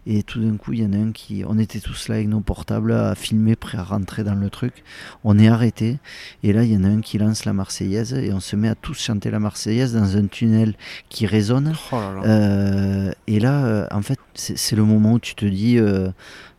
Et 0.05 0.23
tout 0.23 0.41
d'un 0.41 0.57
coup, 0.57 0.73
il 0.73 0.81
y 0.81 0.85
en 0.85 0.93
a 0.93 0.97
un 0.97 1.11
qui. 1.11 1.43
On 1.47 1.59
était 1.59 1.79
tous 1.79 2.07
là 2.07 2.15
avec 2.15 2.27
nos 2.27 2.39
portables 2.39 2.93
à 2.93 3.13
filmer, 3.15 3.55
prêts 3.55 3.77
à 3.77 3.83
rentrer 3.83 4.23
dans 4.23 4.35
le 4.35 4.49
truc. 4.49 4.83
On 5.23 5.37
est 5.37 5.47
arrêté. 5.47 5.99
Et 6.41 6.53
là, 6.53 6.63
il 6.63 6.71
y 6.71 6.77
en 6.77 6.83
a 6.83 6.87
un 6.87 7.01
qui 7.01 7.17
lance 7.17 7.45
la 7.45 7.53
Marseillaise. 7.53 8.13
Et 8.13 8.31
on 8.33 8.39
se 8.39 8.55
met 8.55 8.69
à 8.69 8.75
tous 8.75 8.99
chanter 8.99 9.29
la 9.29 9.39
Marseillaise 9.39 9.93
dans 9.93 10.17
un 10.17 10.25
tunnel 10.27 10.75
qui 11.09 11.27
résonne. 11.27 11.75
Oh 11.91 11.97
euh, 12.25 13.11
et 13.27 13.39
là, 13.39 13.65
euh, 13.65 13.87
en 13.91 14.01
fait, 14.01 14.19
c'est 14.33 14.75
le 14.75 14.83
moment 14.83 15.13
où 15.13 15.19
tu 15.19 15.35
te 15.35 15.45
dis. 15.45 15.77
Euh, 15.77 16.09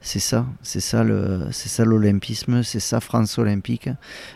c'est 0.01 0.19
ça, 0.19 0.47
c'est 0.63 0.81
ça 0.81 1.05
le, 1.05 1.49
c'est 1.53 1.69
ça 1.69 1.85
l'olympisme, 1.85 2.63
c'est 2.63 2.81
ça 2.81 3.01
France 3.01 3.39
olympique, 3.39 3.89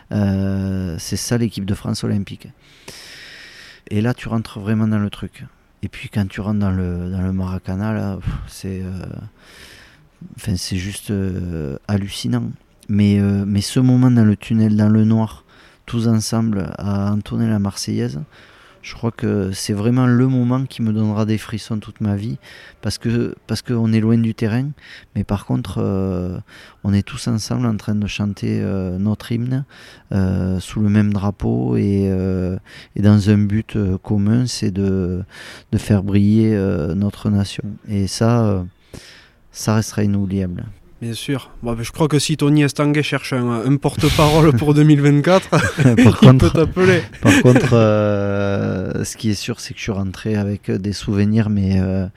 c'est 0.09 1.17
ça 1.17 1.37
l'équipe 1.37 1.65
de 1.65 1.73
France 1.73 2.03
olympique. 2.03 2.49
Et 3.89 4.01
là, 4.01 4.13
tu 4.13 4.27
rentres 4.27 4.59
vraiment 4.59 4.87
dans 4.87 4.99
le 4.99 5.09
truc. 5.09 5.45
Et 5.83 5.87
puis 5.87 6.09
quand 6.09 6.27
tu 6.27 6.41
rentres 6.41 6.59
dans 6.59 6.71
le, 6.71 7.11
dans 7.11 7.21
le 7.21 7.31
Maracana, 7.31 8.17
c'est, 8.47 8.81
euh, 8.81 8.91
enfin, 10.35 10.55
c'est 10.57 10.77
juste 10.77 11.11
euh, 11.11 11.77
hallucinant. 11.87 12.51
Mais, 12.89 13.19
euh, 13.19 13.45
mais 13.45 13.61
ce 13.61 13.79
moment 13.79 14.09
dans 14.09 14.25
le 14.25 14.35
tunnel, 14.35 14.75
dans 14.75 14.89
le 14.89 15.05
noir, 15.05 15.43
tous 15.85 16.07
ensemble 16.07 16.73
à 16.77 17.11
entonner 17.11 17.47
la 17.47 17.59
Marseillaise, 17.59 18.19
je 18.85 18.93
crois 18.93 19.09
que 19.09 19.51
c'est 19.51 19.73
vraiment 19.73 20.05
le 20.05 20.27
moment 20.27 20.63
qui 20.65 20.83
me 20.83 20.93
donnera 20.93 21.25
des 21.25 21.39
frissons 21.39 21.79
toute 21.79 22.01
ma 22.01 22.15
vie 22.15 22.37
parce 22.83 22.99
que 22.99 23.35
parce 23.47 23.63
qu'on 23.63 23.91
est 23.91 23.99
loin 23.99 24.19
du 24.19 24.35
terrain, 24.35 24.69
mais 25.15 25.23
par 25.23 25.47
contre 25.47 25.79
euh, 25.79 26.37
on 26.83 26.93
est 26.93 27.01
tous 27.01 27.27
ensemble 27.27 27.65
en 27.65 27.77
train 27.77 27.95
de 27.95 28.05
chanter 28.05 28.61
euh, 28.61 28.99
notre 28.99 29.31
hymne 29.31 29.65
euh, 30.11 30.59
sous 30.59 30.81
le 30.81 30.89
même 30.89 31.11
drapeau 31.13 31.75
et, 31.77 32.11
dans 32.95 33.29
un 33.31 33.37
but 33.39 33.75
commun, 34.03 34.45
c'est 34.45 34.71
de, 34.71 35.23
de 35.71 35.77
faire 35.79 36.03
briller 36.03 36.55
notre 36.95 37.31
nation. 37.31 37.63
Et 37.87 38.05
ça, 38.07 38.65
ça 39.51 39.75
restera 39.75 40.03
inoubliable. 40.03 40.65
Bien 41.01 41.13
sûr. 41.13 41.51
Bon, 41.61 41.75
je 41.79 41.91
crois 41.91 42.07
que 42.07 42.19
si 42.19 42.37
Tony 42.37 42.63
Estanguet 42.63 43.03
cherche 43.03 43.33
un, 43.33 43.75
porte-parole 43.75 44.53
pour 44.53 44.73
2024, 44.73 45.49
il 45.97 46.37
peut 46.37 46.49
t'appeler. 46.49 47.01
Par 47.21 47.41
contre, 47.41 47.73
euh, 47.73 49.03
ce 49.03 49.17
qui 49.17 49.29
est 49.29 49.35
sûr, 49.35 49.59
c'est 49.59 49.73
que 49.73 49.79
je 49.79 49.83
suis 49.83 49.91
rentré 49.91 50.35
avec 50.35 50.71
des 50.71 50.93
souvenirs, 50.93 51.49
mais, 51.49 51.81
euh, 51.81 52.07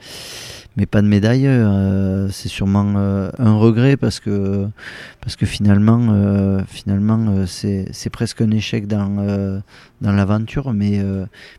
mais 0.77 0.85
pas 0.85 1.01
de 1.01 1.07
médaille. 1.07 1.47
Euh, 1.47 2.29
c'est 2.29 2.49
sûrement 2.49 2.95
un 2.95 3.55
regret 3.55 3.97
parce 3.97 4.19
que, 4.19 4.67
parce 5.21 5.35
que 5.35 5.45
finalement, 5.45 6.63
finalement 6.67 7.45
c'est 7.45 8.09
presque 8.11 8.41
un 8.41 8.51
échec 8.51 8.87
dans, 8.87 9.61
dans 10.01 10.11
l'aventure. 10.11 10.73
Mais, 10.73 11.03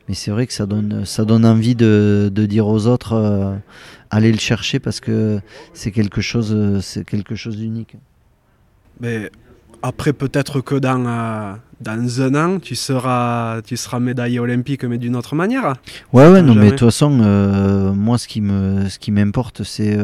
mais 0.08 0.14
c'est 0.14 0.30
vrai 0.30 0.46
que 0.46 0.52
ça 0.52 0.66
donne, 0.66 1.04
ça 1.04 1.24
donne 1.24 1.44
envie 1.44 1.74
de, 1.74 2.30
de 2.32 2.46
dire 2.46 2.66
aux 2.66 2.86
autres 2.86 3.60
aller 4.10 4.32
le 4.32 4.38
chercher 4.38 4.78
parce 4.80 5.00
que 5.00 5.40
c'est 5.72 5.92
quelque 5.92 6.20
chose, 6.20 6.52
euh, 6.52 6.80
quelque 7.04 7.36
chose 7.36 7.56
d'unique. 7.56 7.96
Mais 9.00 9.30
après, 9.82 10.12
peut-être 10.12 10.60
que 10.60 10.74
dans, 10.74 11.04
euh, 11.06 11.54
dans 11.80 12.22
un 12.22 12.34
an, 12.34 12.58
tu 12.58 12.74
seras, 12.74 13.62
tu 13.62 13.76
seras 13.76 14.00
médaillé 14.00 14.38
olympique, 14.38 14.84
mais 14.84 14.98
d'une 14.98 15.16
autre 15.16 15.34
manière. 15.34 15.74
Ouais, 16.12 16.30
ouais, 16.30 16.42
non, 16.42 16.54
mais 16.54 16.66
de 16.66 16.70
toute 16.70 16.88
façon, 16.90 17.20
euh, 17.22 17.92
moi, 17.92 18.18
ce 18.18 18.28
qui 18.28 18.40
me, 18.40 18.88
ce 18.88 18.98
qui 18.98 19.10
m'importe, 19.12 19.62
c'est, 19.62 19.98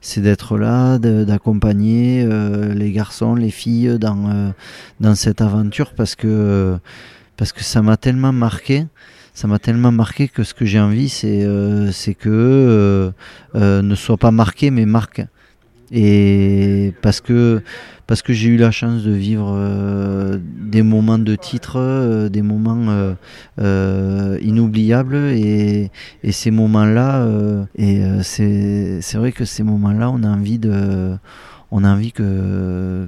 c'est 0.00 0.20
d'être 0.20 0.58
là, 0.58 0.98
d'accompagner 0.98 2.26
les 2.74 2.92
garçons, 2.92 3.34
les 3.34 3.50
filles 3.50 3.98
dans, 3.98 4.52
dans 5.00 5.14
cette 5.14 5.40
aventure 5.40 5.92
parce 5.94 6.14
que, 6.14 6.76
parce 7.36 7.52
que 7.52 7.62
ça 7.62 7.82
m'a 7.82 7.96
tellement 7.96 8.32
marqué 8.32 8.86
ça 9.34 9.48
m'a 9.48 9.58
tellement 9.58 9.90
marqué 9.90 10.28
que 10.28 10.44
ce 10.44 10.54
que 10.54 10.64
j'ai 10.64 10.78
envie, 10.78 11.08
c'est 11.08 11.42
euh, 11.42 11.90
que 12.18 12.28
euh, 12.30 13.10
euh, 13.56 13.82
ne 13.82 13.94
soit 13.96 14.16
pas 14.16 14.30
marqué, 14.30 14.70
mais 14.70 14.86
marque. 14.86 15.22
Et 15.96 16.92
parce 17.02 17.20
que, 17.20 17.62
parce 18.08 18.20
que 18.20 18.32
j'ai 18.32 18.48
eu 18.48 18.56
la 18.56 18.72
chance 18.72 19.04
de 19.04 19.12
vivre 19.12 19.56
des 20.60 20.82
moments 20.82 21.18
de 21.18 21.36
titre, 21.36 22.28
des 22.28 22.42
moments 22.42 23.14
inoubliables, 24.42 25.16
et, 25.16 25.90
et 26.24 26.32
ces 26.32 26.50
moments-là, 26.50 27.28
et 27.76 28.02
c'est 28.22 29.14
vrai 29.14 29.30
que 29.30 29.44
ces 29.44 29.62
moments-là, 29.62 30.10
on 30.10 30.24
a 30.24 30.28
envie 30.28 30.58
de, 30.58 31.16
on 31.70 31.84
a 31.84 31.88
envie 31.94 32.10
que 32.10 33.06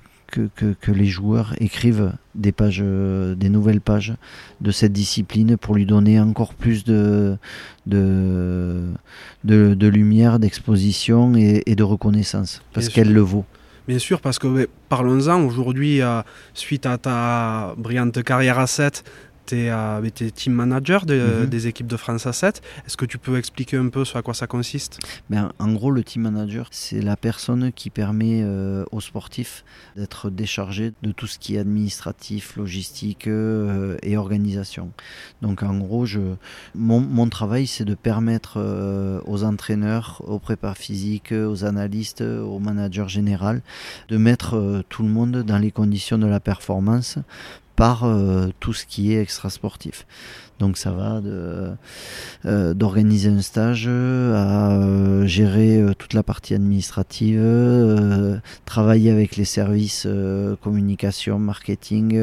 que, 0.55 0.93
les 0.93 1.07
joueurs 1.07 1.55
écrivent 1.59 2.13
des 2.35 2.53
pages, 2.53 2.81
euh, 2.83 3.35
des 3.35 3.49
nouvelles 3.49 3.81
pages 3.81 4.15
de 4.61 4.71
cette 4.71 4.93
discipline 4.93 5.57
pour 5.57 5.75
lui 5.75 5.87
donner 5.87 6.21
encore 6.21 6.55
plus 6.55 6.85
de, 6.85 7.37
de, 7.87 8.85
de, 9.45 9.87
lumière, 9.87 10.39
d'exposition 10.39 11.35
et, 11.37 11.75
de 11.75 11.83
reconnaissance, 11.83 12.63
parce 12.73 12.89
qu'elle 12.89 13.13
le 13.13 13.21
vaut. 13.21 13.45
Bien 13.89 13.99
sûr, 13.99 14.21
parce 14.21 14.39
que 14.39 14.69
parlons-en, 14.89 15.43
aujourd'hui, 15.43 16.03
euh, 16.03 16.23
suite 16.55 16.87
à 16.87 16.99
ta 16.99 17.75
brillante 17.79 18.23
carrière 18.25 18.59
à 18.59 18.67
7, 18.67 19.05
tu 19.47 19.57
es, 19.57 20.31
team 20.31 20.53
manager 20.53 21.05
mhm. 21.07 21.47
des 21.47 21.67
équipes 21.67 21.87
de 21.87 21.97
France 21.97 22.27
à 22.27 22.33
7. 22.33 22.63
Est-ce 22.87 22.97
que 22.97 23.05
tu 23.05 23.19
peux 23.19 23.39
expliquer 23.39 23.77
un 23.77 23.89
peu 23.89 24.05
sur 24.05 24.19
à 24.19 24.23
quoi 24.23 24.35
ça 24.35 24.47
consiste? 24.47 24.99
Ben, 25.31 25.53
En 25.59 25.73
gros, 25.73 25.91
le 25.91 26.03
team 26.05 26.23
manager, 26.23 26.69
c'est 26.71 27.01
la 27.01 27.17
personne 27.17 27.73
qui 27.73 27.91
permet 27.91 28.43
euh, 28.43 28.85
aux 28.93 29.01
sportifs 29.01 29.65
d'être 29.97 30.31
déchargés 30.31 30.93
de 31.03 31.13
tout 31.13 31.27
ce 31.27 31.39
qui 31.39 31.57
est 31.57 31.59
administratif, 31.59 32.57
logistique 32.57 33.27
euh, 33.27 33.97
et 34.03 34.17
organisation. 34.17 34.91
Donc 35.43 35.63
en 35.63 35.77
gros, 35.79 36.07
je, 36.07 36.21
mon, 36.75 37.01
mon 37.01 37.29
travail, 37.29 37.67
c'est 37.67 37.85
de 37.85 37.95
permettre 37.95 38.55
euh, 38.59 39.21
aux 39.27 39.45
entraîneurs, 39.45 40.23
aux 40.27 40.39
préparateurs 40.39 40.77
physiques, 40.77 41.33
aux 41.33 41.65
analystes, 41.65 42.23
aux 42.23 42.59
managers 42.59 43.09
général, 43.09 43.63
de 44.09 44.17
mettre 44.17 44.83
tout 44.89 45.03
le 45.03 45.09
monde 45.09 45.43
dans 45.43 45.59
les 45.59 45.71
conditions 45.71 46.19
de 46.19 46.27
la 46.27 46.41
performance 46.41 47.19
par 47.77 48.05
euh, 48.05 48.49
tout 48.59 48.73
ce 48.73 48.87
qui 48.87 49.13
est 49.13 49.21
extra 49.21 49.51
sportif. 49.51 50.07
Donc 50.59 50.79
ça 50.79 50.91
va 50.91 51.21
euh, 51.23 52.73
d'organiser 52.73 53.29
un 53.29 53.43
stage 53.43 53.87
à 53.87 53.91
euh, 53.91 55.27
gérer 55.27 55.85
toute 55.99 56.15
la 56.15 56.23
partie 56.23 56.55
administrative, 56.55 58.41
travailler 58.65 59.11
avec 59.11 59.37
les 59.37 59.45
services 59.45 60.09
communication, 60.63 61.39
marketing, 61.39 62.19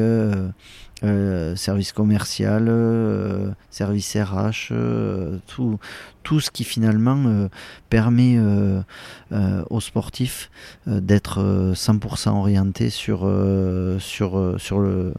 euh, 1.04 1.54
service 1.54 1.92
commercial, 1.92 2.66
euh, 2.68 3.50
service 3.70 4.16
RH, 4.16 4.70
euh, 4.70 5.36
tout, 5.46 5.78
tout 6.22 6.40
ce 6.40 6.50
qui 6.50 6.64
finalement 6.64 7.48
permet 7.90 8.38
aux 9.68 9.80
sportifs 9.80 10.50
d'être 10.86 11.72
100% 11.74 12.30
orientés 12.30 12.88
sur, 12.88 13.30
sur, 14.00 14.54
sur, 14.58 14.78
le, 14.78 15.12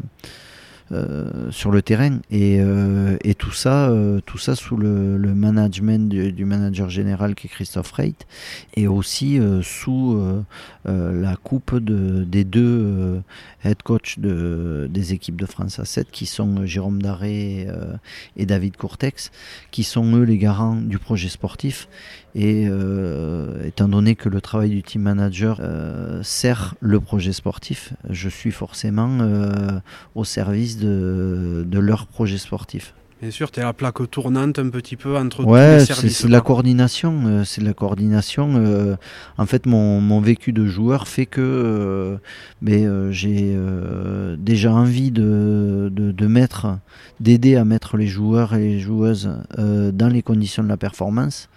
sur 1.51 1.71
le 1.71 1.81
terrain. 1.81 2.19
Et, 2.29 2.59
euh, 2.59 3.17
et 3.23 3.33
tout, 3.33 3.51
ça, 3.51 3.89
euh, 3.89 4.19
tout 4.25 4.37
ça 4.37 4.55
sous 4.55 4.77
le, 4.77 5.17
le 5.17 5.33
management 5.33 6.09
du, 6.09 6.31
du, 6.31 6.45
manager 6.45 6.89
général 6.89 7.35
qui 7.35 7.47
est 7.47 7.49
Christophe 7.49 7.91
Reit, 7.91 8.15
et 8.75 8.87
aussi 8.87 9.39
sous 9.63 10.21
la 10.85 11.35
coupe 11.37 11.77
de, 11.77 12.23
des 12.23 12.43
deux 12.43 13.21
head 13.63 13.81
coach 13.83 14.19
de, 14.19 14.87
des 14.89 15.13
équipes 15.13 15.39
de 15.39 15.45
France 15.45 15.79
à 15.79 15.85
7, 15.85 16.11
qui 16.11 16.25
sont 16.25 16.65
Jérôme 16.65 17.01
Daré 17.01 17.67
et 18.37 18.45
David 18.45 18.77
Courtex, 18.77 19.31
qui 19.71 19.83
sont 19.83 20.15
eux 20.15 20.23
les 20.23 20.37
garants 20.37 20.75
du 20.75 20.99
projet 20.99 21.29
sportif. 21.29 21.87
Et 22.37 22.67
étant 23.63 23.87
donné 23.87 24.15
que 24.15 24.27
le 24.27 24.41
travail 24.41 24.69
du 24.69 24.83
team 24.83 25.03
manager 25.03 25.61
sert 26.21 26.75
le 26.81 26.99
projet 26.99 27.31
sportif, 27.31 27.93
je 28.09 28.27
suis 28.27 28.51
forcément 28.51 29.19
au 30.15 30.25
service 30.25 30.77
de, 30.77 31.65
de 31.65 31.79
leur 31.79 32.07
projet 32.07 32.37
sportif. 32.37 32.93
Bien 33.21 33.31
sûr, 33.31 33.49
tu 33.49 33.61
es 33.61 33.63
la 33.63 33.71
plaque 33.71 34.09
tournante 34.11 34.59
un 34.59 34.69
petit 34.69 34.97
peu 34.97 35.17
entre 35.17 35.45
ouais, 35.45 35.77
tous 35.77 35.79
les 35.79 35.85
services. 35.85 36.17
c'est 36.17 36.27
de 36.27 36.31
la 36.33 36.41
coordination. 36.41 37.23
Euh, 37.25 37.43
c'est 37.45 37.61
de 37.61 37.65
la 37.65 37.73
coordination. 37.73 38.55
Euh, 38.57 38.97
en 39.37 39.45
fait, 39.45 39.65
mon, 39.65 40.01
mon, 40.01 40.19
vécu 40.19 40.51
de 40.51 40.65
joueur 40.65 41.07
fait 41.07 41.25
que 41.25 41.39
euh, 41.41 42.17
mais, 42.61 42.85
euh, 42.85 43.11
j'ai 43.11 43.53
euh, 43.55 44.35
déjà 44.37 44.73
envie 44.73 45.11
de, 45.11 45.89
de, 45.93 46.11
de 46.11 46.27
mettre, 46.27 46.77
d'aider 47.21 47.55
à 47.55 47.63
mettre 47.63 47.95
les 47.95 48.07
joueurs 48.07 48.53
et 48.53 48.59
les 48.59 48.79
joueuses 48.79 49.31
euh, 49.59 49.91
dans 49.91 50.09
les 50.09 50.21
conditions 50.21 50.63
de 50.63 50.69
la 50.69 50.77
performance 50.77 51.47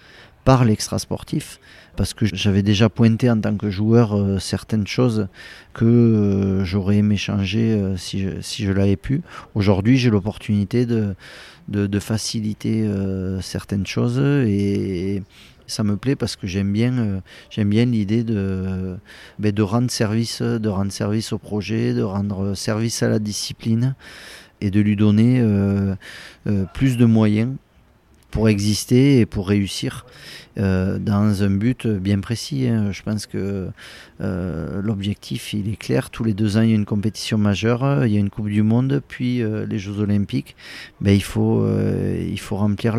par 0.48 0.64
l'extra 0.64 0.98
sportif 0.98 1.60
parce 1.94 2.14
que 2.14 2.24
j'avais 2.24 2.62
déjà 2.62 2.88
pointé 2.88 3.28
en 3.28 3.38
tant 3.38 3.54
que 3.54 3.68
joueur 3.68 4.16
euh, 4.16 4.38
certaines 4.38 4.86
choses 4.86 5.28
que 5.74 5.84
euh, 5.84 6.64
j'aurais 6.64 6.96
aimé 6.96 7.18
changer 7.18 7.72
euh, 7.72 7.98
si 7.98 8.20
je, 8.20 8.40
si 8.40 8.64
je 8.64 8.72
l'avais 8.72 8.96
pu. 8.96 9.20
Aujourd'hui, 9.54 9.98
j'ai 9.98 10.08
l'opportunité 10.08 10.86
de, 10.86 11.14
de, 11.68 11.98
faciliter 11.98 12.90
certaines 13.42 13.86
choses 13.86 14.18
et 14.18 15.22
ça 15.66 15.84
me 15.84 15.98
plaît 15.98 16.16
parce 16.16 16.34
que 16.34 16.46
j'aime 16.46 16.72
bien, 16.72 17.20
j'aime 17.50 17.68
bien 17.68 17.84
l'idée 17.84 18.24
de, 18.24 18.96
ben, 19.38 19.52
de 19.52 19.62
rendre 19.62 19.90
service, 19.90 20.40
de 20.40 20.68
rendre 20.70 20.92
service 20.92 21.34
au 21.34 21.38
projet, 21.38 21.92
de 21.92 22.00
rendre 22.00 22.54
service 22.54 23.02
à 23.02 23.10
la 23.10 23.18
discipline 23.18 23.94
et 24.62 24.70
de 24.70 24.80
lui 24.80 24.96
donner 24.96 25.44
plus 26.72 26.96
de 26.96 27.04
moyens 27.04 27.50
pour 28.30 28.48
exister 28.48 29.20
et 29.20 29.26
pour 29.26 29.48
réussir 29.48 30.04
euh, 30.58 30.98
dans 30.98 31.42
un 31.42 31.50
but 31.50 31.86
bien 31.86 32.20
précis. 32.20 32.66
Hein. 32.66 32.92
Je 32.92 33.02
pense 33.02 33.26
que 33.26 33.68
euh, 34.20 34.82
l'objectif 34.82 35.54
il 35.54 35.72
est 35.72 35.76
clair. 35.76 36.10
Tous 36.10 36.24
les 36.24 36.34
deux 36.34 36.56
ans 36.56 36.62
il 36.62 36.70
y 36.70 36.72
a 36.72 36.76
une 36.76 36.84
compétition 36.84 37.38
majeure, 37.38 38.04
il 38.04 38.12
y 38.12 38.16
a 38.16 38.20
une 38.20 38.30
Coupe 38.30 38.48
du 38.48 38.62
Monde, 38.62 39.00
puis 39.06 39.42
euh, 39.42 39.66
les 39.66 39.78
Jeux 39.78 40.00
Olympiques. 40.00 40.56
Ben, 41.00 41.12
il, 41.12 41.22
faut, 41.22 41.66
il 42.20 42.38
faut 42.40 42.56
remplir 42.56 42.96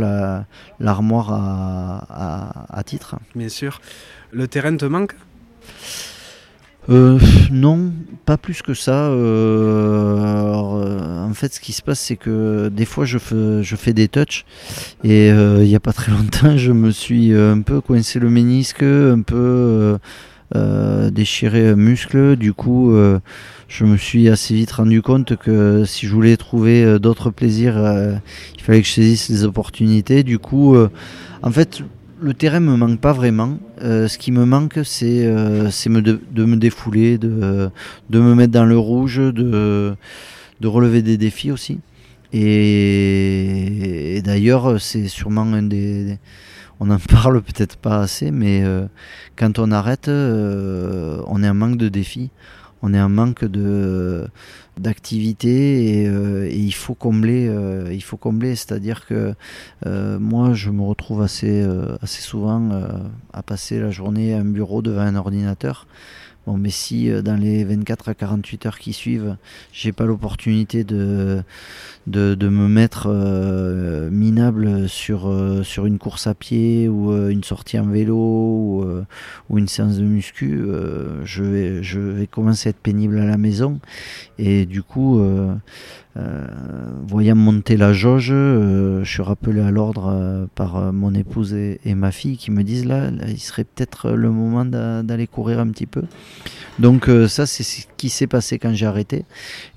l'armoire 0.80 1.32
à, 1.32 2.06
à, 2.10 2.80
à 2.80 2.84
titre. 2.84 3.18
Bien 3.36 3.50
sûr. 3.50 3.82
Le 4.32 4.48
terrain 4.48 4.76
te 4.76 4.86
manque? 4.86 5.16
Euh, 6.90 7.20
non, 7.52 7.92
pas 8.30 8.38
plus 8.38 8.62
que 8.62 8.76
ça. 8.76 9.10
Euh, 9.10 10.20
euh, 10.20 11.26
en 11.26 11.34
fait, 11.34 11.52
ce 11.52 11.60
qui 11.60 11.74
se 11.74 11.82
passe, 11.82 12.00
c'est 12.00 12.16
que 12.16 12.70
des 12.70 12.86
fois, 12.86 13.04
je 13.06 13.18
fais, 13.18 13.64
je 13.64 13.76
fais 13.76 13.92
des 13.92 14.08
touches 14.08 14.46
et 15.04 15.32
euh, 15.32 15.64
il 15.64 15.68
n'y 15.68 15.76
a 15.76 15.80
pas 15.80 15.94
très 15.94 16.12
longtemps, 16.18 16.56
je 16.56 16.72
me 16.72 16.92
suis 16.92 17.34
un 17.34 17.62
peu 17.62 17.82
coincé 17.82 18.20
le 18.20 18.30
ménisque, 18.30 18.84
un 18.84 19.22
peu 19.22 19.98
déchiré 21.12 21.70
un 21.70 21.76
muscle. 21.76 22.36
Du 22.36 22.54
coup, 22.54 22.96
je 23.68 23.86
me 23.86 23.98
suis 23.98 24.30
assez 24.30 24.54
vite 24.54 24.74
rendu 24.74 25.02
compte 25.02 25.36
que 25.36 25.86
si 25.86 26.06
je 26.06 26.14
voulais 26.14 26.38
trouver 26.38 27.00
d'autres 27.00 27.32
plaisirs, 27.32 27.78
il 28.58 28.62
fallait 28.64 28.82
que 28.82 28.88
je 28.88 28.94
saisisse 28.94 29.30
les 29.30 29.44
opportunités. 29.44 30.22
Du 30.22 30.38
coup, 30.38 30.76
en 31.42 31.52
fait, 31.52 31.82
le 32.22 32.34
terrain 32.34 32.59
me 32.59 32.76
manque 32.76 32.99
pas 32.99 33.13
vraiment. 33.13 33.57
Euh, 33.82 34.07
ce 34.07 34.17
qui 34.17 34.32
me 34.32 34.45
manque, 34.45 34.80
c'est 34.84 35.26
euh, 35.26 35.70
de, 35.70 36.45
me 36.45 36.55
défouler, 36.57 37.17
de, 37.17 37.72
me 38.11 38.36
mettre 38.36 38.53
dans 38.53 38.65
le 38.65 38.78
rouge, 38.78 39.17
de, 39.17 39.95
relever 40.63 41.01
des 41.01 41.17
défis 41.17 41.51
aussi. 41.51 41.80
Et, 42.34 44.22
d'ailleurs, 44.24 44.80
c'est 44.80 45.07
sûrement 45.07 45.41
un 45.41 45.63
des. 45.63 46.17
On 46.80 46.86
n'en 46.86 46.99
parle 47.09 47.41
peut-être 47.41 47.76
pas 47.78 48.01
assez, 48.01 48.32
mais 48.32 48.61
euh, 48.63 48.86
quand 49.36 49.59
on 49.59 49.72
arrête, 49.72 50.07
on 50.07 51.43
est 51.43 51.49
en 51.49 51.53
manque 51.53 51.78
de 51.78 51.89
défis. 51.89 52.30
On 52.82 52.94
est 52.94 53.02
en 53.02 53.10
manque 53.10 53.46
d'activité 54.80 56.02
et, 56.02 56.08
euh, 56.08 56.48
et, 56.50 56.58
il 56.58 56.72
faut 56.72 56.96
combler 56.96 58.56
c'est 58.56 58.72
à 58.72 58.80
dire 58.80 59.06
que 59.06 59.34
euh, 59.86 60.20
moi 60.20 60.54
je 60.54 60.70
me 60.70 60.82
retrouve 60.82 61.22
assez 61.22 61.62
euh, 61.62 61.98
souvent 62.04 62.70
à 63.34 63.44
passer 63.44 63.80
la 63.80 63.92
journée 63.92 64.34
à 64.34 64.40
un 64.40 64.46
bureau 64.46 64.82
devant 64.82 65.02
un 65.02 65.16
ordinateur 65.16 65.88
mais 66.58 66.70
si 66.70 67.10
euh, 67.10 67.22
dans 67.22 67.36
les 67.36 67.64
24 67.64 68.10
à 68.10 68.14
48 68.14 68.66
heures 68.66 68.80
qui 68.80 68.93
suivent 68.93 69.36
j'ai 69.72 69.91
pas 69.91 70.06
l'opportunité 70.06 70.84
de, 70.84 71.43
de, 72.08 72.50
me 72.50 72.68
mettre 72.68 73.08
euh, 73.10 74.10
minable 74.10 74.89
sur 74.89 75.32
sur 75.64 75.86
une 75.86 75.97
course 76.00 76.28
à 76.28 76.34
pied 76.34 76.88
ou 76.88 77.14
une 77.30 77.43
sortie 77.43 77.80
en 77.80 77.86
vélo 77.86 78.16
ou, 78.16 78.86
ou 79.50 79.58
une 79.58 79.68
séance 79.68 79.97
de 79.97 80.04
muscu 80.04 80.62
je 81.24 81.43
vais 81.43 81.84
je 81.84 82.00
vais 82.00 82.28
commencer 82.28 82.70
à 82.70 82.72
être 82.72 82.80
pénible 82.80 83.20
à 83.20 83.26
la 83.26 83.38
maison. 83.38 83.80
Et 84.38 84.66
du 84.66 84.84
coup, 84.84 85.22
euh, 86.20 86.45
voyant 87.07 87.36
monter 87.36 87.78
la 87.78 87.93
jauge, 87.93 88.30
euh, 88.32 89.03
je 89.03 89.09
suis 89.09 89.22
rappelé 89.22 89.61
à 89.61 89.72
l'ordre 89.72 90.11
euh, 90.11 90.45
par 90.55 90.91
mon 90.91 91.13
épouse 91.13 91.53
et, 91.53 91.80
ma 91.95 92.11
fille 92.11 92.38
qui 92.38 92.51
me 92.51 92.63
disent 92.63 92.86
là, 92.86 93.09
il 93.28 93.39
serait 93.39 93.63
peut-être 93.63 94.11
le 94.11 94.30
moment 94.30 94.65
d'aller 94.65 95.28
courir 95.28 95.59
un 95.59 95.67
petit 95.70 95.86
peu. 95.86 96.03
Donc 96.78 97.09
ça, 97.28 97.45
c'est 97.45 97.63
ce 97.63 97.86
qui 97.97 98.09
s'est 98.09 98.28
passé 98.28 98.57
quand 98.57 98.74
j'ai 98.74 98.86
arrêté. 98.86 99.26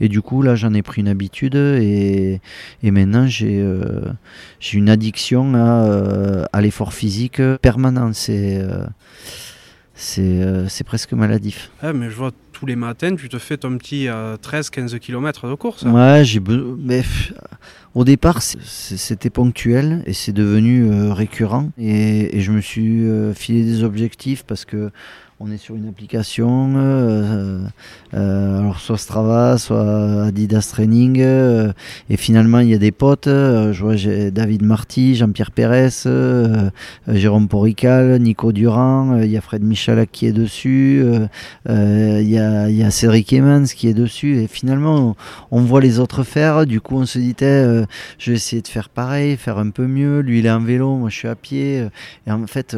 Et 0.01 0.09
du 0.09 0.23
coup, 0.23 0.43
là, 0.43 0.55
j'en 0.55 0.73
ai 0.73 0.83
pris 0.83 1.01
une 1.01 1.09
habitude 1.09 1.57
et, 1.57 2.41
maintenant, 2.83 3.27
j'ai 3.27 3.65
une 4.73 4.89
addiction 4.89 5.55
à, 5.55 6.47
à 6.53 6.61
l'effort 6.61 6.93
physique 6.93 7.43
permanent. 7.61 8.13
C'est 8.13 8.63
c'est 10.03 10.85
presque 10.85 11.13
maladif. 11.13 11.71
Ah, 11.81 11.93
mais 11.93 12.11
je 12.11 12.17
vois 12.17 12.33
tous 12.53 12.67
les 12.67 12.77
matins, 12.77 13.15
tu 13.15 13.29
te 13.29 13.39
fais 13.39 13.57
ton 13.57 13.79
petit 13.79 14.09
euh, 14.09 14.37
13-15 14.37 14.99
km 14.99 15.49
de 15.49 15.55
course. 15.55 15.87
Hein. 15.87 15.93
Ouais, 15.93 16.25
j'ai 16.25 16.41
mais 16.79 17.03
au 17.95 18.05
départ 18.05 18.43
c'était 18.43 19.31
ponctuel 19.31 20.03
et 20.07 20.13
c'est 20.13 20.33
devenu 20.33 20.91
euh, 20.91 21.13
récurrent 21.13 21.71
et, 21.79 22.37
et, 22.37 22.41
je 22.41 22.53
me 22.53 22.61
suis 22.61 23.05
euh, 23.05 23.35
filé 23.35 23.63
des 23.65 23.85
objectifs 23.85 24.45
parce 24.45 24.65
que 24.65 24.91
on 25.45 25.51
est 25.51 25.59
sur 25.59 25.75
une 25.75 25.89
application, 25.89 26.75
euh, 26.77 27.59
euh, 28.15 28.73
soit 28.79 28.97
Strava, 28.97 29.59
soit 29.59 30.27
Adidas 30.27 30.69
Training, 30.71 31.21
euh, 31.21 31.73
et 32.09 32.17
finalement 32.17 32.61
il 32.61 32.69
y 32.69 32.75
a 32.75 32.79
des 32.79 32.93
potes, 32.93 33.27
je 33.27 33.83
vois 33.83 33.97
David 34.31 34.63
Marty, 34.63 35.17
Jean-Pierre 35.17 35.51
Pérez, 35.51 36.07
Jérôme 37.09 37.49
Porical, 37.49 38.21
Nico 38.21 38.53
Durand, 38.53 39.19
il 39.21 39.31
y 39.31 39.37
a 39.37 39.41
Fred 39.41 39.65
Michalak 39.65 40.11
qui 40.13 40.27
est 40.27 40.33
dessus, 40.33 41.05
il 41.69 42.29
y, 42.29 42.39
a, 42.39 42.71
y 42.71 42.83
a 42.85 42.91
Cédric 42.93 43.33
Emmans 43.33 43.65
qui 43.65 43.89
est 43.89 43.95
dessus, 43.95 44.37
et 44.39 44.47
finalement 44.47 45.17
on, 45.51 45.59
on, 45.59 45.63
voit 45.63 45.81
les 45.81 45.99
autres 45.99 46.23
faire, 46.23 46.67
du 46.67 46.81
coup 46.81 46.97
on 46.97 47.07
se 47.07 47.19
dit 47.19 47.35
je 47.41 48.31
vais 48.31 48.37
essayer 48.37 48.63
de 48.63 48.69
faire 48.69 48.89
pareil, 48.89 49.37
faire 49.37 49.59
un 49.59 49.71
peu 49.71 49.89
mieux, 49.89 50.21
lui 50.21 50.39
il 50.39 50.47
est 50.47 50.51
en 50.51 50.61
vélo, 50.61 50.97
moi 50.97 51.09
je 51.09 51.17
suis 51.17 51.29
à 51.29 51.35
pied, 51.35 51.89
et 52.29 52.31
en 52.31 52.47
fait 52.47 52.77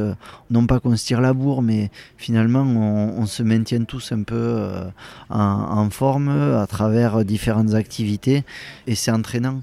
non 0.51 0.67
pas 0.67 0.81
qu'on 0.81 0.97
se 0.97 1.05
tire 1.05 1.21
la 1.21 1.35
bourre, 1.35 1.61
mais 1.61 1.91
finalement 2.17 2.54
on, 2.61 3.27
se 3.27 3.43
maintient 3.43 3.85
tous 3.85 4.13
un 4.13 4.23
peu 4.23 4.35
euh, 4.37 4.85
en, 5.31 5.89
forme 5.91 6.29
à 6.29 6.67
travers 6.67 7.25
différentes 7.25 7.75
activités 7.75 8.45
et 8.87 8.95
c'est 8.95 9.11
entraînant. 9.11 9.63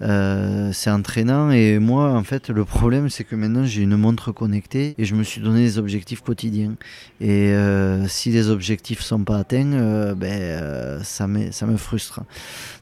Euh, 0.00 0.70
c'est 0.72 0.90
entraînant 0.90 1.52
et 1.52 1.78
moi 1.78 2.10
en 2.14 2.24
fait 2.24 2.50
le 2.50 2.64
problème 2.64 3.08
c'est 3.08 3.22
que 3.22 3.36
maintenant 3.36 3.64
j'ai 3.64 3.82
une 3.82 3.96
montre 3.96 4.32
connectée 4.32 4.96
et 4.98 5.04
je 5.04 5.14
me 5.14 5.22
suis 5.22 5.40
donné 5.40 5.60
des 5.60 5.78
objectifs 5.78 6.22
quotidiens. 6.22 6.74
Et 7.20 7.52
euh, 7.52 8.08
si 8.08 8.30
les 8.30 8.48
objectifs 8.48 9.00
sont 9.00 9.22
pas 9.22 9.38
atteints 9.38 10.14
ben 10.14 11.02
ça 11.04 11.26
me 11.26 11.76
frustre. 11.76 12.20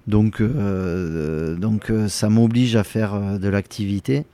Donc 0.06 0.42
ça 2.08 2.28
m'oblige 2.28 2.76
à 2.76 2.84
faire 2.84 3.38
de 3.38 3.48
l'activité 3.48 4.24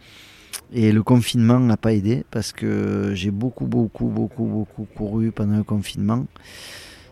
et 0.73 0.93
le 0.93 1.03
confinement 1.03 1.61
n'a 1.61 1.77
pas 1.77 1.93
aidé 1.93 2.25
parce 2.31 2.53
que 2.53 3.13
j'ai 3.15 3.31
beaucoup, 3.31 3.67
beaucoup, 3.67 4.07
beaucoup, 4.07 4.45
beaucoup 4.45 4.87
couru 4.97 5.31
pendant 5.33 5.57
le 5.57 5.65
confinement. 5.65 6.27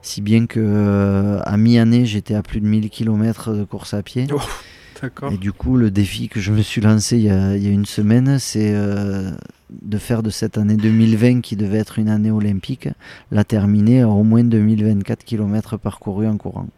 Si 0.03 0.21
bien 0.21 0.47
que 0.47 0.61
euh, 0.61 1.41
à 1.45 1.57
mi-année, 1.57 2.05
j'étais 2.05 2.35
à 2.35 2.43
plus 2.43 2.61
de 2.61 2.67
1000 2.67 2.91
km 2.91 3.55
de 3.55 3.65
course 3.65 3.95
à 3.95 4.03
pied. 4.03 4.27
Oh, 4.33 4.41
et 5.31 5.37
du 5.37 5.53
coup, 5.53 5.77
le 5.77 5.91
défi 5.91 6.29
que 6.29 6.41
je 6.41 6.53
me 6.53 6.63
suis 6.63 6.81
lancé 6.81 7.17
il 7.17 7.25
y 7.25 7.31
a, 7.31 7.57
il 7.57 7.63
y 7.63 7.67
a 7.67 7.71
une 7.71 7.87
semaine, 7.87 8.39
c'est 8.39 8.73
euh, 8.75 9.31
de 9.71 9.99
faire 9.99 10.23
de 10.23 10.31
cette 10.31 10.59
année 10.59 10.77
2020, 10.77 11.41
qui 11.41 11.57
devait 11.57 11.79
être 11.79 11.99
une 11.99 12.09
année 12.09 12.31
olympique, 12.31 12.89
la 13.31 13.45
terminer 13.45 14.03
à 14.03 14.09
au 14.09 14.25
moins 14.25 14.45
2024 14.45 15.25
km 15.25 15.77
parcourus 15.77 16.27
en 16.27 16.37
courant. 16.37 16.69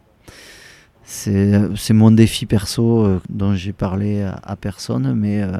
C'est 1.09 1.93
mon 1.93 2.11
défi 2.11 2.45
perso 2.45 3.05
euh, 3.05 3.21
dont 3.29 3.55
j'ai 3.55 3.71
parlé 3.71 4.21
à, 4.21 4.55
personne, 4.57 5.13
mais 5.15 5.41
euh, 5.41 5.53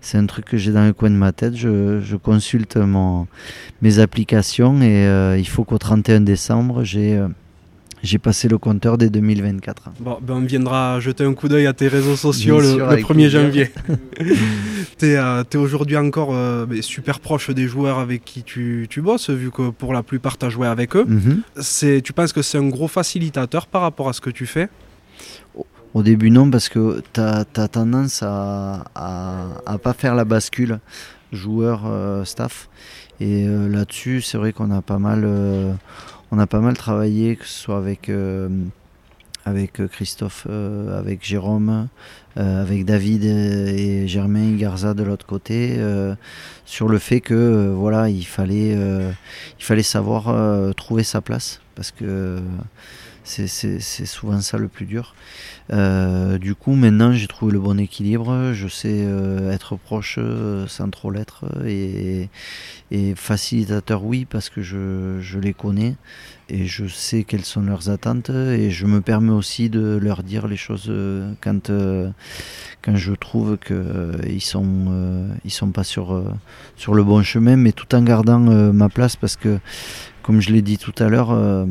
c'est 0.00 0.18
un 0.18 0.26
truc 0.26 0.44
que 0.44 0.56
j'ai 0.56 0.72
dans 0.72 0.84
le 0.84 0.92
coin 0.92 1.08
de 1.08 1.14
ma 1.14 1.30
tête. 1.30 1.54
Je, 1.54 2.16
consulte 2.16 2.76
mon, 2.76 3.28
mes 3.80 4.00
applications 4.00 4.82
et 4.82 5.06
euh, 5.06 5.38
il 5.38 5.46
faut 5.46 5.62
qu'au 5.62 5.78
31 5.78 6.20
décembre, 6.22 6.82
j'ai 6.82 7.22
j'ai 8.00 8.18
passé 8.18 8.46
le 8.46 8.58
compteur 8.58 8.96
dès 8.96 9.10
2024. 9.10 9.90
Bon, 9.98 10.18
ben 10.22 10.34
on 10.34 10.40
viendra 10.40 11.00
jeter 11.00 11.24
un 11.24 11.34
coup 11.34 11.48
d'œil 11.48 11.66
à 11.66 11.72
tes 11.72 11.88
réseaux 11.88 12.14
sociaux 12.14 12.60
le, 12.60 12.76
1er 12.76 13.28
janvier. 13.28 13.70
tu 14.98 15.06
es, 15.06 15.56
aujourd'hui 15.56 15.96
encore 15.96 16.34
super 16.80 17.20
proche 17.20 17.50
des 17.50 17.66
joueurs 17.68 17.98
avec 17.98 18.24
qui 18.24 18.42
tu, 18.42 18.86
tu, 18.90 19.00
bosses, 19.00 19.30
vu 19.30 19.50
que 19.50 19.70
pour 19.70 19.92
la 19.92 20.02
plupart 20.02 20.38
tu 20.38 20.46
as 20.46 20.48
joué 20.48 20.66
avec 20.66 20.96
eux. 20.96 21.06
Mhm. 21.06 21.42
Tu 22.02 22.12
penses 22.12 22.32
que 22.32 22.42
c'est 22.42 22.58
un 22.58 22.68
gros 22.68 22.88
facilitateur 22.88 23.66
par 23.66 23.82
rapport 23.82 24.08
à 24.08 24.12
ce 24.12 24.20
que 24.20 24.30
tu 24.30 24.46
fais? 24.46 24.68
Au 25.94 26.02
début, 26.02 26.30
non, 26.30 26.50
parce 26.50 26.68
que 26.68 27.02
tu 27.12 27.20
as, 27.20 27.44
tendance 27.68 28.22
à, 28.22 28.84
à, 28.94 29.78
pas 29.78 29.92
faire 29.94 30.14
la 30.14 30.24
bascule 30.24 30.80
joueur-staff. 31.32 32.68
Euh, 33.20 33.24
et 33.24 33.46
euh, 33.46 33.68
là-dessus, 33.68 34.22
c'est 34.22 34.38
vrai 34.38 34.52
qu'on 34.52 34.70
a 34.70 34.82
pas 34.82 34.98
mal, 34.98 35.22
euh, 35.24 35.72
a 36.30 36.46
pas 36.46 36.60
mal 36.60 36.76
travaillé, 36.76 37.36
que 37.36 37.46
ce 37.46 37.58
soit 37.62 37.78
avec, 37.78 38.10
avec 39.44 39.86
Christophe, 39.88 40.46
avec 40.46 41.24
Jérôme, 41.24 41.88
avec 42.36 42.84
David 42.84 43.24
et 43.24 44.06
Germain 44.06 44.54
Garza 44.56 44.94
de 44.94 45.02
l'autre 45.02 45.26
côté, 45.26 45.80
sur 46.64 46.88
le 46.88 46.98
fait 46.98 47.20
que 47.20 47.72
voilà, 47.74 48.08
il 48.08 48.26
fallait, 48.26 48.72
il 49.58 49.64
fallait 49.64 49.82
savoir 49.82 50.74
trouver 50.74 51.02
sa 51.02 51.20
place, 51.20 51.60
parce 51.74 51.90
que 51.90 52.38
c'est 53.28 54.06
souvent 54.06 54.40
ça 54.40 54.58
le 54.58 54.68
plus 54.68 54.86
dur. 54.86 55.14
Euh, 55.70 56.38
du 56.38 56.54
coup, 56.54 56.72
maintenant, 56.72 57.12
j'ai 57.12 57.26
trouvé 57.26 57.52
le 57.52 57.60
bon 57.60 57.78
équilibre. 57.78 58.52
Je 58.52 58.68
sais 58.68 59.02
euh, 59.04 59.52
être 59.52 59.76
proche 59.76 60.16
euh, 60.18 60.66
sans 60.66 60.88
trop 60.88 61.10
l'être. 61.10 61.44
Et, 61.66 62.28
facilitateur, 63.16 64.02
oui, 64.02 64.24
parce 64.24 64.48
que 64.48 64.62
je, 64.62 65.38
les 65.38 65.52
connais 65.52 65.94
et 66.48 66.64
je 66.64 66.86
sais 66.86 67.24
quelles 67.24 67.44
sont 67.44 67.60
leurs 67.60 67.90
attentes. 67.90 68.30
Et 68.30 68.70
je 68.70 68.86
me 68.86 69.02
permets 69.02 69.32
aussi 69.32 69.68
de 69.68 69.98
leur 70.00 70.22
dire 70.22 70.48
les 70.48 70.56
choses 70.56 70.90
quand, 71.42 71.70
quand 72.82 72.96
je 72.96 73.12
trouve 73.12 73.58
qu'ils 73.58 73.76
ne 73.76 74.40
sont, 74.40 75.28
ils 75.44 75.50
sont 75.50 75.70
pas 75.70 75.84
sur, 75.84 76.24
sur 76.76 76.94
le 76.94 77.04
bon 77.04 77.22
chemin, 77.22 77.56
mais 77.56 77.72
tout 77.72 77.94
en 77.94 78.02
gardant 78.02 78.40
ma 78.72 78.88
place 78.88 79.16
parce 79.16 79.36
que, 79.36 79.58
comme 80.22 80.40
je 80.40 80.50
l'ai 80.50 80.62
dit 80.62 80.78
tout 80.78 80.94
à 80.98 81.08
l'heure, 81.08 81.66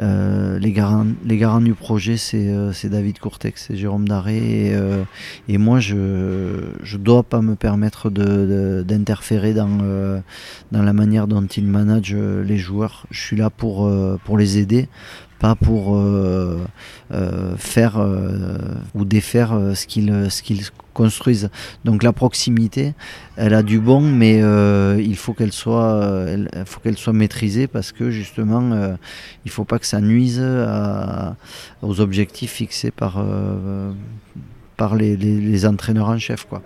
euh, 0.00 0.58
les, 0.58 0.70
garants, 0.70 1.06
les 1.24 1.36
garants 1.38 1.60
du 1.60 1.74
projet, 1.74 2.16
c'est 2.16 2.48
euh, 2.48 2.72
David 2.84 3.18
Courtex, 3.18 3.66
c'est 3.66 3.76
Jérôme 3.76 4.06
Daré. 4.06 4.36
Et, 4.36 4.74
euh, 4.74 5.02
et, 5.48 5.58
moi, 5.58 5.80
je 5.80 5.96
ne 5.96 6.96
dois 6.98 7.24
pas 7.24 7.40
me 7.42 7.56
permettre 7.56 8.10
d'interférer 8.10 9.54
dans, 9.54 10.22
la 10.70 10.92
manière 10.92 11.26
dont 11.26 11.46
ils 11.46 11.66
managent 11.66 12.14
les 12.14 12.58
joueurs. 12.58 13.06
Je 13.10 13.20
suis 13.20 13.36
là 13.36 13.50
pour 13.50 13.88
les 14.36 14.58
aider, 14.58 14.88
pas 15.38 15.54
pour 15.54 15.96
euh, 15.96 16.58
euh, 17.12 17.56
faire 17.56 17.98
euh, 17.98 18.58
ou 18.94 19.04
défaire 19.04 19.58
ce 19.74 19.86
qu'ils 19.86 20.64
construisent. 20.94 21.50
Donc 21.84 22.02
la 22.02 22.12
proximité, 22.12 22.94
elle 23.36 23.54
a 23.54 23.62
du 23.62 23.78
bon, 23.78 24.00
mais 24.00 24.38
il 25.00 25.16
faut 25.16 25.32
qu'elle 25.32 25.52
soit, 25.52 26.26
faut 26.66 26.80
qu'elle 26.80 26.98
soit 26.98 27.12
maîtrisée 27.12 27.66
parce 27.66 27.92
que 27.92 28.10
justement, 28.10 28.96
il 29.44 29.50
faut 29.50 29.64
pas 29.64 29.78
que 29.78 29.86
ça 29.86 30.00
nuise 30.00 30.44
aux 31.82 32.00
objectifs 32.00 32.52
fixés 32.52 32.90
par 32.90 33.22
par 34.76 34.94
les, 34.94 35.16
les, 35.16 35.66
entraîneurs 35.66 36.08
en 36.08 36.18
chef. 36.18 36.44
Quoi. 36.44 36.62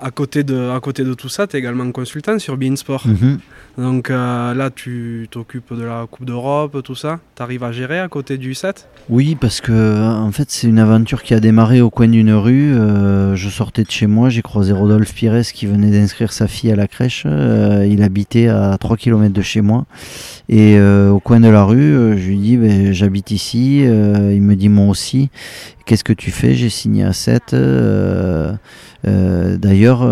À 0.00 0.10
côté, 0.10 0.44
de, 0.44 0.70
à 0.70 0.78
côté 0.80 1.04
de 1.04 1.12
tout 1.14 1.28
ça, 1.28 1.46
tu 1.46 1.56
es 1.56 1.58
également 1.58 1.90
consultant 1.90 2.38
sur 2.38 2.56
Beansport. 2.56 3.06
Mhm. 3.06 3.38
Donc 3.78 4.10
euh, 4.10 4.54
là, 4.54 4.70
tu 4.70 5.28
t'occupes 5.30 5.72
de 5.72 5.84
la 5.84 6.06
Coupe 6.10 6.24
d'Europe, 6.24 6.82
tout 6.82 6.96
ça. 6.96 7.20
Tu 7.36 7.42
arrives 7.42 7.62
à 7.62 7.70
gérer 7.70 8.00
à 8.00 8.08
côté 8.08 8.36
du 8.36 8.54
7 8.54 8.88
Oui, 9.08 9.36
parce 9.40 9.60
que 9.60 10.02
en 10.04 10.32
fait, 10.32 10.50
c'est 10.50 10.66
une 10.66 10.80
aventure 10.80 11.22
qui 11.22 11.32
a 11.32 11.40
démarré 11.40 11.80
au 11.80 11.88
coin 11.88 12.08
d'une 12.08 12.32
rue. 12.32 12.74
Euh, 12.74 13.36
je 13.36 13.48
sortais 13.48 13.84
de 13.84 13.90
chez 13.90 14.08
moi, 14.08 14.30
j'ai 14.30 14.42
croisé 14.42 14.72
Rodolphe 14.72 15.14
Pires 15.14 15.42
qui 15.42 15.66
venait 15.66 15.90
d'inscrire 15.92 16.32
sa 16.32 16.48
fille 16.48 16.72
à 16.72 16.76
la 16.76 16.88
crèche. 16.88 17.22
Euh, 17.26 17.86
il 17.88 18.02
habitait 18.02 18.48
à 18.48 18.76
3 18.78 18.96
km 18.96 19.32
de 19.32 19.42
chez 19.42 19.60
moi. 19.60 19.86
Et 20.48 20.80
au 20.80 21.20
coin 21.20 21.40
de 21.40 21.48
la 21.48 21.62
rue, 21.62 22.16
je 22.16 22.26
lui 22.26 22.38
dis 22.38 22.56
ben, 22.56 22.92
J'habite 22.92 23.30
ici. 23.30 23.80
il 23.80 24.42
me 24.42 24.54
dit 24.54 24.70
Moi 24.70 24.86
aussi. 24.86 25.28
Qu'est-ce 25.88 26.04
que 26.04 26.12
tu 26.12 26.30
fais? 26.30 26.54
J'ai 26.54 26.68
signé 26.68 27.02
à 27.02 27.14
7. 27.14 27.56
D'ailleurs, 29.04 30.02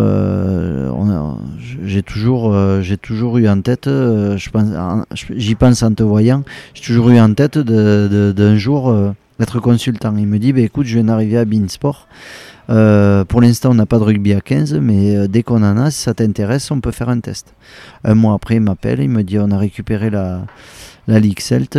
j'ai 1.85 2.03
toujours, 2.03 2.57
toujours 3.03 3.39
eu 3.39 3.47
un 3.47 3.61
tête, 3.61 3.87
euh, 3.87 4.37
j'y 4.37 5.55
pense 5.55 5.83
en 5.83 5.93
te 5.93 6.03
voyant, 6.03 6.45
j'ai 6.75 6.83
toujours 6.83 7.11
eu 7.11 7.21
en 7.21 7.33
tête 7.35 7.59
d'un 7.59 8.57
jour 8.57 8.89
euh, 8.89 9.11
d'être 9.39 9.61
consultant. 9.61 10.15
Il 10.17 10.27
me 10.27 10.39
dit, 10.39 10.53
bah, 10.53 10.61
écoute, 10.61 10.87
je 10.87 10.95
viens 10.95 11.05
d'arriver 11.05 11.39
à 11.39 11.45
Beansport. 11.45 12.09
Euh, 12.69 13.25
pour 13.25 13.41
l'instant, 13.41 13.71
on 13.71 13.75
n'a 13.75 13.87
pas 13.87 13.99
de 13.99 14.05
rugby 14.05 14.33
à 14.33 14.41
15, 14.41 14.75
mais 14.75 15.29
dès 15.29 15.43
qu'on 15.43 15.63
en 15.63 15.77
a, 15.77 15.91
si 15.91 16.03
ça 16.03 16.15
t'intéresse, 16.15 16.71
on 16.71 16.81
peut 16.81 16.91
faire 16.91 17.09
un 17.09 17.21
test. 17.21 17.55
Un 18.03 18.15
mois 18.15 18.35
après, 18.35 18.57
il 18.57 18.63
m'appelle, 18.63 19.01
il 19.01 19.11
me 19.11 19.23
dit 19.23 19.39
on 19.39 19.51
a 19.51 19.59
récupéré 19.59 20.11
la, 20.11 20.43
la 21.07 21.21
Ligue 21.21 21.41
Celt. 21.41 21.79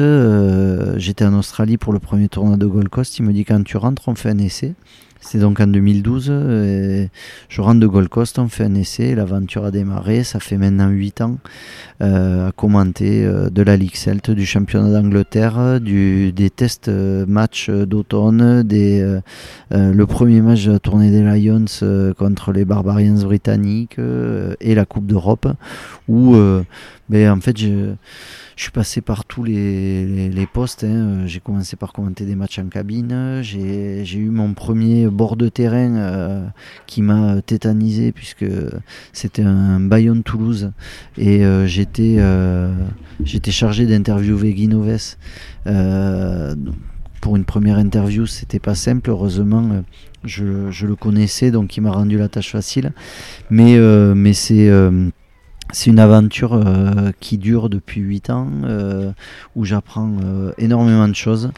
J'étais 0.98 1.26
en 1.26 1.34
Australie 1.34 1.78
pour 1.78 1.94
le 1.94 2.00
premier 2.00 2.30
tournoi 2.30 2.58
de 2.58 2.66
Gold 2.66 2.90
Coast. 2.90 3.20
Il 3.20 3.26
me 3.26 3.34
dit 3.34 3.46
quand 3.46 3.64
tu 3.64 3.78
rentres, 3.78 4.08
on 4.08 4.16
fait 4.16 4.30
un 4.30 4.38
essai. 4.38 4.74
C'est 5.20 5.40
donc 5.40 5.60
en 5.60 5.68
2012. 5.68 6.30
Et 6.30 7.10
je 7.50 7.62
rentre 7.62 7.80
de 7.80 7.88
Gold 7.88 8.10
Coast, 8.10 8.40
on 8.40 8.48
fait 8.48 8.64
un 8.64 8.76
essai, 8.76 9.16
l'aventure 9.16 9.66
a 9.66 9.72
démarré. 9.72 10.24
Ça 10.24 10.40
fait 10.40 10.58
maintenant 10.58 10.90
8 10.90 11.22
ans 11.22 11.38
euh, 12.02 12.50
à 12.50 12.52
commenter 12.52 13.26
euh, 13.26 13.50
de 13.50 13.62
la 13.62 13.76
Ligue 13.76 13.96
Celte, 13.96 14.32
du 14.32 14.46
championnat 14.46 14.92
d'Angleterre, 14.92 15.80
des 15.82 16.50
tests 16.56 16.88
euh, 16.88 17.26
matchs 17.28 17.70
d'automne, 17.70 18.64
des, 18.64 19.20
le 19.72 20.06
premier 20.06 20.42
match 20.42 20.66
de 20.66 20.74
la 20.74 20.80
tournée 20.80 21.12
des 21.12 21.24
Lions 21.24 21.66
contre 22.18 22.52
les 22.52 22.66
Barbarians 22.66 23.16
britanniques 23.16 23.98
et 24.62 24.76
la 24.76 24.86
Coupe 24.86 25.08
d'Europe, 25.08 25.48
où 26.08 26.36
ben, 27.10 27.32
en 27.32 27.42
fait 27.42 27.58
je 27.58 27.96
je 28.58 28.64
suis 28.64 28.72
passé 28.72 29.02
par 29.02 29.24
tous 29.24 29.44
les, 29.44 30.30
les, 30.30 30.48
postes. 30.48 30.84
Hein. 30.84 31.28
J'ai 31.28 31.40
commencé 31.40 31.76
par 31.76 31.94
commenter 31.94 32.26
des 32.26 32.34
matchs 32.34 32.58
en 32.58 32.70
cabine. 32.70 33.40
J'ai 33.44 34.18
eu 34.18 34.32
mon 34.32 34.56
premier 34.56 35.08
bord 35.08 35.36
de 35.36 35.48
terrain 35.48 35.96
euh, 35.96 36.48
qui 36.88 37.04
m'a 37.04 37.40
tétanisé 37.44 38.12
puisque 38.12 38.48
c'était 39.14 39.44
un 39.44 39.80
Bayonne-Toulouse. 39.80 40.72
Et 41.20 41.46
euh, 41.46 41.68
j'étais 41.68 42.16
euh, 42.18 42.74
j'étais 43.24 43.52
chargé 43.52 43.86
d'interviewer 43.86 44.56
Guinoves. 44.56 45.18
pour 47.22 47.36
une 47.36 47.46
première 47.46 47.78
interview, 47.78 48.26
c'était 48.26 48.60
pas 48.60 48.74
simple. 48.74 49.12
Heureusement, 49.12 49.84
je, 50.24 50.72
je, 50.72 50.88
le 50.88 50.96
connaissais, 50.96 51.52
donc 51.52 51.78
il 51.78 51.82
m'a 51.82 51.92
rendu 51.92 52.18
la 52.18 52.28
tâche 52.28 52.52
facile. 52.52 52.92
Mais, 53.52 53.78
mais 54.16 54.34
c'est 54.34 54.68
c'est 55.74 55.90
une 55.90 56.00
aventure 56.00 56.54
euh, 56.54 57.12
qui 57.20 57.38
dure 57.38 57.70
depuis 57.70 58.02
8 58.02 58.30
ans, 58.30 58.48
euh, 58.64 59.12
où 59.56 59.66
j'apprends 59.66 60.16
euh, 60.24 60.52
énormément 60.58 61.08
de 61.08 61.16
choses. 61.16 61.52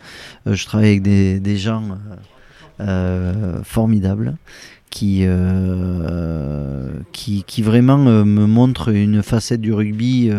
je 0.45 0.66
travaille 0.66 0.89
avec 0.89 1.01
des, 1.03 1.57
gens 1.57 1.97
formidables 3.64 4.36
qui, 4.89 5.26
qui, 7.12 7.43
qui, 7.43 7.62
vraiment 7.62 7.97
me 7.97 8.45
montrent 8.47 8.89
une 8.89 9.22
facette 9.22 9.62
du 9.62 9.74
rugby 9.74 10.32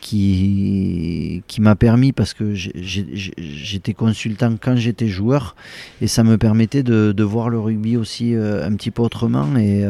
qui, 0.00 1.42
qui 1.48 1.60
m'a 1.60 1.74
permis, 1.74 2.12
parce 2.12 2.34
que 2.34 2.52
j'étais 2.54 3.94
consultant 3.94 4.54
quand 4.60 4.76
j'étais 4.76 5.08
joueur, 5.08 5.56
et 6.00 6.06
ça 6.06 6.22
me 6.22 6.36
permettait 6.36 6.82
de, 6.82 7.12
de 7.12 7.24
voir 7.24 7.48
le 7.48 7.58
rugby 7.58 7.96
aussi 7.96 8.34
un 8.34 8.72
petit 8.74 8.90
peu 8.90 9.02
autrement. 9.02 9.56
Et, 9.56 9.84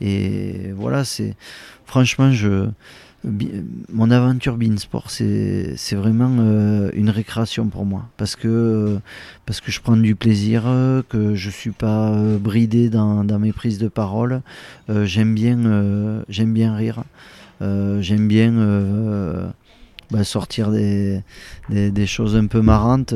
et 0.00 0.72
voilà, 0.74 1.04
c'est 1.04 1.36
franchement, 1.88 2.30
mon 3.24 4.10
aventure 4.10 4.56
Beansport, 4.56 5.10
c'est, 5.10 5.76
c'est 5.76 5.96
vraiment 5.96 6.36
euh, 6.38 6.90
une 6.94 7.10
récréation 7.10 7.66
pour 7.66 7.84
moi. 7.84 8.08
Parce 8.16 8.36
que, 8.36 9.00
je 9.48 9.80
prends 9.80 9.96
du 9.96 10.14
plaisir, 10.14 10.62
que 11.08 11.34
je 11.34 11.46
ne 11.46 11.52
suis 11.52 11.72
pas 11.72 12.10
euh, 12.10 12.38
bridé 12.38 12.90
dans, 12.90 13.24
mes 13.38 13.52
prises 13.52 13.78
de 13.78 13.88
parole. 13.88 14.42
Euh, 14.88 15.04
j'aime, 15.04 15.34
bien, 15.34 15.56
rire. 16.76 17.02
j'aime 17.60 18.28
bien 18.28 18.52
bah, 20.10 20.24
sortir 20.24 20.70
des, 20.70 21.22
des, 21.70 22.06
choses 22.06 22.36
un 22.36 22.46
peu 22.46 22.60
marrantes. 22.60 23.14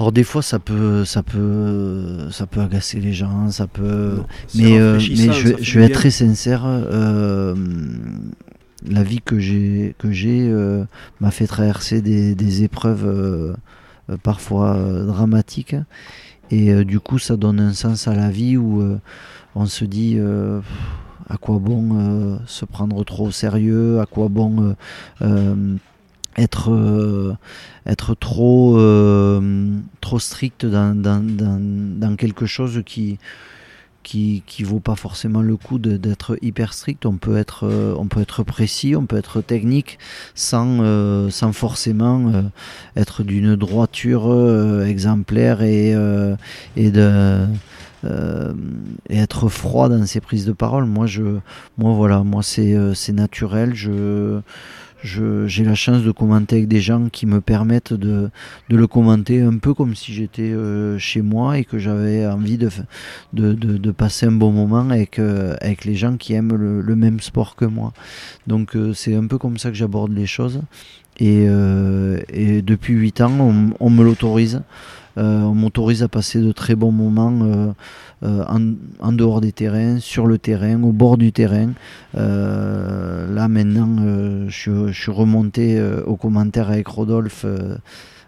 Alors 0.00 0.12
des 0.12 0.24
fois 0.24 0.40
ça 0.40 0.58
peut 0.58 1.04
ça 1.04 1.22
peut 1.22 2.30
ça 2.30 2.46
peut 2.46 2.62
agacer 2.62 3.00
les 3.00 3.12
gens, 3.12 3.50
ça 3.50 3.66
peut 3.66 4.22
mais 4.54 4.78
euh, 4.78 4.94
mais 4.94 5.30
je, 5.30 5.78
vais 5.78 5.84
être 5.84 5.92
très 5.92 6.10
sincère 6.10 6.62
euh, 6.64 7.54
la 8.88 9.02
vie 9.02 9.20
que 9.22 9.38
j'ai 9.38 9.94
que 9.98 10.10
j'ai 10.10 10.48
euh, 10.48 10.84
m'a 11.20 11.30
fait 11.30 11.46
traverser 11.46 12.00
des, 12.00 12.34
des 12.34 12.62
épreuves 12.62 13.54
parfois 14.22 14.78
dramatiques. 15.06 15.76
Et 16.50 16.82
du 16.84 16.98
coup, 16.98 17.18
ça 17.18 17.36
donne 17.36 17.60
un 17.60 17.74
sens 17.74 18.08
à 18.08 18.14
la 18.14 18.30
vie 18.30 18.56
où 18.56 18.82
on 19.54 19.66
se 19.66 19.84
dit 19.84 20.18
à 21.28 21.36
quoi 21.36 21.58
bon 21.58 22.40
se 22.46 22.64
prendre 22.64 23.04
trop 23.04 23.26
au 23.26 23.30
sérieux, 23.30 24.00
à 24.00 24.06
quoi 24.06 24.28
bon 24.28 24.74
être, 26.36 27.36
être 27.86 28.14
trop, 28.14 28.78
trop 30.00 30.18
strict 30.18 30.66
dans, 30.66 30.94
dans, 30.94 31.20
dans, 31.20 32.16
quelque 32.16 32.46
chose 32.46 32.82
qui, 32.86 33.18
qui, 34.02 34.42
qui 34.46 34.64
vaut 34.64 34.80
pas 34.80 34.96
forcément 34.96 35.42
le 35.42 35.56
coup 35.56 35.78
d'être 35.78 36.38
hyper 36.42 36.72
strict. 36.72 37.06
On 37.06 37.16
peut 37.16 37.36
être, 37.36 37.66
euh, 37.66 37.94
on 37.98 38.06
peut 38.06 38.20
être 38.20 38.42
précis, 38.42 38.96
on 38.96 39.06
peut 39.06 39.16
être 39.16 39.40
technique 39.40 39.98
sans, 40.34 40.80
euh, 40.80 41.30
sans 41.30 41.52
forcément 41.52 42.32
euh, 42.32 42.42
être 42.96 43.22
d'une 43.22 43.56
droiture 43.56 44.82
exemplaire 44.84 45.62
et, 45.62 45.94
et 46.76 46.90
de 46.90 47.46
et 49.10 49.18
être 49.18 49.50
froid 49.50 49.90
dans 49.90 50.06
ses 50.06 50.20
prises 50.20 50.46
de 50.46 50.52
parole. 50.52 50.86
Moi, 50.86 51.06
je, 51.06 51.22
moi 51.76 51.92
voilà, 51.92 52.22
moi 52.22 52.42
c'est 52.42 53.12
naturel. 53.12 53.74
Je 53.74 54.40
j'ai 55.02 55.64
la 55.64 55.74
chance 55.74 56.02
de 56.02 56.10
commenter 56.10 56.56
avec 56.56 56.68
des 56.68 56.80
gens 56.80 57.08
qui 57.08 57.26
me 57.26 57.40
permettent 57.40 57.92
de, 57.92 58.30
de 58.68 58.76
le 58.76 58.86
commenter 58.86 59.40
un 59.40 59.56
peu 59.58 59.74
comme 59.74 59.94
si 59.94 60.12
j'étais 60.12 60.42
euh, 60.42 60.98
chez 60.98 61.22
moi 61.22 61.58
et 61.58 61.64
que 61.64 61.78
j'avais 61.78 62.26
envie 62.26 62.58
de, 62.58 62.68
de, 63.32 63.52
de, 63.54 63.90
passer 63.90 64.26
un 64.26 64.32
bon 64.32 64.52
moment 64.52 64.90
avec, 64.90 65.18
euh, 65.18 65.56
avec 65.60 65.84
les 65.84 65.94
gens 65.94 66.16
qui 66.16 66.34
aiment 66.34 66.54
le, 66.54 66.96
même 66.96 67.20
sport 67.20 67.56
que 67.56 67.64
moi. 67.64 67.92
Donc 68.46 68.76
euh, 68.76 68.92
c'est 68.92 69.14
un 69.14 69.26
peu 69.26 69.38
comme 69.38 69.58
ça 69.58 69.70
que 69.70 69.76
j'aborde 69.76 70.12
les 70.12 70.26
choses. 70.26 70.60
Et, 71.18 71.44
et 72.32 72.62
depuis 72.62 72.94
8 72.94 73.20
ans, 73.20 73.32
on, 73.40 73.74
on 73.78 73.90
me 73.90 74.02
l'autorise. 74.02 74.62
On 75.16 75.54
m'autorise 75.54 76.02
à 76.02 76.08
passer 76.08 76.40
de 76.40 76.52
très 76.52 76.74
bons 76.74 76.92
moments 76.92 77.74
euh, 78.22 78.44
en, 79.00 79.12
dehors 79.12 79.40
des 79.40 79.52
terrains, 79.52 79.98
sur 79.98 80.26
le 80.26 80.36
terrain, 80.36 80.82
au 80.82 80.92
bord 80.92 81.16
du 81.16 81.32
terrain. 81.32 81.70
Euh, 82.16 83.32
là 83.32 83.48
maintenant, 83.48 83.96
euh, 84.00 84.44
je, 84.48 84.92
suis 84.92 85.10
remonté 85.10 85.82
aux 86.06 86.16
commentaires 86.16 86.70
avec 86.70 86.86
Rodolphe. 86.88 87.46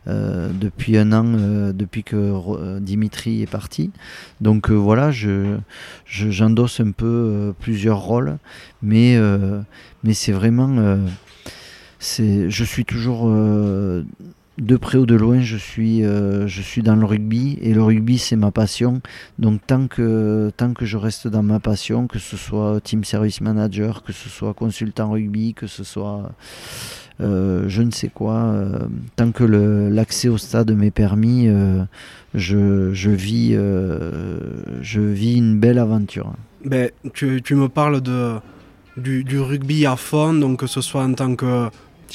depuis 0.06 0.98
un 0.98 1.12
an, 1.12 1.72
depuis 1.72 2.02
que 2.02 2.78
Dimitri 2.80 3.42
est 3.42 3.50
parti. 3.50 3.90
Donc 4.40 4.70
voilà, 4.70 5.10
je, 5.10 5.58
j'endosse 6.06 6.80
un 6.80 6.90
peu 6.90 7.54
plusieurs 7.60 8.00
rôles, 8.00 8.38
mais, 8.82 9.16
mais 10.02 10.14
c'est 10.14 10.32
vraiment, 10.32 10.98
c'est, 12.00 12.50
je 12.50 12.64
suis 12.64 12.84
toujours 12.84 13.30
de 14.58 14.76
près 14.76 14.98
ou 14.98 15.06
de 15.06 15.14
loin, 15.14 15.40
je 15.40 15.56
suis, 15.56 16.04
euh, 16.04 16.46
je 16.46 16.60
suis 16.60 16.82
dans 16.82 16.96
le 16.96 17.06
rugby 17.06 17.58
et 17.62 17.72
le 17.72 17.82
rugby 17.82 18.18
c'est 18.18 18.36
ma 18.36 18.50
passion. 18.50 19.00
Donc 19.38 19.60
tant 19.66 19.88
que, 19.88 20.50
tant 20.56 20.74
que 20.74 20.84
je 20.84 20.96
reste 20.96 21.26
dans 21.26 21.42
ma 21.42 21.58
passion, 21.58 22.06
que 22.06 22.18
ce 22.18 22.36
soit 22.36 22.80
team 22.82 23.04
service 23.04 23.40
manager, 23.40 24.02
que 24.02 24.12
ce 24.12 24.28
soit 24.28 24.52
consultant 24.52 25.10
rugby, 25.10 25.54
que 25.54 25.66
ce 25.66 25.84
soit 25.84 26.32
euh, 27.20 27.64
je 27.68 27.82
ne 27.82 27.90
sais 27.90 28.08
quoi, 28.08 28.34
euh, 28.34 28.78
tant 29.16 29.32
que 29.32 29.44
l'accès 29.44 30.28
au 30.28 30.38
stade 30.38 30.70
m'est 30.72 30.90
permis, 30.90 31.48
je, 32.34 33.10
vis, 33.10 33.54
une 35.36 35.58
belle 35.58 35.78
aventure. 35.78 36.32
Ben, 36.64 36.90
tu, 37.14 37.54
me 37.54 37.68
parles 37.68 38.02
du, 38.96 39.38
rugby 39.40 39.86
à 39.86 39.96
fond, 39.96 40.34
donc 40.34 40.60
que 40.60 40.66
ce 40.66 40.82
soit 40.82 41.04
en 41.04 41.14
tant 41.14 41.34
que 41.36 41.70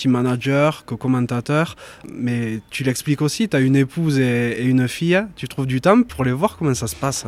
manager, 0.06 0.86
que 0.86 0.96
commentateur. 0.96 1.76
Mais 2.14 2.60
tu 2.70 2.84
l'expliques 2.84 3.22
aussi, 3.22 3.50
tu 3.50 3.56
as 3.56 3.60
une 3.60 3.76
épouse 3.76 4.20
et, 4.20 4.64
une 4.64 4.88
fille. 4.88 5.22
Tu 5.36 5.48
trouves 5.48 5.68
du 5.68 5.82
temps 5.82 6.04
pour 6.04 6.24
les 6.24 6.32
voir 6.32 6.58
comment 6.58 6.74
ça 6.74 6.88
se 6.88 6.96
passe? 6.96 7.26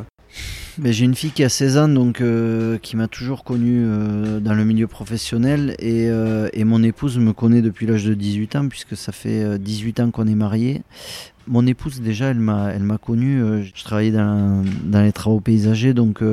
Mais 0.78 0.94
j'ai 0.94 1.06
une 1.06 1.16
fille 1.16 1.32
qui 1.32 1.44
a 1.44 1.50
16 1.50 1.78
ans, 1.78 1.88
donc 1.90 2.22
euh, 2.22 2.78
qui 2.78 2.96
m'a 2.96 3.08
toujours 3.08 3.44
connu 3.44 3.84
euh, 3.84 4.40
dans 4.40 4.54
le 4.54 4.64
milieu 4.64 4.88
professionnel, 4.88 5.76
et, 5.80 6.08
euh, 6.10 6.48
et, 6.54 6.64
mon 6.64 6.84
épouse 6.84 7.18
me 7.18 7.34
connaît 7.34 7.62
depuis 7.62 7.86
l'âge 7.86 8.06
de 8.06 8.14
18 8.14 8.56
ans, 8.56 8.68
puisque 8.70 8.96
ça 8.96 9.12
fait 9.12 9.60
18 9.60 10.00
ans 10.00 10.12
qu'on 10.12 10.28
est 10.28 10.36
mariés. 10.36 10.84
Mon 11.50 11.66
épouse 11.68 12.00
déjà, 12.00 12.28
elle 12.28 12.40
m'a, 12.40 12.70
elle 12.74 12.84
m'a 12.84 12.98
connu. 12.98 13.64
je 13.64 13.84
travaillais 13.84 14.12
dans, 14.12 14.64
les 14.86 15.12
travaux 15.12 15.40
paysagers, 15.40 15.94
donc 15.94 16.24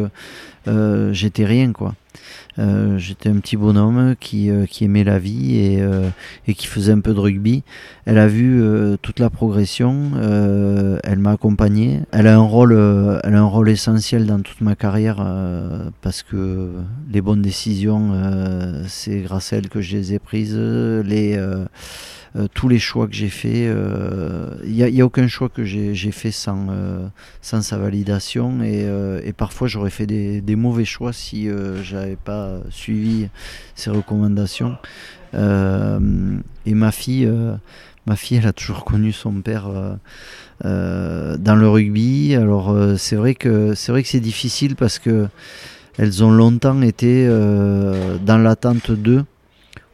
j'étais 1.12 1.44
rien, 1.44 1.72
quoi. 1.72 1.94
Euh, 2.58 2.96
j'étais 2.96 3.28
un 3.28 3.38
petit 3.38 3.56
bonhomme 3.56 4.14
qui, 4.18 4.50
euh, 4.50 4.64
qui 4.64 4.84
aimait 4.84 5.04
la 5.04 5.18
vie 5.18 5.58
et, 5.58 5.82
euh, 5.82 6.08
et, 6.46 6.54
qui 6.54 6.66
faisait 6.66 6.92
un 6.92 7.00
peu 7.00 7.12
de 7.12 7.20
rugby. 7.20 7.62
Elle 8.06 8.18
a 8.18 8.26
vu 8.26 8.62
toute 9.02 9.18
la 9.18 9.30
progression, 9.30 10.12
elle 11.04 11.18
m'a 11.18 11.32
accompagné. 11.32 12.00
Elle 12.12 12.26
a, 12.26 12.36
un 12.36 12.40
rôle, 12.40 12.72
elle 13.24 13.34
a 13.34 13.40
un 13.40 13.44
rôle 13.44 13.68
essentiel 13.68 14.26
dans 14.26 14.40
toute 14.40 14.60
ma 14.60 14.76
carrière 14.76 15.16
parce 16.02 16.22
que 16.22 16.70
les 17.12 17.20
bonnes 17.20 17.42
décisions, 17.42 18.12
c'est 18.86 19.20
grâce 19.22 19.52
à 19.52 19.56
elle 19.56 19.68
que 19.68 19.80
je 19.80 19.96
les 19.96 20.14
ai 20.14 20.18
prises. 20.18 20.56
Les, 20.56 21.36
euh, 21.36 21.64
tous 22.55 22.68
les 22.68 22.78
choix 22.78 23.07
que 23.07 23.14
j'ai 23.14 23.28
faits, 23.28 23.53
il 23.53 23.68
euh, 23.68 24.51
n'y 24.66 25.01
a, 25.01 25.05
aucun 25.05 25.26
choix 25.26 25.49
que 25.49 25.64
j'ai 25.64 26.11
fait 26.11 26.30
sans, 26.30 26.66
euh, 26.70 27.07
sans 27.41 27.62
sa 27.62 27.78
validation 27.78 28.62
et, 28.62 29.32
parfois 29.37 29.68
j'aurais 29.68 29.91
fait 29.91 30.07
des, 30.07 30.57
mauvais 30.57 30.84
choix 30.84 31.12
si 31.12 31.49
j'avais 31.82 32.16
pas 32.16 32.59
suivi 32.70 33.28
ses 33.74 33.91
recommandations. 33.91 34.76
et 35.34 36.74
ma 36.74 36.93
fille, 36.93 37.30
ma 38.07 38.16
fille, 38.16 38.39
elle 38.39 38.47
a 38.47 38.53
toujours 38.53 38.84
connu 38.84 39.12
son 39.12 39.41
père. 39.41 39.68
dans 40.62 41.57
le 41.57 41.68
rugby. 41.68 42.34
Alors 42.34 42.76
c'est 42.99 43.16
vrai 43.16 43.34
que 43.34 43.74
c'est 43.74 43.93
vrai 43.93 44.03
que 44.03 44.09
c'est 44.09 44.20
difficile 44.20 44.76
parce 44.76 44.99
que 44.99 45.28
elles 45.99 46.22
ont 46.22 46.30
longtemps 46.30 46.82
été 46.82 47.26
dans 47.26 48.39
l'attente 48.39 48.91
d'eux. 48.91 49.24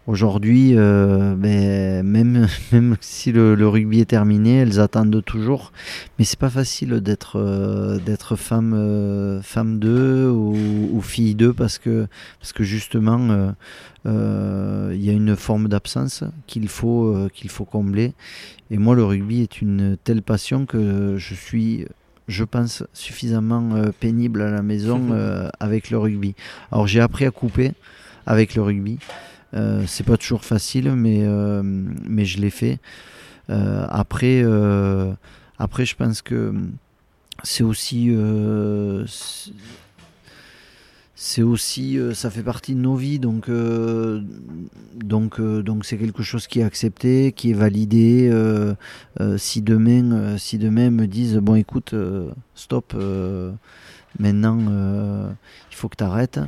Aujourd'hui, 0.09 0.73
euh, 0.77 1.37
ben, 1.37 2.05
même, 2.05 2.49
même 2.73 2.97
si 3.01 3.31
le, 3.31 3.69
rugby 3.69 4.01
est 4.01 4.11
terminé, 4.11 4.59
elles 4.59 4.81
attendent 4.81 5.25
toujours. 5.25 5.71
Mais 6.19 6.25
c'est 6.25 6.39
pas 6.39 6.51
facile 6.51 7.01
d'être 7.01 7.39
euh, 7.39 7.99
d'être 7.99 8.35
femme 8.35 8.75
euh, 8.75 9.41
femme 9.43 9.79
d'eux 9.79 10.29
ou, 10.29 11.01
fille 11.03 11.37
d'eux 11.37 11.53
parce 11.53 11.79
que 11.79 12.09
parce 12.41 12.53
que 12.53 12.65
justement 12.65 13.55
il 14.05 15.05
y 15.05 15.11
a 15.11 15.13
une 15.13 15.37
forme 15.37 15.69
d'absence 15.69 16.25
qu'il 16.47 16.69
faut 16.69 17.29
qu'il 17.33 17.51
faut 17.51 17.65
combler. 17.65 18.13
Et 18.71 18.79
moi, 18.79 18.97
le 18.97 19.05
rugby 19.05 19.43
est 19.43 19.61
une 19.61 19.97
telle 20.03 20.23
passion 20.23 20.67
que 20.67 21.17
je 21.17 21.35
suis 21.35 21.87
je 22.29 22.45
pense, 22.45 22.85
suffisamment 22.93 23.71
pénible 24.01 24.43
à 24.43 24.51
la 24.51 24.63
maison 24.63 25.11
avec 25.61 25.91
le 25.91 25.99
rugby. 25.99 26.35
Alors 26.73 26.89
j'ai 26.89 27.01
appris 27.01 27.25
à 27.25 27.31
couper 27.31 27.73
avec 28.27 28.55
le 28.55 28.63
rugby. 28.63 28.99
Euh, 29.55 29.85
c'est 29.87 30.05
pas 30.05 30.17
toujours 30.17 30.45
facile, 30.45 30.93
mais, 30.93 31.21
euh, 31.23 31.63
mais 31.65 32.25
je 32.25 32.41
l'ai 32.41 32.51
fait. 32.51 32.79
Euh, 33.51 33.87
après, 33.89 34.43
après, 35.59 35.85
je 35.85 35.97
pense 35.97 36.23
que 36.23 36.55
c'est 37.43 37.65
aussi 37.65 38.15
c'est 41.15 41.43
aussi 41.43 41.99
ça 42.15 42.31
fait 42.31 42.43
partie 42.43 42.75
de 42.75 42.81
nos 42.81 42.97
vies 42.97 43.21
donc 43.21 43.49
donc 44.95 45.41
donc 45.41 45.85
c'est 45.85 45.97
quelque 45.97 46.23
chose 46.23 46.47
qui 46.47 46.61
est 46.61 46.65
accepté 46.65 47.33
qui 47.33 47.51
est 47.51 47.55
validé 47.55 48.31
si 49.37 49.63
demain 49.63 50.37
si 50.39 50.59
demain 50.59 50.91
me 50.91 51.07
disent 51.07 51.37
bon 51.37 51.55
écoute 51.55 51.95
stop 52.55 52.95
maintenant 54.19 54.59
il 55.71 55.77
faut 55.77 55.89
que 55.89 55.97
tu 55.97 56.05
arrêtes 56.05 56.41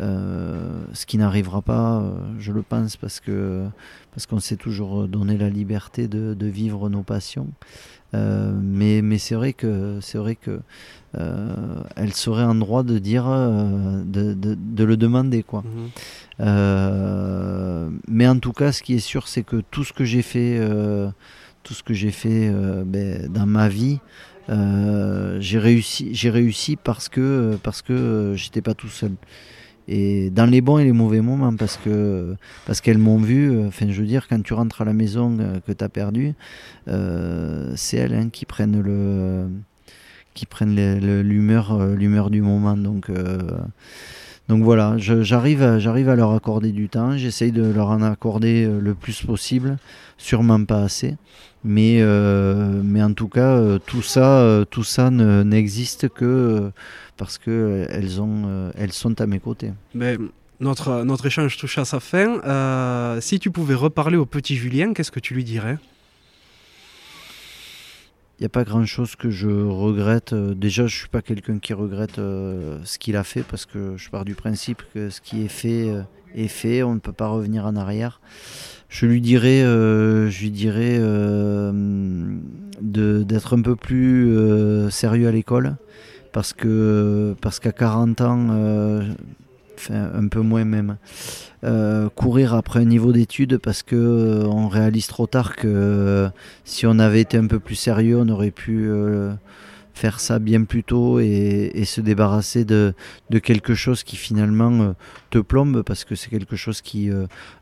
euh, 0.00 0.84
ce 0.92 1.06
qui 1.06 1.18
n'arrivera 1.18 1.60
pas, 1.60 2.00
euh, 2.00 2.12
je 2.38 2.52
le 2.52 2.62
pense, 2.62 2.96
parce 2.96 3.18
que 3.18 3.66
parce 4.12 4.26
qu'on 4.26 4.38
s'est 4.38 4.56
toujours 4.56 5.08
donné 5.08 5.36
la 5.36 5.50
liberté 5.50 6.06
de, 6.06 6.34
de 6.34 6.46
vivre 6.46 6.88
nos 6.88 7.02
passions. 7.02 7.48
Euh, 8.14 8.52
mais 8.62 9.02
mais 9.02 9.18
c'est 9.18 9.34
vrai 9.34 9.52
que 9.52 9.98
c'est 10.00 10.18
vrai 10.18 10.36
que 10.36 10.60
elle 11.96 12.12
serait 12.12 12.44
en 12.44 12.54
droit 12.54 12.84
de 12.84 12.98
dire 12.98 13.24
de, 13.24 14.34
de, 14.34 14.54
de, 14.54 14.84
le 14.84 14.96
demander 14.96 15.42
quoi. 15.42 15.64
Mhm. 16.38 18.00
mais 18.06 18.28
en 18.28 18.38
tout 18.38 18.52
cas, 18.52 18.70
ce 18.70 18.82
qui 18.82 18.94
est 18.94 19.00
sûr, 19.00 19.26
c'est 19.26 19.42
que 19.42 19.62
tout 19.70 19.82
ce 19.82 19.92
que 19.92 20.04
j'ai 20.04 20.22
fait, 20.22 20.60
tout 21.64 21.74
ce 21.74 21.82
que 21.82 21.92
j'ai 21.92 22.12
fait 22.12 22.52
ben, 22.86 23.26
dans 23.28 23.46
ma 23.46 23.68
vie. 23.68 23.98
j'ai 24.48 25.58
réussi, 25.58 26.14
j'ai 26.14 26.30
réussi 26.30 26.76
parce 26.76 27.08
que 27.08 27.58
parce 27.64 27.82
que 27.82 28.34
j'étais 28.36 28.62
pas 28.62 28.74
tout 28.74 28.88
seul 28.88 29.12
et 29.88 30.30
dans 30.30 30.46
les 30.46 30.60
bons 30.60 30.78
et 30.78 30.84
les 30.84 30.92
mauvais 30.92 31.20
moments 31.20 31.54
parce 31.56 31.76
que 31.76 32.34
parce 32.66 32.80
qu'elles 32.80 32.98
m'ont 32.98 33.16
vu 33.18 33.66
enfin 33.66 33.86
je 33.90 34.00
veux 34.00 34.06
dire 34.06 34.28
quand 34.28 34.42
tu 34.42 34.52
rentres 34.52 34.82
à 34.82 34.84
la 34.84 34.92
maison 34.92 35.36
euh, 35.40 35.60
que 35.66 35.72
tu 35.72 35.82
as 35.82 35.88
perdu 35.88 36.34
euh, 36.88 37.72
c'est 37.74 37.96
elles 37.96 38.14
hein, 38.14 38.28
qui 38.30 38.44
prennent 38.44 38.80
le 38.80 39.48
qui 40.34 40.46
prennent 40.46 40.76
l'humeur 41.22 41.72
euh, 41.72 41.94
l'humeur 41.94 42.30
du 42.30 42.42
moment. 42.42 42.76
Donc 42.76 43.10
donc 44.48 44.62
voilà, 44.62 44.94
j'arrive 44.96 45.78
j'arrive 45.78 46.08
à 46.08 46.16
leur 46.16 46.32
accorder 46.32 46.72
du 46.72 46.88
temps, 46.88 47.18
j'essaye 47.18 47.52
de 47.52 47.64
leur 47.64 47.90
en 47.90 48.00
accorder 48.00 48.64
euh, 48.64 48.80
le 48.80 48.94
plus 48.94 49.22
possible, 49.22 49.76
sûrement 50.16 50.64
pas 50.64 50.82
assez. 50.82 51.16
Mais, 51.64 51.98
euh, 52.00 52.80
mais 52.84 53.02
en 53.02 53.12
tout 53.12 53.28
cas, 53.28 53.56
euh, 53.56 53.78
tout 53.78 54.02
ça, 54.02 54.64
tout 54.70 54.84
ça 54.84 55.10
n'existe 55.10 56.08
que 56.08 56.70
parce 57.16 57.38
qu'elles 57.38 58.20
elles 58.76 58.92
sont 58.92 59.20
à 59.20 59.26
mes 59.26 59.40
côtés. 59.40 59.72
Mais 59.94 60.16
notre, 60.60 61.02
notre 61.04 61.26
échange 61.26 61.56
touche 61.56 61.78
à 61.78 61.84
sa 61.84 62.00
fin. 62.00 63.20
si 63.20 63.38
tu 63.38 63.50
pouvais 63.50 63.74
reparler 63.74 64.16
au 64.16 64.26
petit 64.26 64.56
Julien, 64.56 64.92
qu'est-ce 64.92 65.12
que 65.12 65.20
tu 65.20 65.34
lui 65.34 65.44
dirais? 65.44 65.78
Il 68.38 68.42
n'y 68.42 68.46
a 68.46 68.50
pas 68.50 68.62
grand-chose 68.62 69.16
que 69.16 69.30
je 69.30 69.48
regrette. 69.48 70.32
Euh, 70.32 70.54
déjà, 70.54 70.86
je 70.86 70.94
ne 70.94 70.98
suis 71.00 71.08
pas 71.08 71.22
quelqu'un 71.22 71.58
qui 71.58 71.74
regrette 71.74 72.20
euh, 72.20 72.78
ce 72.84 72.96
qu'il 72.96 73.16
a 73.16 73.24
fait 73.24 73.42
parce 73.42 73.66
que 73.66 73.96
je 73.96 74.10
pars 74.10 74.24
du 74.24 74.36
principe 74.36 74.80
que 74.94 75.10
ce 75.10 75.20
qui 75.20 75.42
est 75.42 75.48
fait 75.48 75.90
euh, 75.90 76.02
est 76.36 76.46
fait. 76.46 76.84
On 76.84 76.94
ne 76.94 77.00
peut 77.00 77.12
pas 77.12 77.26
revenir 77.26 77.66
en 77.66 77.74
arrière. 77.74 78.20
Je 78.88 79.06
lui 79.06 79.20
dirais, 79.20 79.60
je 79.60 80.40
lui 80.40 80.50
dirais 80.50 80.98
d'être 82.80 83.56
un 83.56 83.62
peu 83.62 83.76
plus 83.76 84.34
sérieux 84.90 85.28
à 85.28 85.30
l'école 85.30 85.76
parce 86.32 86.52
que 86.52 87.34
parce 87.42 87.60
qu'à 87.60 87.72
40 87.72 88.20
ans, 88.22 89.00
enfin 89.76 90.10
un 90.14 90.28
peu 90.28 90.40
moins 90.40 90.64
même. 90.64 90.96
Euh, 91.64 92.08
courir 92.10 92.54
après 92.54 92.78
un 92.78 92.84
niveau 92.84 93.10
d'études 93.10 93.58
parce 93.58 93.82
que 93.82 93.96
euh, 93.96 94.46
on 94.46 94.68
réalise 94.68 95.08
trop 95.08 95.26
tard 95.26 95.56
que 95.56 95.66
euh, 95.66 96.28
si 96.64 96.86
on 96.86 97.00
avait 97.00 97.20
été 97.20 97.36
un 97.36 97.48
peu 97.48 97.58
plus 97.58 97.74
sérieux, 97.74 98.16
on 98.20 98.28
aurait 98.28 98.52
pu 98.52 98.88
faire 99.98 100.20
ça 100.20 100.38
bien 100.38 100.62
plus 100.62 100.84
tôt 100.84 101.18
et, 101.18 101.82
se 101.84 102.00
débarrasser 102.00 102.64
de, 102.64 102.94
quelque 103.42 103.74
chose 103.74 104.04
qui 104.04 104.16
finalement 104.16 104.94
te 105.30 105.38
plombe 105.38 105.82
parce 105.82 106.04
que 106.04 106.14
c'est 106.14 106.30
quelque 106.30 106.56
chose 106.56 106.80
qui 106.80 107.10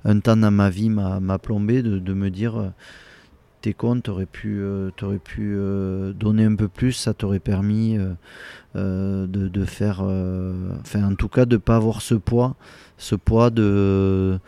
un 0.04 0.20
temps 0.20 0.36
dans 0.36 0.50
ma 0.50 0.68
vie 0.68 0.90
m'a 0.90 1.38
plombé 1.38 1.82
de, 1.82 2.14
me 2.14 2.28
dire 2.30 2.72
tes 3.62 3.72
comptes 3.72 4.02
t'aurais 4.04 4.26
pu, 4.26 4.60
pu 5.24 5.56
donner 6.14 6.44
un 6.44 6.56
peu 6.56 6.68
plus, 6.68 6.92
ça 6.92 7.14
t'aurait 7.14 7.40
permis 7.40 7.96
de, 8.74 9.26
de, 9.26 9.64
faire, 9.64 10.00
enfin 10.00 11.04
en 11.04 11.14
tout 11.14 11.28
cas 11.28 11.46
de 11.46 11.56
pas 11.56 11.76
avoir 11.76 12.02
ce 12.02 12.14
poids 12.14 12.56
ce 12.98 13.14
poids 13.14 13.50
de 13.50 14.38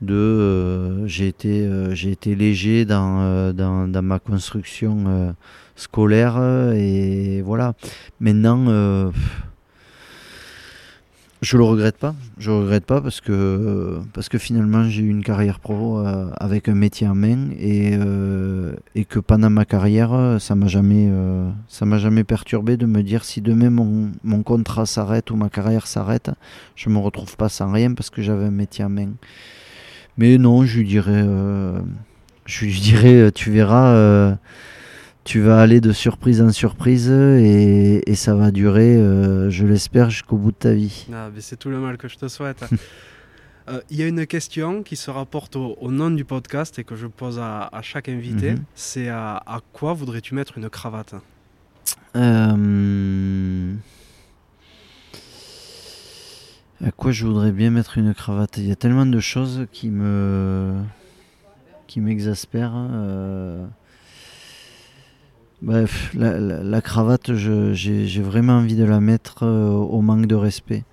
de 0.00 0.14
euh, 0.14 0.87
j'ai 1.08 1.28
été 1.28 1.62
euh, 1.62 1.94
j'ai 1.94 2.12
été 2.12 2.34
léger 2.34 2.84
dans, 2.84 3.20
euh, 3.20 4.02
ma 4.02 4.18
construction 4.18 5.34
scolaire 5.76 6.38
et 6.74 7.42
voilà 7.42 7.74
maintenant 8.20 9.12
je 11.40 11.56
le 11.56 11.62
regrette 11.62 11.96
pas. 11.96 12.14
Je 12.38 12.50
le 12.50 12.58
regrette 12.58 12.84
pas 12.84 13.00
parce 13.00 13.20
que, 13.20 14.00
finalement 14.38 14.88
j'ai 14.88 15.02
eu 15.02 15.08
une 15.08 15.22
carrière 15.22 15.60
pro 15.60 15.98
euh, 15.98 16.30
avec 16.36 16.68
un 16.68 16.74
métier 16.74 17.06
en 17.06 17.14
main 17.14 17.50
et, 17.58 17.92
euh, 17.94 18.74
que 19.08 19.20
pendant 19.20 19.48
ma 19.48 19.64
carrière, 19.64 20.36
ça 20.40 20.54
m'a 20.54 20.66
jamais, 20.66 21.08
euh, 21.10 21.48
ça 21.68 21.86
m'a 21.86 21.98
jamais 21.98 22.24
perturbé 22.24 22.76
de 22.76 22.86
me 22.86 23.02
dire 23.02 23.24
si 23.24 23.40
demain 23.40 23.70
mon, 23.70 24.42
contrat 24.42 24.86
s'arrête 24.86 25.30
ou 25.30 25.36
ma 25.36 25.48
carrière 25.48 25.86
s'arrête, 25.86 26.30
je 26.74 26.88
me 26.88 26.98
retrouve 26.98 27.36
pas 27.36 27.48
sans 27.48 27.70
rien 27.70 27.94
parce 27.94 28.10
que 28.10 28.20
j'avais 28.20 28.46
un 28.46 28.50
métier 28.50 28.84
en 28.84 28.88
main. 28.88 29.10
Mais 30.18 30.36
non, 30.36 30.66
je 30.66 30.78
lui 30.78 30.86
dirais, 30.86 31.24
je 32.44 32.64
lui 32.64 32.80
dirais, 32.80 33.32
tu 33.32 33.50
verras 33.50 34.36
tu 35.28 35.40
vas 35.40 35.60
aller 35.60 35.82
de 35.82 35.92
surprise 35.92 36.40
en 36.40 36.50
surprise 36.52 37.10
et, 37.10 38.14
ça 38.14 38.34
va 38.34 38.50
durer, 38.50 38.96
euh, 38.96 39.50
je 39.50 39.66
l'espère, 39.66 40.08
jusqu'au 40.08 40.38
bout 40.38 40.52
de 40.52 40.56
ta 40.56 40.72
vie. 40.72 41.06
Ah, 41.12 41.28
c'est 41.38 41.58
tout 41.58 41.68
le 41.68 41.78
mal 41.78 41.98
que 41.98 42.08
je 42.08 42.16
te 42.16 42.26
souhaite. 42.28 42.64
Euh, 43.70 43.82
il 43.90 43.98
y 43.98 44.02
a 44.02 44.06
une 44.06 44.26
question 44.26 44.82
qui 44.82 44.96
se 44.96 45.10
rapporte 45.10 45.54
au, 45.54 45.90
nom 45.90 46.10
du 46.10 46.24
podcast 46.24 46.78
et 46.78 46.84
que 46.84 46.96
je 46.96 47.06
pose 47.06 47.38
à, 47.38 47.68
chaque 47.82 48.08
invité. 48.08 48.52
Mhm. 48.52 48.64
C'est 48.74 49.08
à, 49.10 49.60
quoi 49.74 49.92
voudrais-tu 49.92 50.34
mettre 50.34 50.56
une 50.56 50.70
cravate? 50.70 51.14
Euh, 52.16 53.74
À 56.84 56.92
quoi 56.92 57.10
je 57.10 57.26
voudrais 57.26 57.52
bien 57.52 57.70
mettre 57.70 57.98
une 57.98 58.14
cravate? 58.14 58.56
Il 58.58 58.66
y 58.66 58.72
a 58.72 58.76
tellement 58.76 59.06
de 59.06 59.20
choses 59.20 59.66
qui 59.72 59.90
me 59.90 60.74
qui 61.86 62.00
m'exaspèrent. 62.00 62.74
Bref, 65.60 66.14
la, 66.14 66.80
cravate, 66.80 67.34
j'ai 67.34 68.22
vraiment 68.22 68.58
envie 68.58 68.76
de 68.76 68.84
la 68.84 69.00
mettre 69.00 69.42
euh, 69.42 69.70
au 69.70 70.02
manque 70.02 70.26
de 70.26 70.36
respect. 70.36 70.84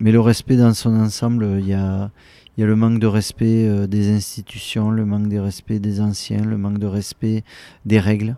Mais 0.00 0.12
le 0.12 0.20
respect 0.20 0.56
dans 0.56 0.72
son 0.72 0.98
ensemble, 0.98 1.58
il 1.60 1.66
y 1.66 1.74
a, 1.74 2.10
le 2.56 2.74
manque 2.74 3.00
de 3.00 3.06
respect 3.06 3.68
euh, 3.68 3.86
des 3.86 4.10
institutions, 4.10 4.90
le 4.90 5.04
manque 5.04 5.28
de 5.28 5.38
respect 5.38 5.78
des 5.78 6.00
anciens, 6.00 6.42
le 6.42 6.56
manque 6.56 6.78
de 6.78 6.86
respect 6.86 7.44
des 7.84 8.00
règles. 8.00 8.36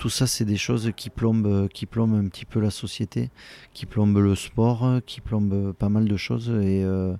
Tout 0.00 0.08
ça, 0.08 0.26
c'est 0.26 0.46
des 0.46 0.56
choses 0.56 0.92
qui 0.96 1.10
plombent, 1.10 1.68
qui 1.68 1.84
plombent 1.84 2.14
un 2.14 2.26
petit 2.26 2.46
peu 2.46 2.58
la 2.58 2.70
société, 2.70 3.28
qui 3.74 3.84
plombent 3.84 4.16
le 4.16 4.34
sport, 4.34 5.00
qui 5.04 5.20
plombent 5.20 5.72
pas 5.72 5.90
mal 5.90 6.06
de 6.08 6.16
choses. 6.16 6.48
Et, 6.48 6.82
euh, 6.82 7.12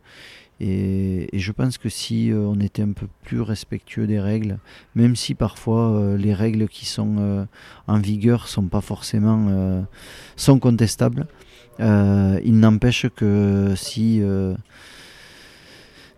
je 0.63 1.53
pense 1.53 1.77
que 1.77 1.91
si 1.91 2.33
euh, 2.33 2.39
on 2.39 2.59
était 2.59 2.81
un 2.81 2.93
peu 2.93 3.07
plus 3.23 3.43
respectueux 3.43 4.07
des 4.07 4.19
règles, 4.19 4.61
même 4.95 5.15
si 5.15 5.35
parfois 5.35 5.91
euh, 5.91 6.17
les 6.17 6.33
règles 6.33 6.69
qui 6.69 6.87
sont 6.87 7.17
euh, 7.19 7.45
en 7.87 7.99
vigueur 7.99 8.49
sont 8.49 8.69
pas 8.69 8.81
forcément 8.81 9.85
sont 10.37 10.59
contestables, 10.59 11.27
il 11.81 12.59
n'empêche 12.61 13.09
que 13.15 13.75
si 13.77 14.23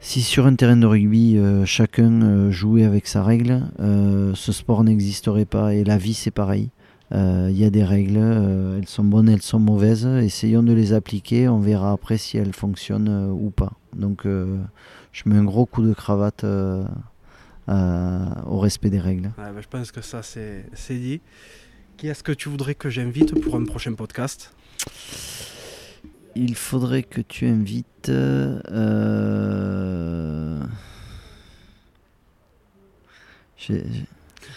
si 0.03 0.21
sur 0.21 0.47
un 0.47 0.55
terrain 0.55 0.77
de 0.77 0.85
rugby 0.87 1.39
chacun 1.65 2.51
jouait 2.51 2.85
avec 2.85 3.07
sa 3.07 3.23
règle, 3.23 3.63
ce 3.79 4.53
sport 4.53 4.85
n'existerait 4.85 5.47
pas 5.47 5.75
et 5.75 5.85
la 5.85 5.97
vie 5.97 6.15
c'est 6.15 6.31
pareil. 6.31 6.71
Il 7.13 7.57
y 7.57 7.65
a 7.65 7.71
des 7.71 7.85
règles, 7.85 8.19
elles 8.79 8.89
sont 8.89 9.05
bonnes, 9.05 9.29
elles 9.29 9.43
sont 9.43 9.59
mauvaises. 9.59 10.07
Essayons 10.07 10.63
de 10.63 10.73
les 10.73 10.93
appliquer, 10.93 11.49
on 11.49 11.61
verra 11.61 11.93
après 11.93 12.19
si 12.19 12.37
elles 12.37 12.55
fonctionnent 12.55 13.31
ou 13.31 13.51
pas. 13.51 13.73
Donc 13.95 14.27
euh, 14.27 14.59
je 15.13 15.23
mets 15.27 15.37
un 15.37 15.45
gros 15.45 15.67
coup 15.67 15.83
de 15.83 15.93
cravate 15.93 16.45
euh, 16.45 16.85
au 17.69 18.59
respect 18.59 18.91
des 18.91 19.01
règles. 19.01 19.31
Je 19.39 19.69
pense 19.69 19.93
que 19.93 20.01
ça 20.01 20.23
c'est 20.23 20.65
dit. 20.91 21.21
Qui 21.97 22.09
est-ce 22.09 22.23
que 22.25 22.33
tu 22.33 22.49
voudrais 22.49 22.75
que 22.75 22.91
j'invite 22.91 23.39
pour 23.41 23.55
un 23.57 23.65
prochain 23.65 23.93
podcast? 23.93 24.55
Il 26.35 26.55
faudrait 26.55 27.03
que 27.03 27.21
tu 27.21 27.47
invites... 27.47 28.09
Euh... 28.09 28.61
Je 33.59 33.75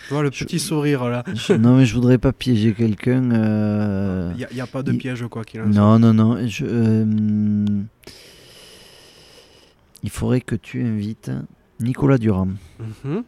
vois 0.09 0.23
le 0.23 0.31
petit 0.31 0.59
sourire 0.59 1.09
là. 1.09 1.23
non, 1.59 1.77
mais 1.77 1.85
je 1.85 1.93
voudrais 1.93 2.17
pas 2.17 2.33
piéger 2.33 2.73
quelqu'un. 2.73 3.23
Il 3.23 3.31
euh, 3.33 4.33
n'y 4.51 4.61
a, 4.61 4.67
pas 4.67 4.83
de 4.83 4.91
piège, 4.93 5.25
quoi 5.29 5.43
qu'il 5.43 5.61
en 5.61 5.71
soit. 5.71 5.73
Non, 5.73 5.99
non, 5.99 6.13
non. 6.13 6.47
Je, 6.47 6.65
euh, 6.67 7.65
il 10.03 10.09
faudrait 10.09 10.41
que 10.41 10.55
tu 10.55 10.83
invites 10.83 11.31
Nicolas 11.79 12.17
Durand. 12.17 12.49
Mhm. 12.79 13.23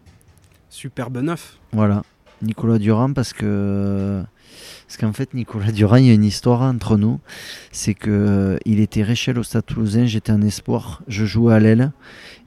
Superbe 0.70 1.18
neuf. 1.18 1.58
Voilà, 1.72 2.04
Nicolas 2.42 2.78
Durand 2.78 3.14
parce 3.14 3.34
que 3.34 4.24
parce 4.88 4.98
qu'en 4.98 5.14
fait 5.14 5.34
Nicolas 5.34 5.72
Durand, 5.72 5.98
il 5.98 6.06
y 6.06 6.10
a 6.12 6.14
une 6.14 6.24
histoire 6.24 6.62
entre 6.62 6.98
nous, 6.98 7.20
c'est 7.72 7.94
que 7.94 8.10
euh, 8.10 8.58
il 8.66 8.80
était 8.80 9.04
Réchel 9.04 9.38
au 9.40 9.44
Stade 9.44 9.66
Toulousain, 9.66 10.06
j'étais 10.06 10.32
un 10.32 10.42
espoir, 10.42 11.04
je 11.08 11.26
jouais 11.26 11.54
à 11.54 11.60
l'aile. 11.60 11.92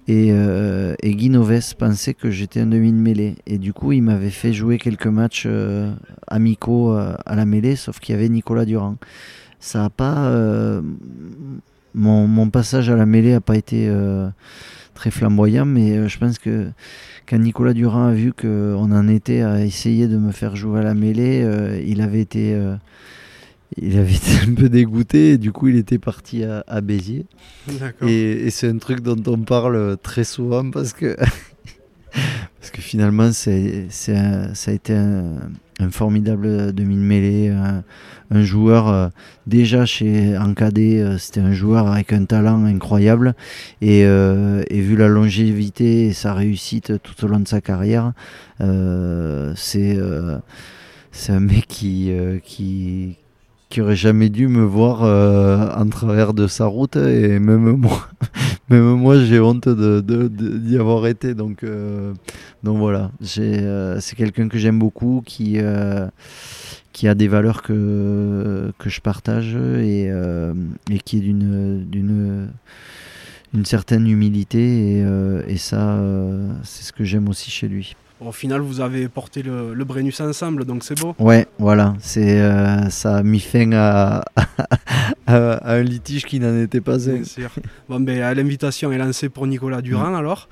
Et, 0.09 0.29
euh, 0.33 0.97
Guy 1.05 1.31
Noves 1.31 1.77
pensait 1.77 2.15
que 2.15 2.31
j'étais 2.31 2.61
un 2.61 2.67
demi 2.67 2.91
de 2.91 2.97
mêlée. 2.97 3.37
Et 3.47 3.59
du 3.59 3.73
coup 3.73 3.93
il 3.93 4.03
m'avait 4.03 4.31
fait 4.31 4.53
jouer 4.53 4.79
quelques 4.79 5.07
matchs 5.07 5.45
euh, 5.47 5.93
amicaux 6.27 6.93
à 6.93 7.37
la 7.37 7.45
mêlée, 7.45 7.77
sauf 7.77 8.01
qu'il 8.01 8.15
y 8.15 8.19
avait 8.19 8.29
Nicolas 8.29 8.65
Durand. 8.65 8.97
Ça 9.61 9.81
n'a 9.81 9.91
pas 9.91 10.81
mon, 11.95 12.51
passage 12.51 12.91
à 12.91 12.97
la 12.97 13.07
mêlée 13.07 13.33
n'a 13.33 13.41
pas 13.41 13.57
été 13.57 13.89
euh, 13.89 14.29
très 14.95 15.11
flamboyant, 15.11 15.65
mais 15.65 15.97
euh, 15.97 16.09
je 16.09 16.19
pense 16.19 16.39
que 16.39 16.71
quand 17.27 17.39
Nicolas 17.39 17.73
Durand 17.73 18.07
a 18.07 18.13
vu 18.13 18.33
qu'on 18.33 18.93
en 18.93 19.09
était 19.09 19.43
à 19.43 19.65
essayer 19.65 20.09
de 20.09 20.17
me 20.17 20.33
faire 20.33 20.57
jouer 20.57 20.81
à 20.81 20.83
la 20.83 20.95
mêlée, 20.95 21.43
euh, 21.45 21.81
il 21.87 22.01
avait 22.01 22.21
été 22.21 22.59
il 23.77 23.99
avait 23.99 24.15
été 24.15 24.33
un 24.49 24.55
peu 24.55 24.69
dégoûté 24.69 25.33
et 25.33 25.39
du 25.39 25.53
coup 25.53 25.69
il 25.69 25.77
était 25.77 25.99
parti 25.99 26.45
à, 26.45 26.81
Béziers. 26.81 27.27
Et, 28.07 28.51
c'est 28.51 28.69
un 28.69 28.79
truc 28.79 29.01
dont 29.01 29.23
on 29.27 29.39
parle 29.39 29.97
très 30.03 30.25
souvent 30.25 30.71
parce 30.71 30.93
que, 30.93 31.17
parce 32.13 32.71
que 32.73 32.81
finalement 32.81 33.33
c'est, 33.33 33.87
ça 33.91 34.13
a 34.67 34.73
été 34.73 34.95
un, 34.95 35.51
un 35.81 35.91
formidable 35.91 36.73
demi-mêlée, 36.73 37.49
un, 37.49 38.43
joueur 38.43 38.89
euh, 38.89 39.09
déjà 39.47 39.85
chez 39.85 40.37
en 40.39 40.55
cadet, 40.55 41.01
euh, 41.01 41.19
c'était 41.19 41.41
un 41.41 41.53
joueur 41.53 41.89
avec 41.89 42.13
un 42.13 42.25
talent 42.25 42.65
incroyable. 42.65 43.35
Et, 43.81 44.05
euh, 44.05 44.63
vu 44.71 44.97
la 44.97 45.09
longévité 45.09 46.07
et 46.07 46.13
sa 46.13 46.35
réussite 46.35 47.03
tout 47.03 47.25
au 47.25 47.29
long 47.29 47.41
de 47.41 47.49
sa 47.49 47.61
carrière, 47.61 48.13
c'est 49.57 49.99
c'est 51.13 51.33
un 51.33 51.41
mec 51.41 51.67
qui, 51.67 53.17
qui 53.71 53.81
aurait 53.81 53.97
jamais 53.97 54.29
dû 54.29 54.49
me 54.49 54.65
voir 54.65 55.05
euh, 55.05 55.71
en 55.77 55.89
travers 55.89 56.35
de 56.35 56.49
sa 56.49 56.67
route 56.67 56.97
et 56.97 57.39
même 57.39 57.77
moi, 57.77 58.09
même 58.69 58.95
moi 58.97 59.25
j'ai 59.25 59.39
honte 59.39 59.69
d'y 59.69 60.77
avoir 60.77 61.07
été. 61.07 61.35
Donc, 61.35 61.63
euh, 61.63 62.13
donc 62.65 62.79
voilà, 62.79 63.13
euh, 63.39 63.99
c'est 64.01 64.17
quelqu'un 64.17 64.49
que 64.49 64.59
j'aime 64.59 64.81
beaucoup, 64.81 65.23
qui, 65.25 65.59
qui 66.93 67.09
a 67.09 67.15
des 67.15 67.29
valeurs 67.29 67.63
que, 67.63 68.73
que 68.77 68.91
je 68.91 69.01
partage 69.01 69.55
et, 69.55 70.11
et 70.91 70.99
qui 70.99 71.19
est 71.19 71.21
d'une, 71.21 72.51
une 73.55 73.65
certaine 73.65 74.09
humilité 74.09 75.05
et, 75.47 75.57
ça, 75.59 75.97
c'est 76.65 76.83
ce 76.83 76.93
que 76.93 77.05
j'aime 77.05 77.29
aussi 77.29 77.53
chez 77.53 77.69
lui. 77.69 77.95
Au 78.21 78.33
final, 78.33 78.61
vous 78.61 78.81
avez 78.81 79.09
porté 79.09 79.43
le, 79.43 79.73
le 79.73 79.85
Brennus 79.85 80.21
ensemble, 80.21 80.67
donc 80.67 80.85
c'est 80.85 80.99
beau. 80.99 81.15
Ouais, 81.19 81.47
voilà, 81.59 81.95
c'est 82.01 82.39
euh, 82.39 82.91
ça 82.91 83.17
a 83.17 83.23
mis 83.23 83.41
fin 83.41 83.73
à, 83.73 84.23
un 85.27 85.83
litige 85.83 86.27
qui 86.27 86.39
n'en 86.39 86.63
était 86.63 86.83
pas 86.83 87.09
un. 87.09 87.15
Bien 87.15 87.25
sûr. 87.25 87.51
Bon, 87.89 87.99
ben, 87.99 88.35
l'invitation 88.35 88.93
est 88.93 88.99
lancée 88.99 89.31
pour 89.31 89.47
Nicolas 89.47 89.81
Durand 89.81 90.15
alors. 90.15 90.49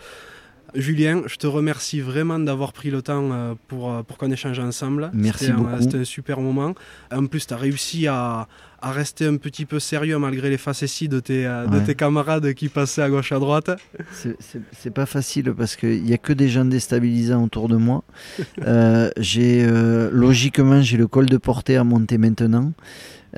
Julien, 0.75 1.23
je 1.27 1.37
te 1.37 1.47
remercie 1.47 2.01
vraiment 2.01 2.39
d'avoir 2.39 2.73
pris 2.73 2.91
le 2.91 3.03
temps 3.03 3.31
euh, 3.33 3.55
pour, 3.69 3.91
euh, 3.93 4.03
pour 4.03 4.19
qu'on 4.19 4.31
échange 4.31 4.59
ensemble. 4.59 5.11
Merci 5.15 5.47
C'était 5.47 5.53
un- 5.53 5.57
beaucoup. 5.57 5.81
C'était 5.81 5.99
un 5.99 6.05
super 6.05 6.41
moment. 6.41 6.75
En 7.13 7.27
plus, 7.27 7.47
tu 7.47 7.55
as 7.55 7.57
réussi 7.57 8.07
à, 8.07 8.47
à 8.81 8.93
rester 8.93 9.27
un 9.27 9.37
petit 9.37 9.65
peu 9.67 9.81
sérieux 9.81 10.19
malgré 10.19 10.51
les 10.51 10.59
facéties 10.59 11.09
de 11.09 11.21
tes, 11.21 11.47
euh, 11.47 11.67
de 11.67 11.79
Ouais. 11.79 11.85
tes 11.85 11.95
camarades 11.95 12.53
qui 12.55 12.69
passaient 12.69 13.03
à 13.03 13.09
gauche 13.09 13.33
à 13.33 13.39
droite. 13.39 13.71
C'est- 14.13 14.91
pas 14.91 15.07
facile 15.07 15.53
parce 15.57 15.77
qu'il 15.77 16.03
n'y 16.03 16.13
a 16.13 16.19
que 16.19 16.33
des 16.33 16.49
gens 16.49 16.65
déstabilisants 16.65 17.43
autour 17.45 17.69
de 17.69 17.77
moi. 17.77 18.05
Euh, 18.67 19.11
j'ai 19.17 19.65
euh, 19.67 20.11
logiquement 20.13 20.83
j'ai 20.83 20.97
le 20.97 21.07
col 21.07 21.27
de 21.27 21.37
portée 21.37 21.77
à 21.77 21.85
monter 21.85 22.19
maintenant. 22.19 22.73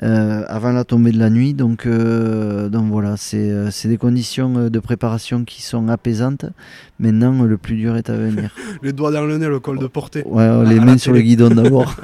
Euh, 0.03 0.43
avant 0.47 0.71
la 0.71 0.83
tombée 0.83 1.11
de 1.11 1.19
la 1.19 1.29
nuit, 1.29 1.53
donc, 1.53 1.85
euh, 1.85 2.69
donc 2.69 2.89
voilà, 2.91 3.17
c'est 3.17 3.51
euh, 3.51 3.69
c'est 3.69 3.87
des 3.87 3.97
conditions 3.97 4.67
de 4.67 4.79
préparation 4.79 5.45
qui 5.45 5.61
sont 5.61 5.89
apaisantes. 5.89 6.45
Maintenant, 6.99 7.43
le 7.43 7.57
plus 7.57 7.75
dur 7.75 7.95
est 7.95 8.09
à 8.09 8.17
venir. 8.17 8.55
Les 8.81 8.93
doigts 8.93 9.11
dans 9.11 9.25
le 9.25 9.37
nez, 9.37 9.47
le 9.47 9.59
col 9.59 9.77
de 9.77 9.85
portée. 9.85 10.23
Ouais, 10.25 10.65
les 10.65 10.79
mains 10.79 10.97
sur 10.97 11.13
le 11.13 11.21
guidon 11.21 11.49
d'abord. 11.49 11.95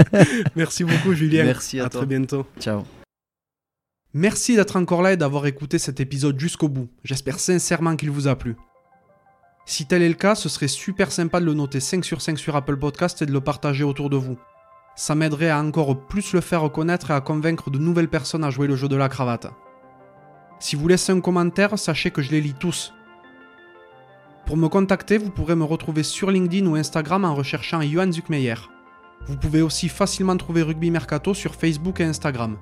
Merci 0.56 0.84
beaucoup, 0.84 1.12
Julien. 1.12 1.44
Merci 1.44 1.80
à 1.80 1.86
à 1.86 1.88
toi. 1.90 2.00
très 2.00 2.06
bientôt. 2.06 2.46
Ciao. 2.58 2.82
Merci 4.14 4.56
d'être 4.56 4.76
encore 4.76 5.02
là 5.02 5.12
et 5.12 5.16
d'avoir 5.16 5.46
écouté 5.46 5.78
cet 5.78 6.00
épisode 6.00 6.38
jusqu'au 6.38 6.68
bout. 6.68 6.88
J'espère 7.02 7.38
sincèrement 7.40 7.96
qu'il 7.96 8.10
vous 8.10 8.28
a 8.28 8.36
plu. 8.36 8.56
Si 9.66 9.86
tel 9.86 10.02
est 10.02 10.08
le 10.08 10.14
cas, 10.14 10.34
ce 10.34 10.48
serait 10.48 10.68
super 10.68 11.10
sympa 11.10 11.40
de 11.40 11.46
le 11.46 11.54
noter 11.54 11.80
5 11.80 12.04
sur 12.04 12.22
5 12.22 12.38
sur 12.38 12.54
Apple 12.54 12.76
Podcast 12.76 13.20
et 13.22 13.26
de 13.26 13.32
le 13.32 13.40
partager 13.40 13.82
autour 13.82 14.08
de 14.08 14.16
vous. 14.16 14.38
Ça 14.96 15.14
m'aiderait 15.14 15.50
à 15.50 15.60
encore 15.60 15.98
plus 16.06 16.32
le 16.32 16.40
faire 16.40 16.70
connaître 16.70 17.10
et 17.10 17.14
à 17.14 17.20
convaincre 17.20 17.70
de 17.70 17.78
nouvelles 17.78 18.08
personnes 18.08 18.44
à 18.44 18.50
jouer 18.50 18.66
le 18.66 18.76
jeu 18.76 18.88
de 18.88 18.96
la 18.96 19.08
cravate. 19.08 19.48
Si 20.60 20.76
vous 20.76 20.86
laissez 20.86 21.12
un 21.12 21.20
commentaire, 21.20 21.78
sachez 21.78 22.10
que 22.10 22.22
je 22.22 22.30
les 22.30 22.40
lis 22.40 22.54
tous. 22.54 22.94
Pour 24.46 24.56
me 24.56 24.68
contacter, 24.68 25.18
vous 25.18 25.30
pourrez 25.30 25.56
me 25.56 25.64
retrouver 25.64 26.02
sur 26.02 26.30
LinkedIn 26.30 26.66
ou 26.66 26.76
Instagram 26.76 27.24
en 27.24 27.34
recherchant 27.34 27.80
Johan 27.82 28.12
Zuckmeyer. 28.12 28.54
Vous 29.26 29.36
pouvez 29.36 29.62
aussi 29.62 29.88
facilement 29.88 30.36
trouver 30.36 30.62
Rugby 30.62 30.90
Mercato 30.90 31.34
sur 31.34 31.54
Facebook 31.54 32.00
et 32.00 32.04
Instagram. 32.04 32.56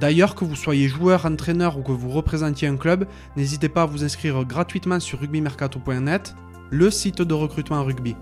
D'ailleurs, 0.00 0.34
que 0.34 0.44
vous 0.44 0.56
soyez 0.56 0.88
joueur, 0.88 1.24
entraîneur 1.24 1.78
ou 1.78 1.82
que 1.82 1.92
vous 1.92 2.10
représentiez 2.10 2.66
un 2.66 2.76
club, 2.76 3.06
n'hésitez 3.36 3.68
pas 3.68 3.82
à 3.82 3.86
vous 3.86 4.02
inscrire 4.02 4.44
gratuitement 4.44 4.98
sur 4.98 5.20
rugbymercato.net, 5.20 6.34
le 6.70 6.90
site 6.90 7.22
de 7.22 7.34
recrutement 7.34 7.84
rugby. 7.84 8.16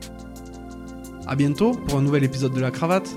A 1.27 1.37
bientôt 1.37 1.73
pour 1.73 1.99
un 1.99 2.03
nouvel 2.03 2.25
épisode 2.25 2.53
de 2.53 2.61
la 2.61 2.71
cravate. 2.71 3.09